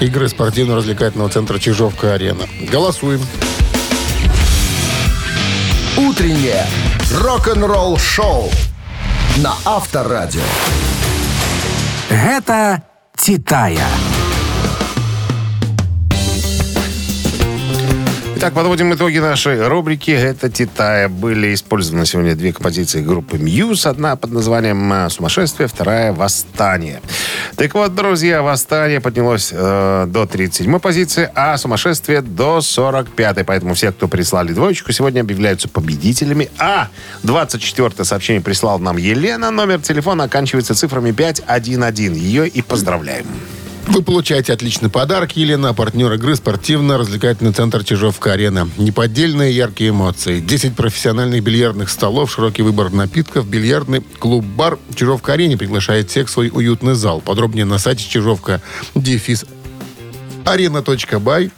игры 0.00 0.28
спортивно-развлекательного 0.28 1.30
центра 1.30 1.58
Чижовка-Арена. 1.58 2.46
Голосуем. 2.70 3.20
Утреннее 5.96 6.66
рок-н-ролл-шоу 7.14 8.50
на 9.36 9.54
Авторадио. 9.64 10.42
Гэта 12.08 12.82
«Титая». 13.16 13.86
Итак, 18.40 18.54
подводим 18.54 18.94
итоги 18.94 19.18
нашей 19.18 19.68
рубрики. 19.68 20.12
Это 20.12 20.48
Титая. 20.48 21.10
Были 21.10 21.52
использованы 21.52 22.06
сегодня 22.06 22.34
две 22.34 22.54
композиции 22.54 23.02
группы 23.02 23.36
Мьюз. 23.36 23.84
Одна 23.84 24.16
под 24.16 24.30
названием 24.30 24.90
э, 24.90 25.10
«Сумасшествие», 25.10 25.68
вторая 25.68 26.14
«Восстание». 26.14 27.02
Так 27.56 27.74
вот, 27.74 27.94
друзья, 27.94 28.40
«Восстание» 28.40 29.02
поднялось 29.02 29.50
э, 29.52 30.06
до 30.08 30.24
37 30.24 30.78
позиции, 30.78 31.30
а 31.34 31.58
«Сумасшествие» 31.58 32.22
до 32.22 32.62
45 32.62 33.44
Поэтому 33.44 33.74
все, 33.74 33.92
кто 33.92 34.08
прислали 34.08 34.54
двоечку, 34.54 34.90
сегодня 34.92 35.20
объявляются 35.20 35.68
победителями. 35.68 36.48
А 36.58 36.88
24 37.24 38.06
сообщение 38.06 38.40
прислал 38.40 38.78
нам 38.78 38.96
Елена. 38.96 39.50
Номер 39.50 39.82
телефона 39.82 40.24
оканчивается 40.24 40.74
цифрами 40.74 41.12
511. 41.12 42.16
Ее 42.16 42.48
и 42.48 42.62
поздравляем. 42.62 43.26
Вы 43.90 44.02
получаете 44.02 44.52
отличный 44.52 44.88
подарок, 44.88 45.36
Елена, 45.36 45.74
партнер 45.74 46.12
игры 46.12 46.36
спортивно-развлекательный 46.36 47.52
центр 47.52 47.82
Чижовка-Арена. 47.82 48.68
Неподдельные 48.78 49.52
яркие 49.52 49.90
эмоции. 49.90 50.38
10 50.38 50.76
профессиональных 50.76 51.42
бильярдных 51.42 51.90
столов, 51.90 52.30
широкий 52.30 52.62
выбор 52.62 52.92
напитков, 52.92 53.48
бильярдный 53.48 54.00
клуб-бар 54.20 54.78
Чижовка-Арене 54.94 55.56
приглашает 55.56 56.08
всех 56.08 56.28
в 56.28 56.30
свой 56.30 56.50
уютный 56.54 56.94
зал. 56.94 57.20
Подробнее 57.20 57.64
на 57.64 57.78
сайте 57.78 58.08
Чижовка 58.08 58.62
дефис 58.94 59.44
арена.бай. 60.44 61.50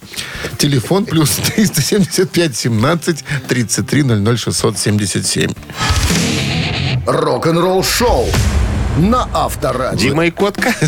Телефон 0.57 1.05
плюс 1.05 1.33
375 1.37 2.57
17 2.57 3.25
33 3.47 4.03
00 4.05 4.39
677. 4.39 5.53
Рок-н-ролл-шоу 7.07 8.27
на 8.97 9.29
Авторадио. 9.33 9.99
Дима 9.99 10.27
и 10.27 10.31
Котка. 10.31 10.69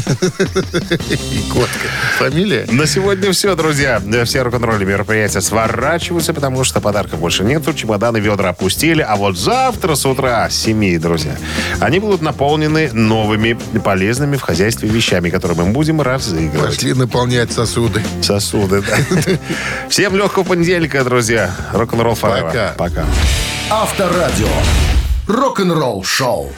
И 1.10 1.50
котка. 1.50 1.88
Фамилия? 2.18 2.66
На 2.70 2.86
сегодня 2.86 3.32
все, 3.32 3.54
друзья. 3.56 4.00
Все 4.24 4.42
рок-н-ролли 4.42 4.84
мероприятия 4.84 5.40
сворачиваются, 5.40 6.34
потому 6.34 6.64
что 6.64 6.80
подарков 6.80 7.20
больше 7.20 7.44
нету. 7.44 7.72
Чемоданы, 7.72 8.18
ведра 8.18 8.50
опустили. 8.50 9.00
А 9.02 9.16
вот 9.16 9.38
завтра 9.38 9.94
с 9.94 10.04
утра, 10.04 10.48
с 10.50 10.56
7, 10.56 10.98
друзья, 10.98 11.36
они 11.80 11.98
будут 11.98 12.20
наполнены 12.20 12.92
новыми 12.92 13.58
полезными 13.82 14.36
в 14.36 14.42
хозяйстве 14.42 14.88
вещами, 14.88 15.30
которые 15.30 15.58
мы 15.58 15.72
будем 15.72 16.00
разыгрывать. 16.00 16.74
Пошли 16.76 16.94
наполнять 16.94 17.52
сосуды. 17.52 18.02
Сосуды, 18.22 18.82
да. 18.82 18.96
Всем 19.88 20.16
легкого 20.16 20.44
понедельника, 20.44 21.04
друзья. 21.04 21.50
Рок-н-ролл. 21.72 22.16
Пока. 22.16 22.74
Пока. 22.76 23.04
Авторадио. 23.70 24.48
Рок-н-ролл-шоу. 25.26 26.52